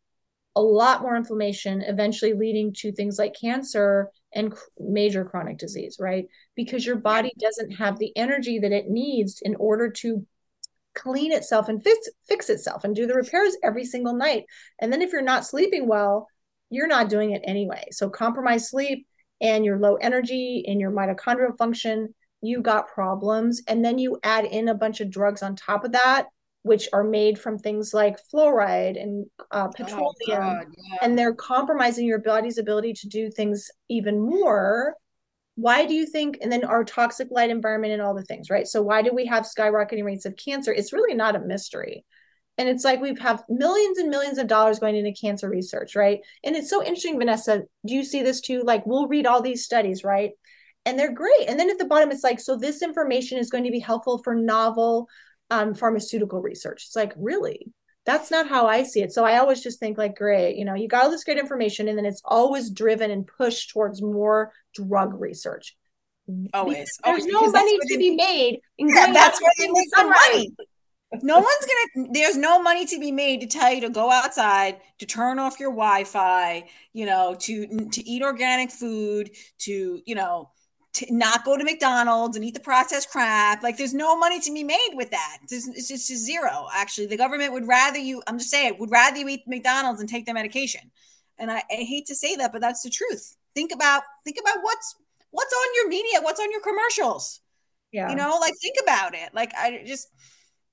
a 0.59 0.61
lot 0.61 1.01
more 1.01 1.15
inflammation, 1.15 1.81
eventually 1.81 2.33
leading 2.33 2.73
to 2.73 2.91
things 2.91 3.17
like 3.17 3.33
cancer 3.39 4.09
and 4.33 4.53
major 4.77 5.23
chronic 5.23 5.57
disease, 5.57 5.95
right? 6.01 6.25
Because 6.53 6.85
your 6.85 6.97
body 6.97 7.31
doesn't 7.39 7.71
have 7.71 7.97
the 7.97 8.11
energy 8.17 8.59
that 8.59 8.73
it 8.73 8.89
needs 8.89 9.39
in 9.41 9.55
order 9.55 9.89
to 9.89 10.25
clean 10.95 11.31
itself 11.31 11.69
and 11.69 11.81
fix 11.81 12.09
fix 12.27 12.49
itself 12.49 12.83
and 12.83 12.93
do 12.93 13.07
the 13.07 13.13
repairs 13.13 13.55
every 13.63 13.85
single 13.85 14.13
night. 14.13 14.43
And 14.81 14.91
then 14.91 15.01
if 15.01 15.13
you're 15.13 15.21
not 15.21 15.45
sleeping 15.45 15.87
well, 15.87 16.27
you're 16.69 16.87
not 16.87 17.07
doing 17.07 17.31
it 17.31 17.41
anyway. 17.45 17.85
So 17.91 18.09
compromised 18.09 18.65
sleep 18.67 19.07
and 19.39 19.63
your 19.63 19.79
low 19.79 19.95
energy 19.95 20.65
and 20.67 20.81
your 20.81 20.91
mitochondrial 20.91 21.57
function, 21.57 22.13
you 22.41 22.61
got 22.61 22.89
problems. 22.89 23.61
And 23.65 23.85
then 23.85 23.97
you 23.97 24.19
add 24.23 24.43
in 24.43 24.67
a 24.67 24.75
bunch 24.75 24.99
of 24.99 25.09
drugs 25.09 25.41
on 25.41 25.55
top 25.55 25.85
of 25.85 25.93
that, 25.93 26.25
which 26.63 26.89
are 26.91 27.03
made 27.03 27.39
from 27.39 27.57
things 27.57 27.93
like 27.93 28.17
fluoride 28.33 29.01
and 29.01 29.25
uh, 29.51 29.69
petroleum, 29.69 30.11
Oh, 30.29 30.35
God, 30.35 30.65
yeah. 30.77 30.97
and 31.01 31.17
they're 31.17 31.33
compromising 31.33 32.05
your 32.05 32.19
body's 32.19 32.57
ability 32.57 32.93
to 32.93 33.07
do 33.07 33.29
things 33.31 33.69
even 33.87 34.19
more. 34.19 34.95
Why 35.55 35.85
do 35.85 35.93
you 35.93 36.05
think 36.05 36.37
and 36.41 36.51
then 36.51 36.63
our 36.65 36.83
toxic 36.83 37.29
light 37.31 37.49
environment 37.49 37.93
and 37.93 38.01
all 38.01 38.13
the 38.13 38.23
things 38.23 38.49
right? 38.49 38.67
So 38.67 38.81
why 38.81 39.01
do 39.01 39.11
we 39.13 39.25
have 39.25 39.45
skyrocketing 39.45 40.03
rates 40.05 40.25
of 40.25 40.35
cancer? 40.37 40.71
It's 40.73 40.93
really 40.93 41.13
not 41.15 41.35
a 41.35 41.39
mystery. 41.39 42.05
And 42.57 42.67
it's 42.67 42.83
like 42.83 42.99
we 43.01 43.15
have 43.21 43.43
millions 43.47 43.97
and 43.97 44.09
millions 44.09 44.37
of 44.37 44.47
dollars 44.47 44.79
going 44.79 44.95
into 44.97 45.13
cancer 45.19 45.49
research 45.49 45.95
right? 45.95 46.19
And 46.43 46.55
it's 46.57 46.69
so 46.69 46.81
interesting 46.81 47.17
vanessa 47.17 47.63
do 47.85 47.93
you 47.93 48.03
see 48.03 48.21
this 48.21 48.41
too? 48.41 48.63
Like 48.63 48.85
we'll 48.85 49.07
read 49.07 49.25
all 49.25 49.41
these 49.41 49.63
studies 49.63 50.03
right? 50.03 50.31
And 50.85 50.97
they're 50.99 51.13
great. 51.13 51.47
And 51.47 51.59
then 51.59 51.69
at 51.69 51.77
the 51.77 51.85
bottom 51.85 52.11
it's 52.11 52.23
like 52.23 52.39
so 52.41 52.57
this 52.57 52.81
information 52.81 53.37
is 53.37 53.49
going 53.49 53.63
to 53.63 53.71
be 53.71 53.79
helpful 53.79 54.17
for 54.23 54.35
novel 54.35 55.07
um, 55.49 55.73
pharmaceutical 55.73 56.41
research 56.41 56.83
it's 56.85 56.95
like 56.95 57.13
really 57.17 57.71
that's 58.05 58.31
not 58.31 58.47
how 58.47 58.65
I 58.65 58.83
see 58.83 59.01
it. 59.03 59.11
So 59.11 59.23
I 59.23 59.37
always 59.37 59.61
just 59.61 59.79
think 59.79 59.97
like, 59.97 60.15
great, 60.15 60.55
you 60.55 60.65
know, 60.65 60.73
you 60.73 60.87
got 60.87 61.03
all 61.03 61.11
this 61.11 61.23
great 61.23 61.37
information, 61.37 61.87
and 61.87 61.95
then 61.97 62.05
it's 62.05 62.21
always 62.25 62.71
driven 62.71 63.11
and 63.11 63.27
pushed 63.27 63.69
towards 63.69 64.01
more 64.01 64.51
drug 64.73 65.19
research. 65.19 65.75
Always, 66.53 66.77
Because 66.77 66.99
always, 67.03 67.23
There's 67.25 67.33
no 67.33 67.51
money 67.51 67.77
to 67.77 67.87
they- 67.89 67.97
be 67.97 68.15
made. 68.15 68.61
Yeah, 68.79 69.11
that's 69.13 69.39
where 69.39 69.51
they 69.59 69.67
the 69.67 69.73
make 69.73 69.89
sunrise. 69.95 70.17
money. 70.31 70.49
No 71.21 71.35
one's 71.39 71.65
gonna. 71.95 72.09
There's 72.13 72.37
no 72.37 72.61
money 72.63 72.85
to 72.87 72.99
be 72.99 73.11
made 73.11 73.41
to 73.41 73.47
tell 73.47 73.71
you 73.73 73.81
to 73.81 73.89
go 73.89 74.09
outside, 74.09 74.77
to 74.99 75.05
turn 75.05 75.37
off 75.37 75.59
your 75.59 75.71
Wi-Fi, 75.71 76.67
you 76.93 77.05
know, 77.05 77.35
to 77.41 77.89
to 77.91 78.09
eat 78.09 78.23
organic 78.23 78.71
food, 78.71 79.29
to 79.59 80.01
you 80.05 80.15
know, 80.15 80.49
to 80.91 81.05
not 81.13 81.45
go 81.45 81.55
to 81.55 81.63
McDonald's 81.63 82.35
and 82.35 82.43
eat 82.43 82.55
the 82.55 82.59
processed 82.59 83.09
crap. 83.09 83.61
Like, 83.61 83.77
there's 83.77 83.93
no 83.93 84.17
money 84.17 84.39
to 84.39 84.53
be 84.53 84.63
made 84.63 84.91
with 84.93 85.11
that. 85.11 85.37
It's 85.43 85.65
just 85.87 85.87
just 85.87 86.25
zero. 86.25 86.67
Actually, 86.73 87.07
the 87.07 87.17
government 87.17 87.53
would 87.53 87.67
rather 87.67 87.99
you. 87.99 88.21
I'm 88.27 88.39
just 88.39 88.49
saying, 88.49 88.77
would 88.79 88.91
rather 88.91 89.17
you 89.17 89.27
eat 89.27 89.43
McDonald's 89.47 90.01
and 90.01 90.09
take 90.09 90.25
their 90.25 90.35
medication. 90.35 90.91
And 91.37 91.49
I, 91.51 91.63
I 91.71 91.75
hate 91.75 92.07
to 92.07 92.15
say 92.15 92.35
that, 92.35 92.51
but 92.51 92.61
that's 92.61 92.83
the 92.83 92.89
truth. 92.89 93.35
Think 93.55 93.71
about 93.71 94.03
think 94.23 94.37
about 94.39 94.57
what's 94.61 94.95
what's 95.31 95.53
on 95.53 95.75
your 95.75 95.89
media, 95.89 96.19
what's 96.21 96.39
on 96.39 96.51
your 96.51 96.61
commercials. 96.61 97.41
Yeah. 97.91 98.09
You 98.09 98.15
know, 98.15 98.37
like 98.39 98.53
think 98.61 98.75
about 98.81 99.15
it. 99.15 99.33
Like 99.33 99.53
I 99.55 99.83
just 99.85 100.07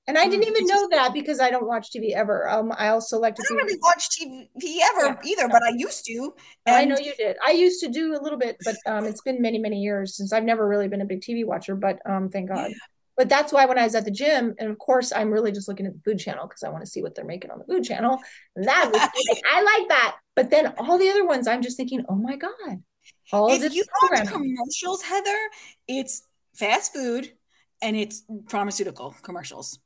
and 0.07 0.17
I 0.17 0.27
didn't 0.27 0.43
Mm, 0.43 0.47
even 0.47 0.67
know 0.67 0.87
that 0.91 1.13
because 1.13 1.39
I 1.39 1.49
don't 1.49 1.67
watch 1.67 1.91
TV 1.91 2.13
ever. 2.13 2.49
Um, 2.49 2.71
I'll 2.77 3.01
select 3.01 3.39
I 3.39 3.43
don't 3.47 3.57
really 3.57 3.79
watch 3.83 4.09
TV 4.09 4.79
ever 4.83 5.07
Yeah. 5.07 5.15
either, 5.23 5.47
but 5.49 5.61
I 5.63 5.71
used 5.75 6.05
to. 6.05 6.33
I 6.65 6.85
know 6.85 6.97
you 6.97 7.13
did. 7.17 7.37
I 7.45 7.51
used 7.51 7.81
to 7.81 7.89
do 7.89 8.15
a 8.15 8.21
little 8.21 8.39
bit, 8.39 8.57
but 8.63 8.75
um, 8.85 9.05
it's 9.05 9.21
been 9.21 9.41
many, 9.41 9.59
many 9.59 9.81
years 9.81 10.15
since 10.15 10.31
I've 10.33 10.43
never 10.43 10.67
really 10.67 10.87
been 10.87 11.01
a 11.01 11.05
big 11.05 11.21
TV 11.21 11.45
watcher. 11.45 11.75
But 11.75 11.99
um, 12.09 12.29
thank 12.29 12.49
God. 12.49 12.71
But 13.17 13.29
that's 13.29 13.51
why 13.51 13.65
when 13.65 13.79
I 13.79 13.83
was 13.83 13.95
at 13.95 14.05
the 14.05 14.11
gym, 14.11 14.53
and 14.59 14.69
of 14.69 14.77
course 14.77 15.11
I'm 15.11 15.31
really 15.31 15.51
just 15.51 15.67
looking 15.67 15.87
at 15.87 15.93
the 15.93 15.99
food 16.05 16.19
channel 16.19 16.47
because 16.47 16.63
I 16.63 16.69
want 16.69 16.85
to 16.85 16.89
see 16.89 17.01
what 17.01 17.15
they're 17.15 17.25
making 17.25 17.49
on 17.51 17.57
the 17.59 17.65
food 17.65 17.83
channel. 17.83 18.19
And 18.55 18.67
that 18.67 18.91
was 18.91 19.01
like, 19.27 19.41
I 19.51 19.61
like 19.61 19.89
that. 19.89 20.15
But 20.35 20.51
then 20.51 20.73
all 20.77 20.97
the 20.99 21.09
other 21.09 21.25
ones, 21.25 21.47
I'm 21.47 21.63
just 21.63 21.77
thinking, 21.77 22.05
oh 22.07 22.15
my 22.15 22.35
God, 22.35 22.83
all 23.31 23.51
of 23.51 23.57
if 23.57 23.61
this 23.61 23.73
you 23.75 23.83
commercials, 24.29 25.01
Heather, 25.01 25.49
it's 25.87 26.21
fast 26.55 26.93
food 26.93 27.33
and 27.81 27.95
it's 27.95 28.23
pharmaceutical 28.49 29.15
commercials. 29.23 29.79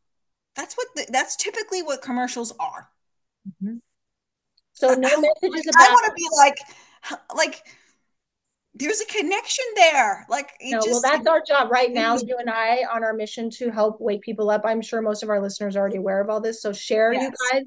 That's 0.55 0.75
what 0.75 0.87
the, 0.95 1.07
that's 1.09 1.35
typically 1.35 1.81
what 1.81 2.01
commercials 2.01 2.53
are. 2.59 2.89
Mm-hmm. 3.47 3.77
So 4.73 4.93
no 4.95 5.07
I- 5.07 5.21
message 5.21 5.59
is 5.59 5.71
I 5.77 5.85
about 5.85 5.93
want 5.93 6.05
to 6.07 6.13
be 6.15 6.27
like 6.37 6.57
like 7.35 7.65
there's 8.73 9.01
a 9.01 9.05
connection 9.05 9.65
there. 9.75 10.25
Like 10.29 10.51
it 10.59 10.71
no, 10.71 10.77
well, 10.77 10.85
just 10.85 11.03
that's 11.03 11.27
our 11.27 11.41
job 11.45 11.71
right 11.71 11.91
now. 11.91 12.17
You 12.17 12.37
and 12.39 12.49
I 12.49 12.85
on 12.93 13.03
our 13.03 13.13
mission 13.13 13.49
to 13.51 13.69
help 13.69 13.99
wake 13.99 14.21
people 14.21 14.49
up. 14.49 14.61
I'm 14.65 14.81
sure 14.81 15.01
most 15.01 15.23
of 15.23 15.29
our 15.29 15.41
listeners 15.41 15.75
are 15.75 15.79
already 15.79 15.97
aware 15.97 16.21
of 16.21 16.29
all 16.29 16.39
this. 16.39 16.61
So 16.61 16.71
share, 16.71 17.13
you 17.13 17.31
guys. 17.51 17.63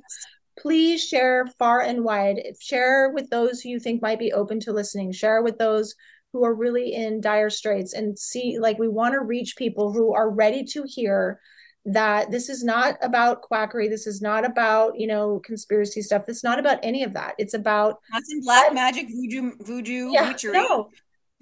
Please 0.56 1.02
share 1.02 1.48
far 1.58 1.80
and 1.80 2.04
wide. 2.04 2.40
Share 2.60 3.10
with 3.10 3.28
those 3.28 3.60
who 3.60 3.70
you 3.70 3.80
think 3.80 4.00
might 4.00 4.20
be 4.20 4.32
open 4.32 4.60
to 4.60 4.72
listening. 4.72 5.10
Share 5.10 5.42
with 5.42 5.58
those 5.58 5.96
who 6.32 6.44
are 6.44 6.54
really 6.54 6.94
in 6.94 7.20
dire 7.20 7.50
straits 7.50 7.92
and 7.92 8.16
see, 8.16 8.60
like, 8.60 8.78
we 8.78 8.86
want 8.86 9.14
to 9.14 9.20
reach 9.20 9.56
people 9.56 9.92
who 9.92 10.14
are 10.14 10.30
ready 10.30 10.62
to 10.66 10.84
hear 10.86 11.40
that 11.86 12.30
this 12.30 12.48
is 12.48 12.64
not 12.64 12.96
about 13.02 13.42
quackery. 13.42 13.88
This 13.88 14.06
is 14.06 14.22
not 14.22 14.44
about, 14.44 14.98
you 14.98 15.06
know, 15.06 15.40
conspiracy 15.44 16.00
stuff. 16.02 16.28
It's 16.28 16.42
not 16.44 16.58
about 16.58 16.78
any 16.82 17.02
of 17.02 17.12
that. 17.14 17.34
It's 17.38 17.54
about 17.54 17.98
not 18.10 18.22
some 18.24 18.40
black 18.40 18.72
magic 18.72 19.08
voodoo 19.10 19.52
voodoo 19.60 20.10
yeah, 20.12 20.28
witchery. 20.28 20.52
no, 20.54 20.90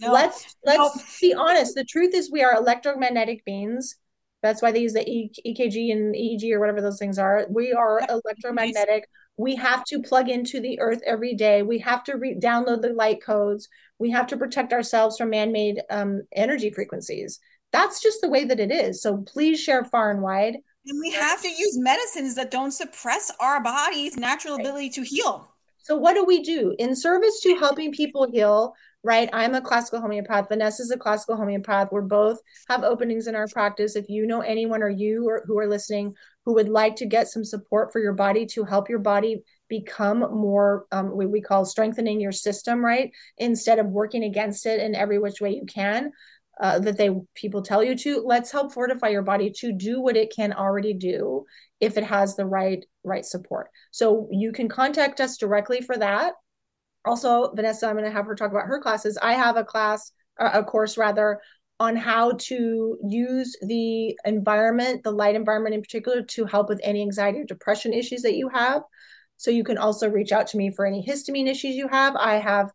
No. 0.00 0.12
let's 0.12 0.56
let's 0.64 0.96
Nope. 0.96 1.04
be 1.20 1.34
honest 1.34 1.74
the 1.74 1.84
truth 1.84 2.14
is 2.14 2.30
we 2.32 2.42
are 2.42 2.54
electromagnetic 2.56 3.44
beings 3.44 3.96
that's 4.42 4.60
why 4.60 4.72
they 4.72 4.80
use 4.80 4.94
the 4.94 5.08
e- 5.08 5.30
ekg 5.46 5.92
and 5.92 6.14
eeg 6.16 6.50
or 6.52 6.58
whatever 6.58 6.80
those 6.80 6.98
things 6.98 7.18
are 7.18 7.46
we 7.48 7.72
are 7.72 8.00
electromagnetic 8.08 9.04
we 9.36 9.54
have 9.54 9.84
to 9.84 10.00
plug 10.02 10.28
into 10.28 10.60
the 10.60 10.80
earth 10.80 11.00
every 11.06 11.34
day 11.34 11.62
we 11.62 11.78
have 11.78 12.02
to 12.04 12.16
re- 12.16 12.34
download 12.40 12.82
the 12.82 12.92
light 12.92 13.22
codes 13.22 13.68
we 14.00 14.10
have 14.10 14.26
to 14.26 14.36
protect 14.36 14.72
ourselves 14.72 15.16
from 15.16 15.30
man-made 15.30 15.80
um, 15.90 16.22
energy 16.34 16.70
frequencies 16.70 17.38
that's 17.72 18.02
just 18.02 18.20
the 18.20 18.28
way 18.28 18.44
that 18.44 18.60
it 18.60 18.70
is 18.70 19.02
so 19.02 19.18
please 19.18 19.60
share 19.60 19.84
far 19.84 20.10
and 20.10 20.22
wide 20.22 20.56
And 20.86 21.00
we 21.00 21.10
have 21.12 21.40
to 21.42 21.48
use 21.48 21.78
medicines 21.78 22.34
that 22.34 22.50
don't 22.50 22.72
suppress 22.72 23.30
our 23.40 23.62
body's 23.62 24.16
natural 24.16 24.56
ability 24.56 24.90
to 24.90 25.02
heal. 25.02 25.48
So, 25.78 25.96
what 25.96 26.14
do 26.14 26.24
we 26.24 26.42
do 26.42 26.74
in 26.78 26.94
service 26.94 27.40
to 27.40 27.56
helping 27.56 27.92
people 27.92 28.28
heal? 28.30 28.74
Right. 29.04 29.28
I'm 29.32 29.54
a 29.56 29.60
classical 29.60 30.00
homeopath. 30.00 30.48
Vanessa's 30.48 30.92
a 30.92 30.96
classical 30.96 31.36
homeopath. 31.36 31.90
We're 31.90 32.02
both 32.02 32.38
have 32.68 32.84
openings 32.84 33.26
in 33.26 33.34
our 33.34 33.48
practice. 33.48 33.96
If 33.96 34.08
you 34.08 34.26
know 34.26 34.42
anyone 34.42 34.80
or 34.80 34.90
you 34.90 35.28
or 35.28 35.42
who 35.44 35.58
are 35.58 35.68
listening 35.68 36.14
who 36.44 36.54
would 36.54 36.68
like 36.68 36.96
to 36.96 37.06
get 37.06 37.28
some 37.28 37.44
support 37.44 37.92
for 37.92 38.00
your 38.00 38.12
body 38.12 38.46
to 38.46 38.64
help 38.64 38.88
your 38.88 38.98
body 38.98 39.42
become 39.68 40.18
more 40.18 40.86
um, 40.92 41.16
what 41.16 41.30
we 41.30 41.40
call 41.40 41.64
strengthening 41.64 42.20
your 42.20 42.32
system, 42.32 42.84
right? 42.84 43.10
Instead 43.38 43.78
of 43.78 43.86
working 43.86 44.24
against 44.24 44.66
it 44.66 44.80
in 44.80 44.94
every 44.94 45.18
which 45.18 45.40
way 45.40 45.54
you 45.54 45.64
can, 45.66 46.12
uh, 46.60 46.78
that 46.78 46.96
they 46.96 47.10
people 47.34 47.62
tell 47.62 47.82
you 47.82 47.96
to 47.96 48.22
let's 48.26 48.52
help 48.52 48.72
fortify 48.72 49.08
your 49.08 49.22
body 49.22 49.50
to 49.50 49.72
do 49.72 50.00
what 50.00 50.16
it 50.16 50.32
can 50.34 50.52
already 50.52 50.94
do 50.94 51.44
if 51.80 51.96
it 51.96 52.04
has 52.04 52.36
the 52.36 52.46
right 52.46 52.84
right 53.04 53.24
support. 53.24 53.68
So 53.90 54.28
you 54.30 54.52
can 54.52 54.68
contact 54.68 55.20
us 55.20 55.36
directly 55.36 55.80
for 55.80 55.96
that. 55.98 56.34
Also 57.04 57.52
vanessa 57.54 57.86
i'm 57.86 57.96
going 57.96 58.04
to 58.04 58.10
have 58.10 58.26
her 58.26 58.34
talk 58.34 58.50
about 58.50 58.66
her 58.66 58.80
classes. 58.80 59.18
I 59.20 59.32
have 59.34 59.56
a 59.56 59.64
class 59.64 60.12
a 60.38 60.62
course 60.62 60.96
rather 60.96 61.40
on 61.80 61.96
how 61.96 62.32
to 62.38 62.96
use 63.08 63.56
the 63.62 64.16
environment 64.24 65.02
the 65.02 65.10
light 65.10 65.34
environment 65.34 65.74
in 65.74 65.82
particular 65.82 66.22
to 66.22 66.44
help 66.44 66.68
with 66.68 66.80
any 66.82 67.02
anxiety 67.02 67.40
or 67.40 67.44
depression 67.44 67.92
issues 67.92 68.22
that 68.22 68.36
you 68.36 68.48
have. 68.48 68.82
So 69.36 69.50
you 69.50 69.64
can 69.64 69.78
also 69.78 70.08
reach 70.08 70.30
out 70.30 70.46
to 70.48 70.56
me 70.56 70.70
for 70.70 70.86
any 70.86 71.04
histamine 71.04 71.48
issues 71.48 71.74
you 71.74 71.88
have. 71.88 72.14
I 72.14 72.36
have 72.36 72.70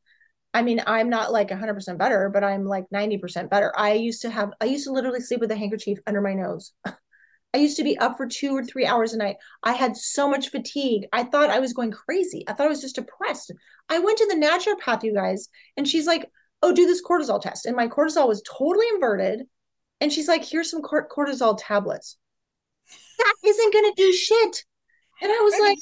I 0.57 0.63
mean, 0.63 0.81
I'm 0.87 1.07
not 1.07 1.31
like 1.31 1.49
100% 1.49 1.99
better, 1.99 2.31
but 2.33 2.43
I'm 2.43 2.65
like 2.65 2.85
90% 2.91 3.47
better. 3.47 3.71
I 3.77 3.93
used 3.93 4.23
to 4.23 4.31
have, 4.31 4.53
I 4.59 4.65
used 4.65 4.85
to 4.85 4.91
literally 4.91 5.19
sleep 5.19 5.39
with 5.39 5.51
a 5.51 5.55
handkerchief 5.55 5.99
under 6.07 6.19
my 6.19 6.33
nose. 6.33 6.73
I 7.53 7.57
used 7.59 7.77
to 7.77 7.83
be 7.83 7.95
up 7.99 8.17
for 8.17 8.25
two 8.25 8.57
or 8.57 8.63
three 8.63 8.83
hours 8.87 9.13
a 9.13 9.17
night. 9.17 9.35
I 9.61 9.73
had 9.73 9.95
so 9.95 10.27
much 10.27 10.49
fatigue. 10.49 11.05
I 11.13 11.25
thought 11.25 11.51
I 11.51 11.59
was 11.59 11.73
going 11.73 11.91
crazy. 11.91 12.43
I 12.47 12.53
thought 12.53 12.65
I 12.65 12.69
was 12.69 12.81
just 12.81 12.95
depressed. 12.95 13.51
I 13.87 13.99
went 13.99 14.17
to 14.17 14.25
the 14.25 14.33
naturopath, 14.33 15.03
you 15.03 15.13
guys, 15.13 15.47
and 15.77 15.87
she's 15.87 16.07
like, 16.07 16.27
oh, 16.63 16.73
do 16.73 16.87
this 16.87 17.03
cortisol 17.03 17.39
test. 17.39 17.67
And 17.67 17.75
my 17.75 17.87
cortisol 17.87 18.27
was 18.27 18.41
totally 18.41 18.87
inverted. 18.95 19.43
And 20.01 20.11
she's 20.11 20.27
like, 20.27 20.43
here's 20.43 20.71
some 20.71 20.81
cortisol 20.81 21.55
tablets. 21.61 22.17
That 23.19 23.35
isn't 23.45 23.73
going 23.73 23.93
to 23.93 23.93
do 23.95 24.11
shit. 24.11 24.65
And 25.21 25.31
I 25.31 25.35
was 25.35 25.53
I 25.55 25.59
like, 25.59 25.77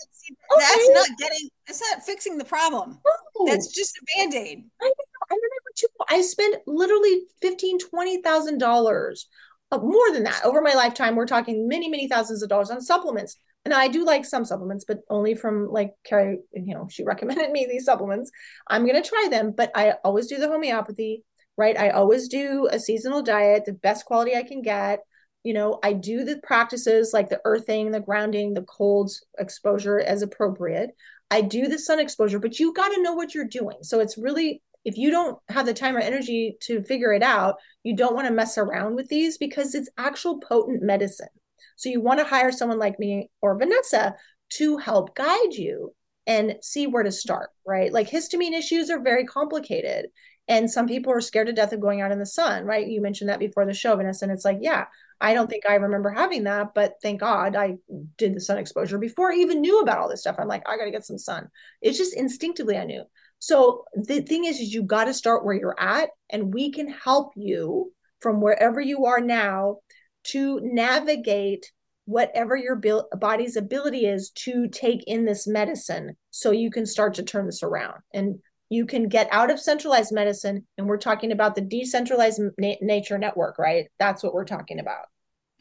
okay. 0.53 0.65
that's 0.69 0.89
not 0.89 1.17
getting, 1.17 1.49
that's 1.67 1.81
not 1.81 2.03
fixing 2.03 2.37
the 2.37 2.45
problem. 2.45 2.99
No. 3.37 3.51
That's 3.51 3.67
just 3.67 3.97
a 3.97 4.05
band 4.15 4.33
aid. 4.33 4.63
I, 4.81 4.85
know. 4.85 4.93
I 5.29 5.33
remember 5.33 5.71
too, 5.75 5.87
I 6.09 6.21
spent 6.21 6.57
literally 6.67 7.23
fifteen, 7.41 7.77
twenty 7.79 8.21
thousand 8.21 8.59
dollars, 8.59 9.27
uh, 9.71 9.79
more 9.79 10.11
than 10.13 10.23
that 10.23 10.45
over 10.45 10.61
my 10.61 10.73
lifetime. 10.73 11.15
We're 11.15 11.25
talking 11.25 11.67
many, 11.67 11.89
many 11.89 12.07
thousands 12.07 12.43
of 12.43 12.49
dollars 12.49 12.71
on 12.71 12.81
supplements. 12.81 13.37
And 13.65 13.73
I 13.73 13.87
do 13.87 14.05
like 14.05 14.25
some 14.25 14.45
supplements, 14.45 14.85
but 14.87 14.99
only 15.09 15.33
from 15.33 15.67
like 15.69 15.93
Carrie, 16.03 16.39
you 16.53 16.75
know, 16.75 16.87
she 16.89 17.03
recommended 17.05 17.51
me 17.51 17.65
these 17.69 17.85
supplements. 17.85 18.31
I'm 18.67 18.85
going 18.85 19.01
to 19.01 19.07
try 19.07 19.27
them, 19.29 19.53
but 19.55 19.71
I 19.75 19.95
always 20.03 20.27
do 20.27 20.37
the 20.37 20.47
homeopathy, 20.47 21.23
right? 21.57 21.77
I 21.77 21.89
always 21.89 22.27
do 22.27 22.69
a 22.71 22.79
seasonal 22.79 23.23
diet, 23.23 23.65
the 23.65 23.73
best 23.73 24.05
quality 24.05 24.35
I 24.35 24.43
can 24.43 24.61
get 24.61 24.99
you 25.45 25.53
know 25.53 25.79
i 25.83 25.93
do 25.93 26.25
the 26.25 26.37
practices 26.43 27.11
like 27.13 27.29
the 27.29 27.39
earthing 27.45 27.91
the 27.91 27.99
grounding 27.99 28.53
the 28.53 28.63
cold 28.63 29.11
exposure 29.37 29.99
as 29.99 30.21
appropriate. 30.21 30.89
I 31.31 31.41
do 31.41 31.67
the 31.67 31.79
sun 31.79 31.99
exposure 31.99 32.39
but 32.39 32.59
you 32.59 32.73
got 32.73 32.89
to 32.89 33.01
know 33.01 33.13
what 33.13 33.33
you're 33.33 33.47
doing. 33.47 33.77
So 33.81 33.99
it's 33.99 34.17
really 34.17 34.61
if 34.83 34.97
you 34.97 35.09
don't 35.09 35.39
have 35.49 35.65
the 35.65 35.73
time 35.73 35.95
or 35.95 35.99
energy 35.99 36.57
to 36.61 36.83
figure 36.83 37.13
it 37.13 37.23
out 37.23 37.55
you 37.83 37.95
don't 37.95 38.15
want 38.15 38.27
to 38.27 38.33
mess 38.33 38.57
around 38.57 38.95
with 38.95 39.07
these 39.07 39.37
because 39.37 39.73
it's 39.75 39.89
actual 39.97 40.39
potent 40.39 40.83
medicine. 40.83 41.33
So 41.77 41.89
you 41.89 42.01
want 42.01 42.19
to 42.19 42.25
hire 42.25 42.51
someone 42.51 42.79
like 42.79 42.99
me 42.99 43.29
or 43.41 43.57
vanessa 43.57 44.15
to 44.57 44.77
help 44.77 45.15
guide 45.15 45.53
you 45.53 45.93
and 46.27 46.55
see 46.61 46.87
where 46.87 47.03
to 47.03 47.11
start 47.11 47.49
right? 47.67 47.91
Like 47.91 48.09
histamine 48.09 48.57
issues 48.57 48.89
are 48.89 49.01
very 49.01 49.25
complicated 49.25 50.07
and 50.47 50.69
some 50.69 50.87
people 50.87 51.11
are 51.11 51.21
scared 51.21 51.47
to 51.47 51.53
death 51.53 51.73
of 51.73 51.81
going 51.81 52.01
out 52.01 52.11
in 52.11 52.19
the 52.19 52.25
sun 52.25 52.65
right 52.65 52.87
you 52.87 53.01
mentioned 53.01 53.29
that 53.29 53.39
before 53.39 53.65
the 53.65 53.73
show 53.73 53.95
vanessa 53.95 54.25
and 54.25 54.31
it's 54.31 54.45
like 54.45 54.59
yeah 54.61 54.85
I 55.21 55.33
don't 55.33 55.49
think 55.49 55.63
I 55.67 55.75
remember 55.75 56.09
having 56.09 56.43
that, 56.43 56.73
but 56.73 56.95
thank 57.01 57.21
God 57.21 57.55
I 57.55 57.75
did 58.17 58.35
the 58.35 58.41
sun 58.41 58.57
exposure 58.57 58.97
before 58.97 59.31
I 59.31 59.35
even 59.35 59.61
knew 59.61 59.79
about 59.79 59.99
all 59.99 60.09
this 60.09 60.21
stuff. 60.21 60.35
I'm 60.37 60.47
like, 60.47 60.63
I 60.67 60.77
got 60.77 60.85
to 60.85 60.91
get 60.91 61.05
some 61.05 61.17
sun. 61.17 61.49
It's 61.81 61.97
just 61.97 62.15
instinctively 62.15 62.77
I 62.77 62.83
knew. 62.83 63.03
So 63.39 63.85
the 63.93 64.21
thing 64.21 64.45
is, 64.45 64.59
is 64.59 64.73
you 64.73 64.83
got 64.83 65.05
to 65.05 65.13
start 65.13 65.45
where 65.45 65.55
you're 65.55 65.79
at, 65.79 66.09
and 66.29 66.53
we 66.53 66.71
can 66.71 66.89
help 66.89 67.31
you 67.35 67.93
from 68.19 68.41
wherever 68.41 68.81
you 68.81 69.05
are 69.05 69.21
now 69.21 69.77
to 70.25 70.59
navigate 70.63 71.71
whatever 72.05 72.55
your 72.55 72.79
body's 73.17 73.55
ability 73.55 74.05
is 74.05 74.29
to 74.31 74.67
take 74.67 75.03
in 75.07 75.25
this 75.25 75.47
medicine 75.47 76.15
so 76.29 76.51
you 76.51 76.69
can 76.69 76.85
start 76.85 77.15
to 77.15 77.23
turn 77.23 77.47
this 77.47 77.63
around 77.63 77.99
and 78.13 78.37
you 78.69 78.85
can 78.85 79.07
get 79.07 79.27
out 79.31 79.51
of 79.51 79.59
centralized 79.59 80.11
medicine 80.11 80.65
and 80.77 80.87
we're 80.87 80.97
talking 80.97 81.31
about 81.31 81.55
the 81.55 81.61
decentralized 81.61 82.41
na- 82.57 82.75
nature 82.81 83.17
network 83.17 83.57
right? 83.59 83.87
That's 83.99 84.23
what 84.23 84.33
we're 84.33 84.45
talking 84.45 84.79
about. 84.79 85.05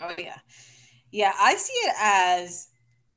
Oh 0.00 0.14
yeah. 0.18 0.38
Yeah 1.10 1.32
i 1.38 1.54
see 1.54 1.72
it 1.72 1.94
as 2.00 2.68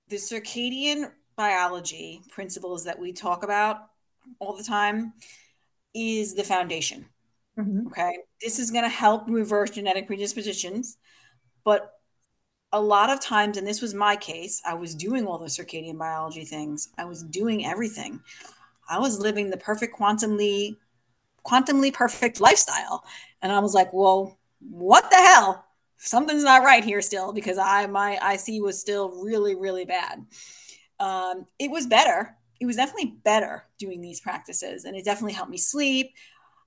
the 0.10 0.18
circadian 0.18 1.12
biology 1.36 2.22
principles 2.30 2.86
that 2.86 3.00
we 3.00 3.12
talk 3.14 3.44
about 3.44 3.78
all 4.40 4.56
the 4.56 4.64
time 4.64 5.14
is 5.94 6.36
the 6.36 6.44
foundation 6.44 7.06
mm-hmm. 7.58 7.88
okay? 7.88 8.18
This 8.42 8.60
is 8.60 8.72
going 8.72 8.84
to 8.84 8.90
help 8.90 9.30
reverse 9.30 9.72
genetic 9.72 10.08
predispositions 10.08 10.98
but 11.64 11.92
a 12.72 12.82
lot 12.82 13.10
of 13.10 13.22
times 13.22 13.58
and 13.58 13.66
this 13.66 13.82
was 13.82 13.94
my 13.94 14.16
case 14.16 14.62
i 14.66 14.74
was 14.74 14.94
doing 14.94 15.26
all 15.26 15.38
the 15.38 15.46
circadian 15.46 15.98
biology 15.98 16.46
things. 16.46 16.90
I 16.98 17.06
was 17.06 17.24
doing 17.24 17.66
everything 17.66 18.20
I 18.90 19.00
was 19.00 19.20
living 19.20 19.50
the 19.50 19.58
perfect 19.58 19.98
quantumly 19.98 20.78
quantumly 21.46 21.94
perfect 21.94 22.40
lifestyle. 22.42 23.04
And 23.42 23.52
I 23.52 23.60
was 23.60 23.74
like, 23.74 23.94
well, 23.94 24.38
what 24.60 25.10
the 25.10 25.18
hell? 25.18 25.66
Something's 25.98 26.44
not 26.44 26.64
right 26.64 26.84
here 26.84 27.02
still 27.02 27.34
because 27.34 27.58
I 27.58 27.88
my 27.88 28.18
IC 28.34 28.62
was 28.62 28.80
still 28.80 29.24
really, 29.24 29.56
really 29.56 29.86
bad. 29.86 30.26
Um, 31.00 31.46
it 31.58 31.72
was 31.72 31.88
better. 31.88 32.36
It 32.60 32.66
was 32.66 32.76
definitely 32.76 33.16
better 33.24 33.64
doing 33.80 34.02
these 34.02 34.20
practices. 34.20 34.86
And 34.86 34.96
it 34.96 35.06
definitely 35.06 35.34
helped 35.34 35.52
me 35.52 35.58
sleep. 35.58 36.14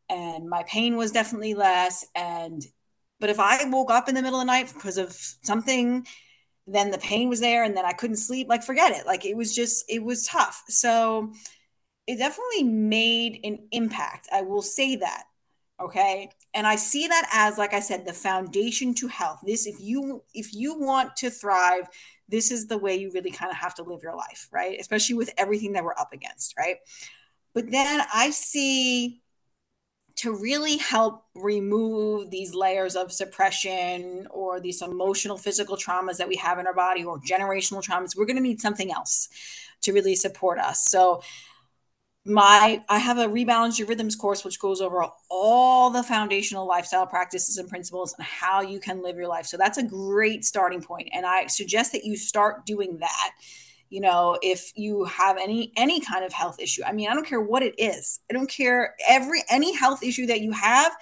And 0.09 0.49
my 0.49 0.65
pain 0.65 0.97
was 0.97 1.13
definitely 1.13 1.55
less. 1.55 2.05
And 2.17 2.65
but 3.21 3.31
if 3.31 3.39
I 3.39 3.65
woke 3.69 3.91
up 3.91 4.09
in 4.09 4.15
the 4.15 4.23
middle 4.23 4.41
of 4.41 4.47
the 4.47 4.53
night 4.53 4.73
because 4.73 4.99
of 4.99 5.13
something, 5.13 6.07
then 6.67 6.91
the 6.91 6.99
pain 6.99 7.29
was 7.29 7.41
there 7.41 7.65
and 7.65 7.77
then 7.77 7.85
I 7.85 7.93
couldn't 7.93 8.17
sleep, 8.17 8.49
like 8.49 8.65
forget 8.65 8.93
it. 8.93 9.07
Like 9.07 9.25
it 9.25 9.37
was 9.37 9.55
just, 9.55 9.85
it 9.89 10.03
was 10.03 10.27
tough. 10.27 10.65
So 10.69 11.33
it 12.07 12.17
definitely 12.17 12.65
made 12.65 13.41
an 13.45 13.69
impact. 13.73 14.29
I 14.33 14.43
will 14.43 14.63
say 14.63 14.97
that. 14.97 15.25
Okay. 15.81 16.31
And 16.53 16.67
I 16.67 16.77
see 16.77 17.07
that 17.07 17.29
as, 17.33 17.57
like 17.57 17.73
I 17.73 17.81
said, 17.81 18.05
the 18.05 18.13
foundation 18.13 18.95
to 18.97 19.09
health. 19.09 19.41
This, 19.47 19.67
if 19.67 19.77
you 19.81 20.23
if 20.35 20.53
you 20.53 20.79
want 20.79 21.17
to 21.17 21.31
thrive, 21.31 21.89
this 22.29 22.51
is 22.51 22.67
the 22.67 22.79
way 22.79 22.97
you 22.97 23.11
really 23.13 23.31
kind 23.31 23.51
of 23.51 23.57
have 23.57 23.75
to 23.77 23.83
live 23.83 24.03
your 24.03 24.17
life, 24.17 24.49
right? 24.53 24.79
Especially 24.79 25.15
with 25.15 25.31
everything 25.39 25.73
that 25.73 25.85
we're 25.85 25.95
up 25.99 26.13
against, 26.13 26.55
right? 26.59 26.77
But 27.55 27.71
then 27.71 28.03
I 28.13 28.31
see 28.31 29.23
to 30.17 30.35
really 30.35 30.77
help 30.77 31.25
remove 31.35 32.31
these 32.31 32.55
layers 32.55 32.95
of 32.95 33.11
suppression 33.11 34.29
or 34.31 34.61
these 34.61 34.83
emotional 34.83 35.39
physical 35.39 35.77
traumas 35.77 36.19
that 36.19 36.29
we 36.29 36.37
have 36.37 36.59
in 36.59 36.67
our 36.67 36.75
body 36.75 37.03
or 37.03 37.19
generational 37.21 37.83
traumas, 37.83 38.15
we're 38.15 38.27
going 38.27 38.37
to 38.37 38.43
need 38.43 38.61
something 38.61 38.93
else 38.93 39.31
to 39.81 39.93
really 39.93 40.15
support 40.15 40.59
us. 40.59 40.85
So 40.85 41.23
my 42.31 42.83
i 42.89 42.99
have 42.99 43.19
a 43.19 43.27
rebalance 43.27 43.79
your 43.79 43.89
rhythms 43.89 44.17
course 44.17 44.45
which 44.45 44.61
goes 44.61 44.81
over 44.81 45.05
all 45.29 45.91
the 45.91 46.03
foundational 46.03 46.67
lifestyle 46.67 47.07
practices 47.07 47.59
and 47.59 47.69
principles 47.69 48.15
and 48.17 48.27
how 48.27 48.61
you 48.61 48.81
can 48.81 49.03
live 49.03 49.17
your 49.17 49.29
life. 49.29 49.47
So 49.47 49.57
that's 49.57 49.79
a 49.79 49.83
great 49.83 50.45
starting 50.45 50.83
point. 50.83 51.09
And 51.13 51.27
i 51.27 51.47
suggest 51.47 51.93
that 51.93 52.05
you 52.05 52.17
start 52.17 52.65
doing 52.65 52.99
that 52.99 53.31
you 53.89 54.01
know 54.01 54.39
if 54.43 54.73
you 54.77 55.05
have 55.05 55.37
any 55.37 55.73
any 55.77 56.01
kind 56.01 56.25
of 56.25 56.33
health 56.33 56.61
issue. 56.61 56.83
I 56.87 56.93
mean 56.93 57.09
i 57.09 57.15
don't 57.15 57.27
care 57.27 57.41
what 57.41 57.63
it 57.63 57.75
is. 57.79 58.21
I 58.31 58.35
don't 58.35 58.51
care 58.51 58.95
every 59.09 59.43
any 59.51 59.77
health 59.77 60.03
issue 60.03 60.27
that 60.27 60.41
you 60.41 60.53
have 60.53 60.93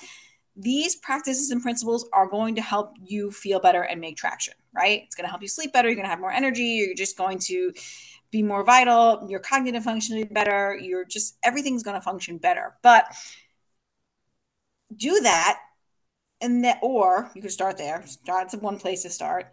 these 0.56 0.96
practices 0.96 1.50
and 1.50 1.62
principles 1.62 2.08
are 2.12 2.26
going 2.26 2.56
to 2.56 2.62
help 2.62 2.96
you 3.04 3.30
feel 3.30 3.60
better 3.60 3.82
and 3.82 4.00
make 4.00 4.16
traction 4.16 4.54
right? 4.74 5.02
It's 5.04 5.16
going 5.16 5.24
to 5.24 5.30
help 5.30 5.42
you 5.42 5.48
sleep 5.48 5.72
better. 5.72 5.88
You're 5.88 5.96
going 5.96 6.06
to 6.06 6.10
have 6.10 6.20
more 6.20 6.30
energy. 6.30 6.62
You're 6.62 6.94
just 6.94 7.16
going 7.16 7.38
to 7.40 7.72
be 8.30 8.42
more 8.42 8.64
vital, 8.64 9.26
your 9.28 9.40
cognitive 9.40 9.84
functioning 9.84 10.28
better, 10.30 10.76
you're 10.80 11.04
just 11.04 11.36
everything's 11.42 11.82
going 11.82 11.96
to 11.96 12.02
function 12.02 12.38
better. 12.38 12.74
But 12.82 13.06
do 14.94 15.20
that 15.20 15.58
and 16.40 16.64
that 16.64 16.78
or 16.82 17.30
you 17.34 17.42
could 17.42 17.52
start 17.52 17.78
there. 17.78 18.04
At 18.28 18.62
one 18.62 18.78
place 18.78 19.02
to 19.02 19.10
start. 19.10 19.52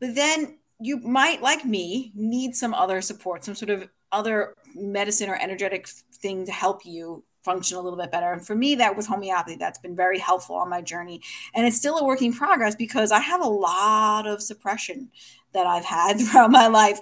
But 0.00 0.14
then 0.14 0.58
you 0.80 0.98
might 0.98 1.42
like 1.42 1.64
me 1.64 2.12
need 2.14 2.54
some 2.54 2.74
other 2.74 3.00
support, 3.00 3.44
some 3.44 3.54
sort 3.54 3.70
of 3.70 3.88
other 4.12 4.54
medicine 4.74 5.30
or 5.30 5.36
energetic 5.36 5.88
thing 5.88 6.46
to 6.46 6.52
help 6.52 6.84
you 6.84 7.24
function 7.46 7.78
a 7.78 7.80
little 7.80 7.98
bit 7.98 8.10
better. 8.10 8.32
And 8.32 8.44
for 8.44 8.54
me, 8.54 8.74
that 8.74 8.96
was 8.96 9.06
homeopathy. 9.06 9.56
That's 9.56 9.78
been 9.78 9.96
very 9.96 10.18
helpful 10.18 10.56
on 10.56 10.68
my 10.68 10.82
journey. 10.82 11.22
And 11.54 11.66
it's 11.66 11.78
still 11.78 11.96
a 11.96 12.04
work 12.04 12.20
in 12.20 12.32
progress 12.32 12.74
because 12.74 13.12
I 13.12 13.20
have 13.20 13.40
a 13.40 13.48
lot 13.48 14.26
of 14.26 14.42
suppression 14.42 15.08
that 15.52 15.66
I've 15.66 15.84
had 15.84 16.14
throughout 16.20 16.50
my 16.50 16.66
life. 16.66 17.00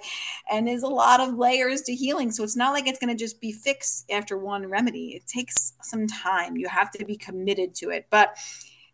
And 0.49 0.67
there's 0.67 0.83
a 0.83 0.87
lot 0.87 1.19
of 1.19 1.33
layers 1.33 1.81
to 1.81 1.95
healing. 1.95 2.31
So 2.31 2.43
it's 2.43 2.55
not 2.55 2.73
like 2.73 2.87
it's 2.87 2.99
going 2.99 3.15
to 3.15 3.21
just 3.21 3.41
be 3.41 3.51
fixed 3.51 4.09
after 4.11 4.37
one 4.37 4.69
remedy. 4.69 5.15
It 5.15 5.25
takes 5.25 5.73
some 5.81 6.07
time. 6.07 6.55
You 6.55 6.69
have 6.69 6.91
to 6.91 7.03
be 7.03 7.17
committed 7.17 7.73
to 7.75 7.89
it. 7.89 8.05
But 8.09 8.37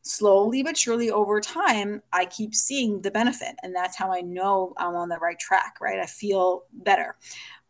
slowly 0.03 0.63
but 0.63 0.75
surely 0.75 1.11
over 1.11 1.39
time, 1.39 2.01
I 2.11 2.25
keep 2.25 2.55
seeing 2.55 3.01
the 3.01 3.11
benefit. 3.11 3.55
And 3.61 3.75
that's 3.75 3.97
how 3.97 4.11
I 4.11 4.21
know 4.21 4.73
I'm 4.77 4.95
on 4.95 5.09
the 5.09 5.17
right 5.17 5.37
track, 5.37 5.75
right? 5.81 5.99
I 5.99 6.05
feel 6.07 6.63
better. 6.73 7.17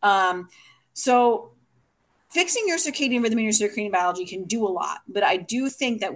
Um, 0.02 0.48
so 0.94 1.52
fixing 2.32 2.64
your 2.66 2.78
circadian 2.78 3.22
rhythm 3.22 3.38
and 3.38 3.44
your 3.44 3.52
circadian 3.52 3.92
biology 3.92 4.24
can 4.24 4.44
do 4.44 4.66
a 4.66 4.70
lot. 4.70 5.00
But 5.06 5.22
I 5.22 5.36
do 5.36 5.68
think 5.68 6.00
that 6.00 6.12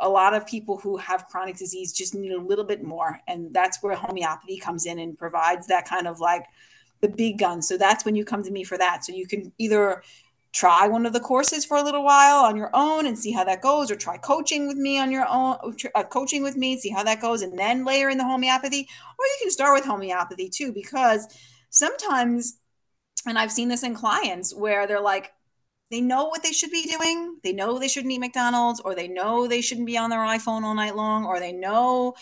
a 0.00 0.08
lot 0.08 0.34
of 0.34 0.46
people 0.46 0.78
who 0.78 0.96
have 0.96 1.26
chronic 1.26 1.56
disease 1.56 1.92
just 1.92 2.14
need 2.14 2.32
a 2.32 2.40
little 2.40 2.64
bit 2.64 2.82
more. 2.82 3.20
And 3.26 3.52
that's 3.52 3.82
where 3.82 3.96
homeopathy 3.96 4.58
comes 4.58 4.86
in 4.86 4.98
and 4.98 5.18
provides 5.18 5.66
that 5.66 5.88
kind 5.88 6.06
of 6.06 6.20
like 6.20 6.44
the 7.00 7.08
big 7.08 7.38
gun. 7.38 7.62
So 7.62 7.76
that's 7.76 8.04
when 8.04 8.16
you 8.16 8.24
come 8.24 8.42
to 8.44 8.50
me 8.50 8.64
for 8.64 8.78
that. 8.78 9.04
So 9.04 9.12
you 9.12 9.26
can 9.26 9.52
either 9.58 10.02
try 10.52 10.88
one 10.88 11.04
of 11.04 11.12
the 11.12 11.20
courses 11.20 11.64
for 11.64 11.76
a 11.76 11.82
little 11.82 12.04
while 12.04 12.44
on 12.44 12.56
your 12.56 12.70
own 12.72 13.06
and 13.06 13.18
see 13.18 13.32
how 13.32 13.44
that 13.44 13.60
goes 13.60 13.90
or 13.90 13.96
try 13.96 14.16
coaching 14.16 14.66
with 14.66 14.76
me 14.76 14.98
on 14.98 15.10
your 15.10 15.26
own 15.28 15.56
uh, 15.94 16.02
coaching 16.04 16.42
with 16.42 16.56
me 16.56 16.78
see 16.78 16.88
how 16.88 17.04
that 17.04 17.20
goes 17.20 17.42
and 17.42 17.58
then 17.58 17.84
layer 17.84 18.08
in 18.08 18.16
the 18.16 18.24
homeopathy 18.24 18.88
or 19.18 19.26
you 19.26 19.36
can 19.42 19.50
start 19.50 19.74
with 19.74 19.84
homeopathy 19.84 20.48
too 20.48 20.72
because 20.72 21.28
sometimes 21.68 22.58
and 23.26 23.38
i've 23.38 23.52
seen 23.52 23.68
this 23.68 23.82
in 23.82 23.94
clients 23.94 24.54
where 24.54 24.86
they're 24.86 25.02
like 25.02 25.32
they 25.90 26.00
know 26.00 26.26
what 26.26 26.42
they 26.42 26.52
should 26.52 26.70
be 26.70 26.84
doing 26.84 27.38
they 27.42 27.52
know 27.52 27.78
they 27.78 27.88
shouldn't 27.88 28.12
eat 28.12 28.18
mcdonald's 28.18 28.80
or 28.80 28.94
they 28.94 29.08
know 29.08 29.46
they 29.46 29.60
shouldn't 29.60 29.86
be 29.86 29.96
on 29.96 30.10
their 30.10 30.20
iphone 30.20 30.62
all 30.62 30.74
night 30.74 30.96
long 30.96 31.24
or 31.24 31.40
they 31.40 31.52
know 31.52 32.14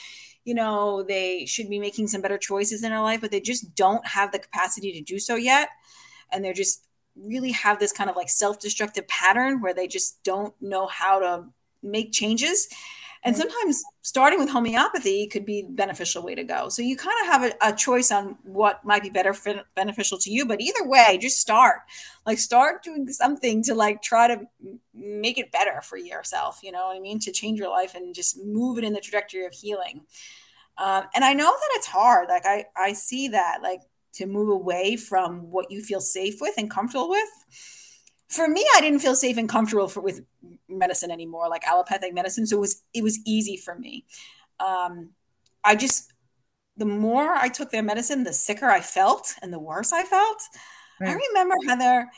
you 0.46 0.54
know 0.54 1.02
they 1.02 1.44
should 1.44 1.68
be 1.68 1.78
making 1.78 2.06
some 2.06 2.22
better 2.22 2.38
choices 2.38 2.82
in 2.82 2.90
their 2.90 3.00
life 3.02 3.20
but 3.20 3.30
they 3.30 3.40
just 3.40 3.74
don't 3.74 4.06
have 4.06 4.32
the 4.32 4.38
capacity 4.38 4.92
to 4.92 5.02
do 5.02 5.18
so 5.18 5.34
yet. 5.34 5.68
And 6.32 6.42
they're 6.44 6.54
just 6.54 6.84
really 7.16 7.52
have 7.52 7.78
this 7.78 7.92
kind 7.92 8.08
of 8.08 8.16
like 8.16 8.28
self-destructive 8.28 9.08
pattern 9.08 9.60
where 9.60 9.74
they 9.74 9.88
just 9.88 10.22
don't 10.22 10.54
know 10.60 10.86
how 10.86 11.18
to 11.18 11.44
make 11.82 12.12
changes 12.12 12.68
and 13.26 13.36
sometimes 13.36 13.82
starting 14.02 14.38
with 14.38 14.48
homeopathy 14.48 15.26
could 15.26 15.44
be 15.44 15.66
beneficial 15.68 16.22
way 16.22 16.36
to 16.36 16.44
go. 16.44 16.68
So 16.68 16.80
you 16.80 16.96
kind 16.96 17.16
of 17.22 17.26
have 17.26 17.42
a, 17.42 17.72
a 17.72 17.76
choice 17.76 18.12
on 18.12 18.38
what 18.44 18.84
might 18.84 19.02
be 19.02 19.10
better 19.10 19.34
for, 19.34 19.62
beneficial 19.74 20.16
to 20.18 20.30
you 20.30 20.46
but 20.46 20.60
either 20.60 20.86
way 20.86 21.18
just 21.20 21.40
start. 21.40 21.80
Like 22.24 22.38
start 22.38 22.84
doing 22.84 23.08
something 23.08 23.64
to 23.64 23.74
like 23.74 24.00
try 24.00 24.28
to 24.28 24.42
make 24.94 25.38
it 25.38 25.50
better 25.50 25.80
for 25.82 25.96
yourself 25.96 26.60
you 26.62 26.70
know 26.70 26.86
what 26.86 26.96
i 26.96 27.00
mean? 27.00 27.18
To 27.20 27.32
change 27.32 27.58
your 27.58 27.68
life 27.68 27.96
and 27.96 28.14
just 28.14 28.38
move 28.44 28.78
it 28.78 28.84
in 28.84 28.92
the 28.92 29.00
trajectory 29.00 29.44
of 29.44 29.52
healing. 29.52 30.02
Um, 30.78 31.04
and 31.14 31.24
i 31.24 31.32
know 31.32 31.50
that 31.50 31.70
it's 31.72 31.88
hard. 31.88 32.28
Like 32.28 32.46
i 32.46 32.66
i 32.76 32.92
see 32.92 33.28
that 33.28 33.58
like 33.60 33.80
to 34.14 34.26
move 34.26 34.50
away 34.50 34.96
from 34.96 35.50
what 35.50 35.70
you 35.70 35.82
feel 35.82 36.00
safe 36.00 36.36
with 36.40 36.54
and 36.56 36.70
comfortable 36.70 37.10
with. 37.10 37.28
For 38.28 38.48
me, 38.48 38.64
I 38.76 38.80
didn't 38.80 39.00
feel 39.00 39.14
safe 39.14 39.36
and 39.36 39.48
comfortable 39.48 39.88
for, 39.88 40.00
with 40.00 40.22
medicine 40.68 41.10
anymore, 41.10 41.48
like 41.48 41.66
allopathic 41.66 42.12
medicine. 42.12 42.46
So 42.46 42.56
it 42.56 42.60
was 42.60 42.82
it 42.92 43.02
was 43.02 43.20
easy 43.24 43.56
for 43.56 43.78
me. 43.78 44.04
Um, 44.58 45.10
I 45.64 45.76
just 45.76 46.12
the 46.76 46.86
more 46.86 47.32
I 47.32 47.48
took 47.48 47.70
their 47.70 47.82
medicine, 47.82 48.24
the 48.24 48.32
sicker 48.32 48.66
I 48.66 48.80
felt 48.80 49.34
and 49.42 49.52
the 49.52 49.58
worse 49.58 49.92
I 49.92 50.02
felt. 50.02 50.42
Right. 51.00 51.10
I 51.10 51.14
remember 51.14 51.54
Heather, 51.66 52.08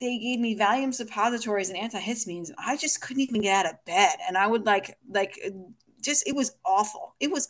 they 0.00 0.18
gave 0.18 0.38
me 0.38 0.56
Valium 0.56 0.94
suppositories 0.94 1.70
and 1.70 1.78
antihistamines. 1.78 2.50
I 2.58 2.76
just 2.76 3.00
couldn't 3.00 3.22
even 3.22 3.40
get 3.40 3.66
out 3.66 3.72
of 3.72 3.84
bed, 3.84 4.16
and 4.26 4.36
I 4.36 4.46
would 4.46 4.66
like 4.66 4.96
like 5.08 5.38
just 6.02 6.26
it 6.26 6.34
was 6.34 6.52
awful. 6.64 7.14
It 7.20 7.30
was, 7.30 7.48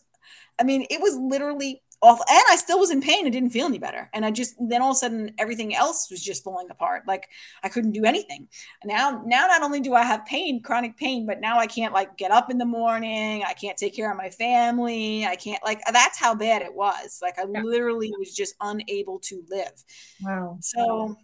I 0.59 0.65
mean, 0.65 0.87
it 0.91 1.01
was 1.01 1.17
literally 1.17 1.83
awful. 2.01 2.25
And 2.29 2.43
I 2.51 2.57
still 2.57 2.79
was 2.79 2.91
in 2.91 3.01
pain 3.01 3.27
and 3.27 3.33
didn't 3.33 3.51
feel 3.51 3.67
any 3.67 3.79
better. 3.79 4.09
And 4.13 4.25
I 4.25 4.31
just 4.31 4.55
then 4.61 4.83
all 4.83 4.91
of 4.91 4.97
a 4.97 4.99
sudden 4.99 5.33
everything 5.39 5.75
else 5.75 6.09
was 6.11 6.23
just 6.23 6.45
falling 6.45 6.71
apart. 6.71 7.03
Like 7.07 7.29
I 7.63 7.69
couldn't 7.69 7.93
do 7.93 8.05
anything. 8.05 8.49
Now, 8.85 9.23
now 9.27 9.47
not 9.47 9.63
only 9.63 9.81
do 9.81 9.95
I 9.95 10.03
have 10.03 10.25
pain, 10.27 10.63
chronic 10.63 10.97
pain, 10.97 11.27
but 11.27 11.41
now 11.41 11.59
I 11.59 11.67
can't 11.67 11.93
like 11.93 12.17
get 12.17 12.31
up 12.31 12.51
in 12.51 12.59
the 12.59 12.65
morning. 12.65 13.43
I 13.47 13.53
can't 13.53 13.77
take 13.77 13.95
care 13.95 14.11
of 14.11 14.17
my 14.17 14.31
family. 14.31 15.27
I 15.27 15.37
can't 15.37 15.63
like 15.65 15.81
that's 15.93 16.19
how 16.19 16.35
bad 16.35 16.63
it 16.63 16.75
was. 16.75 17.19
Like 17.23 17.39
I 17.39 17.45
yeah. 17.51 17.63
literally 17.63 18.13
was 18.19 18.35
just 18.35 18.55
unable 18.61 19.19
to 19.21 19.43
live. 19.51 19.85
Wow. 20.23 20.59
So 20.61 21.17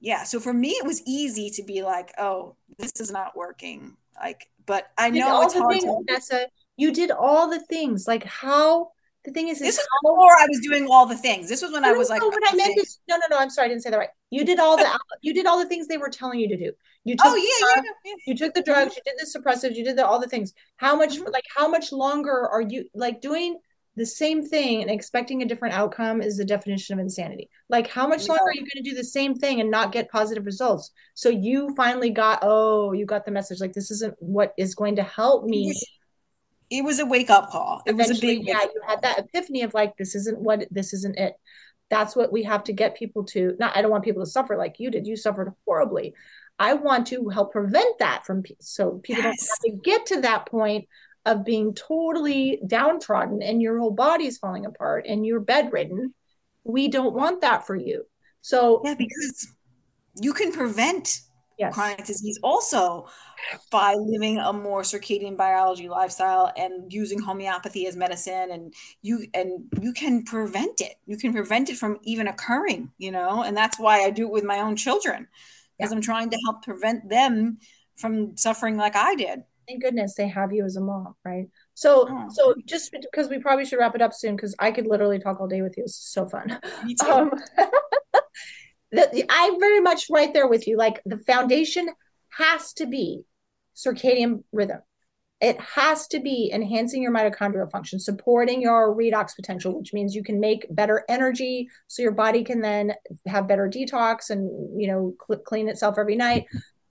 yeah. 0.00 0.24
So 0.24 0.40
for 0.40 0.52
me, 0.52 0.70
it 0.70 0.86
was 0.86 1.02
easy 1.06 1.50
to 1.50 1.62
be 1.62 1.82
like, 1.82 2.12
oh, 2.18 2.56
this 2.78 2.92
is 3.00 3.10
not 3.10 3.36
working. 3.36 3.96
Like, 4.20 4.48
but 4.66 4.90
I 4.96 5.10
know 5.10 5.42
it's 5.42 5.54
hard 5.54 5.72
things, 5.72 5.84
to- 5.84 6.04
Nessa, 6.08 6.46
you 6.76 6.92
did 6.92 7.10
all 7.10 7.48
the 7.48 7.60
things. 7.60 8.06
Like 8.06 8.24
how 8.24 8.92
the 9.28 9.34
thing 9.34 9.48
is, 9.48 9.58
this 9.58 9.78
is 9.78 9.86
before 10.02 10.32
I 10.38 10.46
was 10.48 10.60
doing 10.60 10.86
all 10.90 11.04
the 11.04 11.16
things. 11.16 11.48
This 11.48 11.60
was 11.60 11.70
when 11.70 11.82
no, 11.82 11.90
I 11.90 11.92
was 11.92 12.08
like, 12.08 12.22
no, 12.22 12.28
what 12.28 12.42
I 12.50 12.56
meant 12.56 12.78
is, 12.78 12.98
no, 13.08 13.16
no, 13.16 13.22
no. 13.30 13.38
I'm 13.38 13.50
sorry, 13.50 13.66
I 13.66 13.68
didn't 13.68 13.82
say 13.82 13.90
that 13.90 13.98
right. 13.98 14.08
You 14.30 14.44
did 14.44 14.58
all 14.58 14.76
the, 14.76 14.86
you 15.22 15.34
did 15.34 15.44
all 15.44 15.58
the 15.58 15.66
things 15.66 15.86
they 15.86 15.98
were 15.98 16.08
telling 16.08 16.40
you 16.40 16.48
to 16.48 16.56
do. 16.56 16.72
You 17.04 17.14
took, 17.14 17.26
oh 17.26 17.36
yeah, 17.36 17.66
drugs, 17.66 17.88
yeah, 18.04 18.10
yeah, 18.10 18.14
you 18.26 18.36
took 18.36 18.54
the 18.54 18.62
drugs, 18.62 18.92
mm-hmm. 18.92 19.00
you 19.04 19.12
did 19.12 19.14
the 19.18 19.38
suppressives, 19.38 19.76
you 19.76 19.84
did 19.84 19.96
the, 19.96 20.06
all 20.06 20.18
the 20.18 20.28
things. 20.28 20.54
How 20.76 20.96
much, 20.96 21.16
mm-hmm. 21.16 21.30
like, 21.30 21.44
how 21.54 21.68
much 21.68 21.92
longer 21.92 22.48
are 22.48 22.62
you 22.62 22.86
like 22.94 23.20
doing 23.20 23.58
the 23.96 24.06
same 24.06 24.46
thing 24.46 24.80
and 24.80 24.90
expecting 24.90 25.42
a 25.42 25.46
different 25.46 25.74
outcome? 25.74 26.22
Is 26.22 26.38
the 26.38 26.44
definition 26.44 26.94
of 26.94 27.00
insanity. 27.00 27.50
Like, 27.68 27.88
how 27.88 28.06
much 28.06 28.28
longer 28.28 28.44
are 28.44 28.54
you 28.54 28.60
going 28.60 28.82
to 28.82 28.90
do 28.90 28.96
the 28.96 29.04
same 29.04 29.34
thing 29.34 29.60
and 29.60 29.70
not 29.70 29.92
get 29.92 30.10
positive 30.10 30.46
results? 30.46 30.90
So 31.12 31.28
you 31.28 31.74
finally 31.76 32.10
got, 32.10 32.38
oh, 32.42 32.92
you 32.92 33.04
got 33.04 33.26
the 33.26 33.32
message. 33.32 33.60
Like, 33.60 33.74
this 33.74 33.90
isn't 33.90 34.14
what 34.20 34.54
is 34.56 34.74
going 34.74 34.96
to 34.96 35.02
help 35.02 35.44
me 35.44 35.74
it 36.70 36.84
was 36.84 36.98
a 36.98 37.06
wake 37.06 37.30
up 37.30 37.50
call. 37.50 37.82
It 37.86 37.96
was 37.96 38.10
a 38.10 38.20
big 38.20 38.46
yeah. 38.46 38.62
You 38.62 38.80
had 38.86 39.02
that 39.02 39.18
epiphany 39.18 39.62
of 39.62 39.74
like, 39.74 39.96
this 39.96 40.14
isn't 40.14 40.38
what 40.38 40.66
this 40.70 40.92
isn't 40.92 41.18
it. 41.18 41.34
That's 41.90 42.14
what 42.14 42.32
we 42.32 42.42
have 42.42 42.64
to 42.64 42.72
get 42.72 42.96
people 42.96 43.24
to. 43.24 43.56
Not, 43.58 43.76
I 43.76 43.82
don't 43.82 43.90
want 43.90 44.04
people 44.04 44.22
to 44.22 44.30
suffer 44.30 44.56
like 44.56 44.78
you 44.78 44.90
did. 44.90 45.06
You 45.06 45.16
suffered 45.16 45.52
horribly. 45.64 46.14
I 46.58 46.74
want 46.74 47.06
to 47.08 47.28
help 47.28 47.52
prevent 47.52 47.98
that 48.00 48.26
from 48.26 48.42
so 48.60 49.00
people 49.02 49.22
yes. 49.22 49.36
don't 49.36 49.72
have 49.72 49.76
to 49.76 49.82
get 49.82 50.06
to 50.06 50.20
that 50.22 50.46
point 50.46 50.86
of 51.24 51.44
being 51.44 51.74
totally 51.74 52.60
downtrodden 52.66 53.42
and 53.42 53.62
your 53.62 53.78
whole 53.78 53.90
body's 53.90 54.38
falling 54.38 54.66
apart 54.66 55.06
and 55.06 55.24
you're 55.24 55.40
bedridden. 55.40 56.14
We 56.64 56.88
don't 56.88 57.14
want 57.14 57.42
that 57.42 57.66
for 57.66 57.76
you. 57.76 58.04
So 58.40 58.82
yeah, 58.84 58.94
because 58.94 59.48
you 60.20 60.32
can 60.32 60.52
prevent 60.52 61.20
yes. 61.58 61.74
chronic 61.74 62.04
disease 62.04 62.38
also 62.42 63.06
by 63.70 63.94
living 63.94 64.38
a 64.38 64.52
more 64.52 64.82
circadian 64.82 65.36
biology 65.36 65.88
lifestyle 65.88 66.52
and 66.56 66.92
using 66.92 67.18
homeopathy 67.18 67.86
as 67.86 67.96
medicine 67.96 68.50
and 68.50 68.74
you 69.02 69.26
and 69.34 69.64
you 69.80 69.92
can 69.92 70.22
prevent 70.24 70.80
it 70.80 70.94
you 71.06 71.16
can 71.16 71.32
prevent 71.32 71.68
it 71.68 71.76
from 71.76 71.98
even 72.04 72.28
occurring 72.28 72.90
you 72.98 73.10
know 73.10 73.42
and 73.42 73.56
that's 73.56 73.78
why 73.78 74.00
i 74.00 74.10
do 74.10 74.26
it 74.26 74.32
with 74.32 74.44
my 74.44 74.58
own 74.58 74.76
children 74.76 75.26
because 75.76 75.90
yeah. 75.90 75.96
i'm 75.96 76.02
trying 76.02 76.30
to 76.30 76.38
help 76.44 76.62
prevent 76.62 77.08
them 77.08 77.58
from 77.96 78.36
suffering 78.36 78.76
like 78.76 78.96
i 78.96 79.14
did 79.14 79.42
thank 79.66 79.82
goodness 79.82 80.14
they 80.14 80.28
have 80.28 80.52
you 80.52 80.64
as 80.64 80.76
a 80.76 80.80
mom 80.80 81.14
right 81.24 81.46
so 81.74 82.06
oh. 82.08 82.28
so 82.30 82.54
just 82.64 82.92
because 82.92 83.28
we 83.28 83.38
probably 83.38 83.64
should 83.64 83.78
wrap 83.78 83.94
it 83.94 84.02
up 84.02 84.14
soon 84.14 84.34
because 84.34 84.54
i 84.58 84.70
could 84.70 84.86
literally 84.86 85.18
talk 85.18 85.40
all 85.40 85.48
day 85.48 85.62
with 85.62 85.76
you 85.76 85.84
it's 85.84 85.96
so 85.96 86.26
fun 86.26 86.58
Me 86.84 86.94
too. 87.00 87.06
Um, 87.10 87.30
the, 88.92 89.24
I'm 89.28 89.60
very 89.60 89.80
much 89.80 90.06
right 90.10 90.32
there 90.32 90.48
with 90.48 90.66
you. 90.66 90.76
Like 90.76 91.00
the 91.04 91.18
foundation 91.18 91.88
has 92.30 92.72
to 92.74 92.86
be 92.86 93.22
circadian 93.76 94.44
rhythm. 94.52 94.80
It 95.40 95.60
has 95.60 96.08
to 96.08 96.18
be 96.18 96.50
enhancing 96.52 97.00
your 97.00 97.12
mitochondrial 97.12 97.70
function, 97.70 98.00
supporting 98.00 98.60
your 98.60 98.94
redox 98.96 99.36
potential, 99.36 99.78
which 99.78 99.92
means 99.92 100.14
you 100.14 100.24
can 100.24 100.40
make 100.40 100.66
better 100.70 101.04
energy 101.08 101.68
so 101.86 102.02
your 102.02 102.12
body 102.12 102.42
can 102.42 102.60
then 102.60 102.94
have 103.26 103.46
better 103.46 103.68
detox 103.68 104.30
and, 104.30 104.80
you 104.80 104.88
know, 104.88 105.14
cl- 105.24 105.40
clean 105.40 105.68
itself 105.68 105.96
every 105.96 106.16
night. 106.16 106.46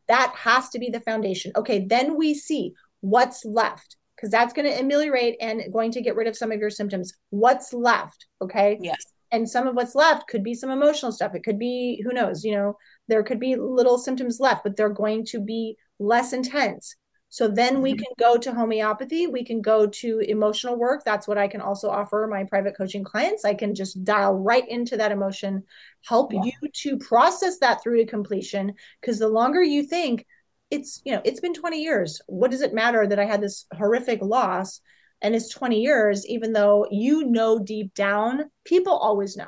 That 0.08 0.34
has 0.38 0.70
to 0.70 0.80
be 0.80 0.90
the 0.90 1.02
foundation. 1.02 1.52
Okay, 1.58 1.86
then 1.86 2.16
we 2.16 2.34
see 2.34 2.74
what's 3.02 3.44
left 3.44 3.98
because 4.16 4.32
that's 4.32 4.54
going 4.54 4.72
to 4.72 4.80
ameliorate 4.80 5.36
and 5.42 5.62
going 5.74 5.92
to 5.92 6.02
get 6.02 6.16
rid 6.16 6.28
of 6.28 6.38
some 6.38 6.54
of 6.54 6.60
your 6.62 6.70
symptoms. 6.70 7.14
What's 7.32 7.74
left? 7.74 8.28
Okay. 8.42 8.78
Yes 8.80 9.04
and 9.32 9.50
some 9.50 9.68
of 9.68 9.76
what's 9.76 9.96
left 9.96 10.28
could 10.28 10.44
be 10.44 10.54
some 10.54 10.70
emotional 10.70 11.12
stuff. 11.12 11.36
It 11.36 11.44
could 11.44 11.60
be 11.60 12.02
who 12.04 12.14
knows 12.14 12.44
you 12.44 12.54
know 12.54 12.78
there 13.08 13.24
could 13.24 13.40
be 13.40 13.56
little 13.56 13.98
symptoms 13.98 14.40
left 14.40 14.64
but 14.64 14.76
they're 14.76 14.90
going 14.90 15.26
to 15.26 15.40
be 15.40 15.78
less 16.00 16.34
intense. 16.34 16.96
So 17.30 17.48
then 17.48 17.82
we 17.82 17.92
mm-hmm. 17.92 17.98
can 17.98 18.14
go 18.18 18.38
to 18.38 18.54
homeopathy. 18.54 19.28
We 19.28 19.44
can 19.44 19.62
go 19.62 19.88
to 19.88 20.20
emotional 20.20 20.78
work. 20.78 21.04
That's 21.04 21.28
what 21.28 21.38
i 21.38 21.48
can 21.48 21.62
also 21.62 21.90
offer 21.90 22.28
my 22.30 22.46
private 22.46 22.78
coaching 22.78 23.04
clients. 23.04 23.44
I 23.44 23.54
can 23.54 23.76
just 23.76 24.04
dial 24.04 24.36
right 24.36 24.68
into 24.68 24.98
that 24.98 25.12
emotion 25.12 25.64
help 26.06 26.34
yeah. 26.34 26.44
you 26.44 26.70
to 26.84 26.98
process 26.98 27.60
that 27.60 27.84
through 27.84 27.98
to 27.98 28.10
completion. 28.10 28.74
Because 29.02 29.20
the 29.20 29.28
longer 29.28 29.62
you 29.62 29.84
think 29.84 30.26
it's 30.70 31.02
you 31.06 31.14
know 31.14 31.22
it's 31.26 31.40
been 31.40 31.54
20 31.54 31.82
years. 31.82 32.22
What 32.28 32.52
does 32.52 32.62
it 32.62 32.74
matter 32.74 33.06
that 33.06 33.20
i 33.20 33.26
had 33.26 33.42
this 33.42 33.66
horrific 33.74 34.22
loss 34.22 34.82
and 35.22 35.36
it's 35.36 35.50
20 35.50 35.80
years 35.80 36.26
even 36.28 36.54
though 36.54 36.86
you 36.92 37.26
know 37.26 37.60
deep 37.60 37.94
down 37.94 38.46
people 38.66 38.94
always 38.94 39.36
know 39.38 39.48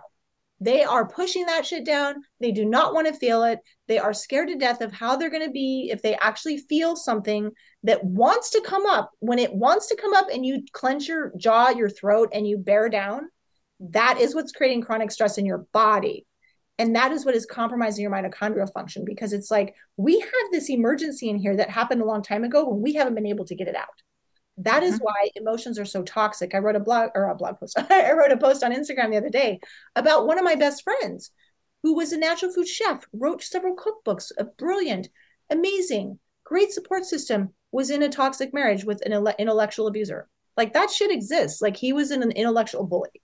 They 0.61 0.83
are 0.83 1.07
pushing 1.07 1.45
that 1.45 1.65
shit 1.65 1.85
down. 1.85 2.15
They 2.41 2.51
do 2.51 2.65
not 2.65 2.93
want 2.93 3.07
to 3.07 3.13
feel 3.13 3.43
it. 3.43 3.59
They 3.87 3.97
are 3.97 4.13
scared 4.13 4.49
to 4.49 4.57
death 4.57 4.81
of 4.81 4.91
how 4.91 5.15
they're 5.15 5.29
going 5.29 5.45
to 5.45 5.51
be 5.51 5.89
if 5.89 6.01
they 6.01 6.15
actually 6.15 6.57
feel 6.57 6.95
something 6.97 7.51
that 7.83 8.03
wants 8.03 8.49
to 8.51 8.61
come 8.61 8.85
up. 8.85 9.11
When 9.19 9.39
it 9.39 9.53
wants 9.53 9.87
to 9.87 9.95
come 9.95 10.13
up 10.13 10.27
and 10.29 10.45
you 10.45 10.63
clench 10.73 11.07
your 11.07 11.31
jaw, 11.37 11.69
your 11.69 11.89
throat, 11.89 12.29
and 12.33 12.45
you 12.45 12.57
bear 12.57 12.89
down, 12.89 13.29
that 13.79 14.19
is 14.19 14.35
what's 14.35 14.51
creating 14.51 14.81
chronic 14.81 15.11
stress 15.11 15.37
in 15.37 15.45
your 15.45 15.65
body. 15.71 16.25
And 16.77 16.95
that 16.95 17.13
is 17.13 17.25
what 17.25 17.35
is 17.35 17.45
compromising 17.45 18.03
your 18.03 18.11
mitochondrial 18.11 18.71
function 18.73 19.05
because 19.05 19.31
it's 19.31 19.49
like 19.49 19.75
we 19.95 20.19
have 20.19 20.51
this 20.51 20.69
emergency 20.69 21.29
in 21.29 21.37
here 21.37 21.55
that 21.55 21.69
happened 21.69 22.01
a 22.01 22.05
long 22.05 22.21
time 22.21 22.43
ago 22.43 22.67
when 22.67 22.81
we 22.81 22.93
haven't 22.95 23.15
been 23.15 23.25
able 23.25 23.45
to 23.45 23.55
get 23.55 23.69
it 23.69 23.75
out. 23.75 23.87
That 24.59 24.83
is 24.83 24.95
mm-hmm. 24.95 25.03
why 25.03 25.29
emotions 25.35 25.79
are 25.79 25.85
so 25.85 26.03
toxic. 26.03 26.53
I 26.53 26.57
wrote 26.57 26.75
a 26.75 26.81
blog 26.81 27.11
or 27.15 27.29
a 27.29 27.35
blog 27.35 27.59
post. 27.59 27.79
I 27.89 28.11
wrote 28.11 28.31
a 28.31 28.37
post 28.37 28.63
on 28.63 28.73
Instagram 28.73 29.11
the 29.11 29.17
other 29.17 29.29
day 29.29 29.59
about 29.95 30.27
one 30.27 30.37
of 30.37 30.43
my 30.43 30.55
best 30.55 30.83
friends 30.83 31.31
who 31.81 31.95
was 31.95 32.11
a 32.11 32.17
natural 32.17 32.51
food 32.51 32.67
chef, 32.67 33.05
wrote 33.13 33.41
several 33.41 33.75
cookbooks, 33.75 34.31
a 34.37 34.43
brilliant, 34.43 35.07
amazing, 35.49 36.19
great 36.43 36.71
support 36.71 37.05
system, 37.05 37.53
was 37.71 37.89
in 37.89 38.03
a 38.03 38.09
toxic 38.09 38.53
marriage 38.53 38.83
with 38.83 39.01
an 39.05 39.13
intellectual 39.39 39.87
abuser. 39.87 40.27
Like 40.57 40.73
that 40.73 40.91
shit 40.91 41.09
exists. 41.09 41.61
Like 41.61 41.77
he 41.77 41.93
was 41.93 42.11
in 42.11 42.21
an 42.21 42.31
intellectual 42.31 42.85
bully 42.85 43.21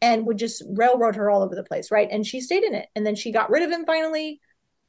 and 0.00 0.24
would 0.26 0.38
just 0.38 0.62
railroad 0.68 1.16
her 1.16 1.30
all 1.30 1.42
over 1.42 1.56
the 1.56 1.64
place, 1.64 1.90
right? 1.90 2.08
And 2.10 2.24
she 2.24 2.40
stayed 2.40 2.62
in 2.62 2.74
it. 2.74 2.86
And 2.94 3.04
then 3.04 3.16
she 3.16 3.32
got 3.32 3.50
rid 3.50 3.64
of 3.64 3.70
him 3.70 3.84
finally. 3.84 4.40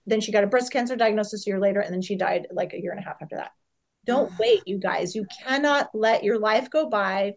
Then 0.05 0.21
she 0.21 0.31
got 0.31 0.43
a 0.43 0.47
breast 0.47 0.71
cancer 0.71 0.95
diagnosis 0.95 1.47
a 1.47 1.49
year 1.49 1.59
later, 1.59 1.81
and 1.81 1.93
then 1.93 2.01
she 2.01 2.15
died 2.15 2.47
like 2.51 2.73
a 2.73 2.81
year 2.81 2.91
and 2.91 2.99
a 2.99 3.03
half 3.03 3.17
after 3.21 3.35
that. 3.37 3.51
Don't 4.07 4.31
wait, 4.39 4.61
you 4.65 4.79
guys. 4.79 5.13
You 5.13 5.27
cannot 5.43 5.89
let 5.93 6.23
your 6.23 6.39
life 6.39 6.71
go 6.71 6.89
by 6.89 7.33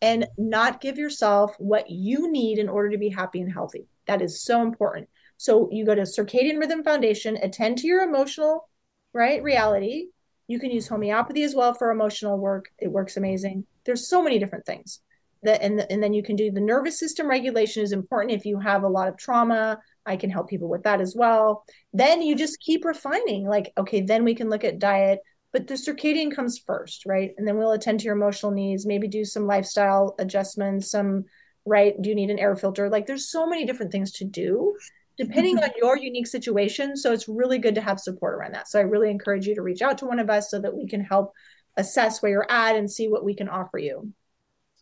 and 0.00 0.26
not 0.36 0.80
give 0.80 0.98
yourself 0.98 1.54
what 1.58 1.90
you 1.90 2.30
need 2.30 2.58
in 2.58 2.68
order 2.68 2.90
to 2.90 2.98
be 2.98 3.08
happy 3.08 3.40
and 3.40 3.52
healthy. 3.52 3.86
That 4.06 4.20
is 4.20 4.42
so 4.42 4.62
important. 4.62 5.08
So 5.36 5.68
you 5.72 5.84
go 5.86 5.94
to 5.94 6.02
Circadian 6.02 6.58
Rhythm 6.58 6.84
Foundation, 6.84 7.36
attend 7.36 7.78
to 7.78 7.86
your 7.86 8.02
emotional, 8.02 8.68
right, 9.12 9.42
reality. 9.42 10.08
You 10.48 10.58
can 10.58 10.70
use 10.70 10.88
homeopathy 10.88 11.44
as 11.44 11.54
well 11.54 11.72
for 11.72 11.90
emotional 11.90 12.38
work. 12.38 12.66
It 12.78 12.88
works 12.88 13.16
amazing. 13.16 13.64
There's 13.84 14.08
so 14.08 14.22
many 14.22 14.38
different 14.38 14.66
things. 14.66 15.00
That 15.44 15.62
and, 15.62 15.84
and 15.90 16.02
then 16.02 16.12
you 16.12 16.22
can 16.22 16.36
do 16.36 16.52
the 16.52 16.60
nervous 16.60 16.98
system 16.98 17.28
regulation 17.28 17.82
is 17.82 17.90
important 17.90 18.32
if 18.32 18.46
you 18.46 18.60
have 18.60 18.84
a 18.84 18.88
lot 18.88 19.08
of 19.08 19.16
trauma. 19.16 19.80
I 20.06 20.16
can 20.16 20.30
help 20.30 20.48
people 20.48 20.68
with 20.68 20.84
that 20.84 21.00
as 21.00 21.16
well. 21.16 21.64
Then 21.92 22.22
you 22.22 22.36
just 22.36 22.60
keep 22.60 22.84
refining. 22.84 23.46
Like, 23.46 23.72
okay, 23.76 24.00
then 24.02 24.24
we 24.24 24.34
can 24.34 24.48
look 24.48 24.62
at 24.62 24.78
diet 24.78 25.20
but 25.52 25.66
the 25.66 25.74
circadian 25.74 26.34
comes 26.34 26.58
first 26.58 27.04
right 27.06 27.32
and 27.36 27.46
then 27.46 27.56
we'll 27.56 27.72
attend 27.72 28.00
to 28.00 28.04
your 28.04 28.16
emotional 28.16 28.52
needs 28.52 28.86
maybe 28.86 29.06
do 29.06 29.24
some 29.24 29.46
lifestyle 29.46 30.14
adjustments 30.18 30.90
some 30.90 31.24
right 31.64 32.00
do 32.00 32.08
you 32.08 32.14
need 32.14 32.30
an 32.30 32.38
air 32.38 32.56
filter 32.56 32.88
like 32.88 33.06
there's 33.06 33.30
so 33.30 33.46
many 33.46 33.64
different 33.64 33.92
things 33.92 34.12
to 34.12 34.24
do 34.24 34.76
depending 35.16 35.56
mm-hmm. 35.56 35.64
on 35.64 35.70
your 35.80 35.96
unique 35.96 36.26
situation 36.26 36.96
so 36.96 37.12
it's 37.12 37.28
really 37.28 37.58
good 37.58 37.74
to 37.74 37.80
have 37.80 38.00
support 38.00 38.34
around 38.34 38.54
that 38.54 38.68
so 38.68 38.78
i 38.78 38.82
really 38.82 39.10
encourage 39.10 39.46
you 39.46 39.54
to 39.54 39.62
reach 39.62 39.82
out 39.82 39.98
to 39.98 40.06
one 40.06 40.18
of 40.18 40.30
us 40.30 40.50
so 40.50 40.58
that 40.58 40.74
we 40.74 40.86
can 40.86 41.02
help 41.02 41.32
assess 41.76 42.20
where 42.20 42.32
you're 42.32 42.50
at 42.50 42.76
and 42.76 42.90
see 42.90 43.08
what 43.08 43.24
we 43.24 43.34
can 43.34 43.48
offer 43.48 43.78
you 43.78 44.12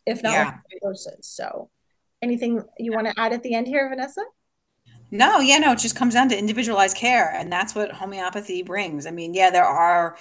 if 0.06 0.22
not 0.22 0.32
yeah. 0.32 0.56
so 1.20 1.70
anything 2.22 2.62
you 2.78 2.92
want 2.92 3.06
to 3.06 3.20
add 3.20 3.32
at 3.32 3.42
the 3.42 3.54
end 3.54 3.66
here 3.66 3.88
vanessa 3.88 4.22
no, 5.12 5.40
yeah, 5.40 5.58
no, 5.58 5.72
it 5.72 5.80
just 5.80 5.96
comes 5.96 6.14
down 6.14 6.28
to 6.28 6.38
individualized 6.38 6.96
care. 6.96 7.34
And 7.34 7.52
that's 7.52 7.74
what 7.74 7.90
homeopathy 7.90 8.62
brings. 8.62 9.06
I 9.06 9.10
mean, 9.10 9.34
yeah, 9.34 9.50
there 9.50 9.64
are 9.64 10.16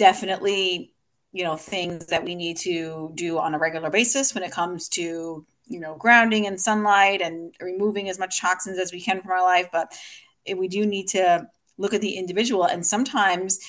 definitely 0.00 0.94
you 1.32 1.44
know 1.44 1.56
things 1.56 2.06
that 2.06 2.24
we 2.24 2.34
need 2.34 2.56
to 2.56 3.12
do 3.14 3.38
on 3.38 3.54
a 3.54 3.58
regular 3.58 3.90
basis 3.90 4.34
when 4.34 4.42
it 4.42 4.50
comes 4.50 4.88
to 4.88 5.44
you 5.66 5.78
know 5.78 5.94
grounding 5.96 6.46
and 6.46 6.58
sunlight 6.58 7.20
and 7.20 7.54
removing 7.60 8.08
as 8.08 8.18
much 8.18 8.40
toxins 8.40 8.78
as 8.78 8.92
we 8.92 9.00
can 9.00 9.20
from 9.20 9.30
our 9.30 9.42
life. 9.42 9.68
But 9.70 9.92
we 10.56 10.68
do 10.68 10.86
need 10.86 11.06
to 11.08 11.46
look 11.76 11.92
at 11.94 12.00
the 12.00 12.16
individual. 12.16 12.64
And 12.64 12.84
sometimes 12.84 13.60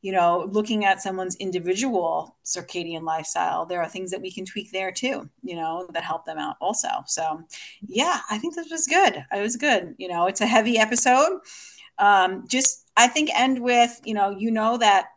you 0.00 0.12
know 0.12 0.46
looking 0.48 0.84
at 0.84 1.02
someone's 1.02 1.36
individual 1.36 2.36
circadian 2.42 3.02
lifestyle 3.02 3.66
there 3.66 3.82
are 3.82 3.88
things 3.88 4.10
that 4.10 4.22
we 4.22 4.32
can 4.32 4.46
tweak 4.46 4.72
there 4.72 4.90
too 4.90 5.28
you 5.42 5.54
know 5.54 5.86
that 5.92 6.04
help 6.04 6.24
them 6.24 6.38
out 6.38 6.56
also. 6.60 6.88
So 7.06 7.42
yeah 7.86 8.20
i 8.30 8.38
think 8.38 8.54
this 8.54 8.70
was 8.70 8.86
good. 8.86 9.14
It 9.38 9.42
was 9.42 9.56
good. 9.56 9.96
You 9.98 10.08
know 10.08 10.26
it's 10.26 10.40
a 10.40 10.46
heavy 10.56 10.78
episode. 10.78 11.40
Um 11.98 12.46
just 12.48 12.88
i 12.96 13.08
think 13.08 13.28
end 13.34 13.58
with 13.58 14.00
you 14.04 14.14
know 14.14 14.30
you 14.30 14.52
know 14.52 14.78
that 14.78 15.08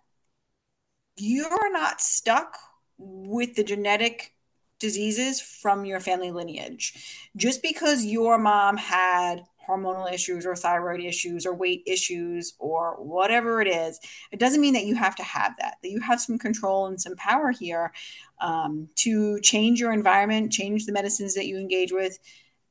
you're 1.16 1.72
not 1.72 2.02
stuck 2.02 2.58
with 2.98 3.56
the 3.56 3.64
genetic 3.64 4.34
diseases 4.80 5.40
from 5.40 5.86
your 5.86 6.00
family 6.00 6.32
lineage. 6.32 7.28
Just 7.36 7.62
because 7.62 8.06
your 8.06 8.38
mom 8.38 8.78
had 8.78 9.44
hormonal 9.68 10.12
issues 10.12 10.46
or 10.46 10.56
thyroid 10.56 11.00
issues 11.00 11.46
or 11.46 11.54
weight 11.54 11.84
issues 11.88 12.54
or 12.60 12.96
whatever 13.02 13.62
it 13.62 13.68
is, 13.68 14.00
it 14.32 14.40
doesn't 14.40 14.60
mean 14.60 14.74
that 14.74 14.86
you 14.86 14.96
have 14.96 15.16
to 15.16 15.24
have 15.24 15.54
that, 15.60 15.78
that 15.82 15.90
you 15.90 16.02
have 16.02 16.20
some 16.20 16.38
control 16.38 16.88
and 16.88 17.02
some 17.02 17.16
power 17.16 17.52
here 17.52 17.94
um, 18.42 18.90
to 18.96 19.40
change 19.40 19.80
your 19.80 19.94
environment, 19.94 20.52
change 20.52 20.86
the 20.86 20.92
medicines 20.92 21.34
that 21.36 21.48
you 21.48 21.58
engage 21.58 21.94
with, 21.94 22.20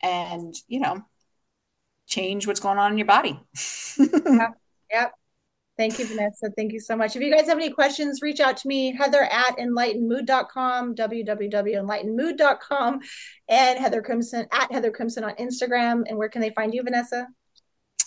and, 0.03 0.55
you 0.68 0.80
know, 0.80 1.03
change 2.07 2.47
what's 2.47 2.61
going 2.61 2.78
on 2.78 2.93
in 2.93 2.99
your 2.99 3.07
body. 3.07 3.40
yep. 3.99 4.59
Yep. 4.90 5.14
Thank 5.78 5.98
you, 5.98 6.06
Vanessa. 6.06 6.50
Thank 6.56 6.72
you 6.72 6.80
so 6.80 6.96
much. 6.96 7.16
If 7.16 7.22
you 7.22 7.34
guys 7.34 7.46
have 7.46 7.56
any 7.56 7.70
questions, 7.70 8.20
reach 8.20 8.40
out 8.40 8.58
to 8.58 8.68
me, 8.68 8.94
Heather 8.94 9.22
at 9.22 9.56
enlightenedmood.com, 9.56 10.94
www.enlightenedmood.com, 10.94 13.00
and 13.48 13.78
Heather 13.78 14.02
Crimson 14.02 14.46
at 14.52 14.70
Heather 14.70 14.90
Crimson 14.90 15.24
on 15.24 15.34
Instagram. 15.36 16.02
And 16.06 16.18
where 16.18 16.28
can 16.28 16.42
they 16.42 16.50
find 16.50 16.74
you, 16.74 16.82
Vanessa? 16.82 17.26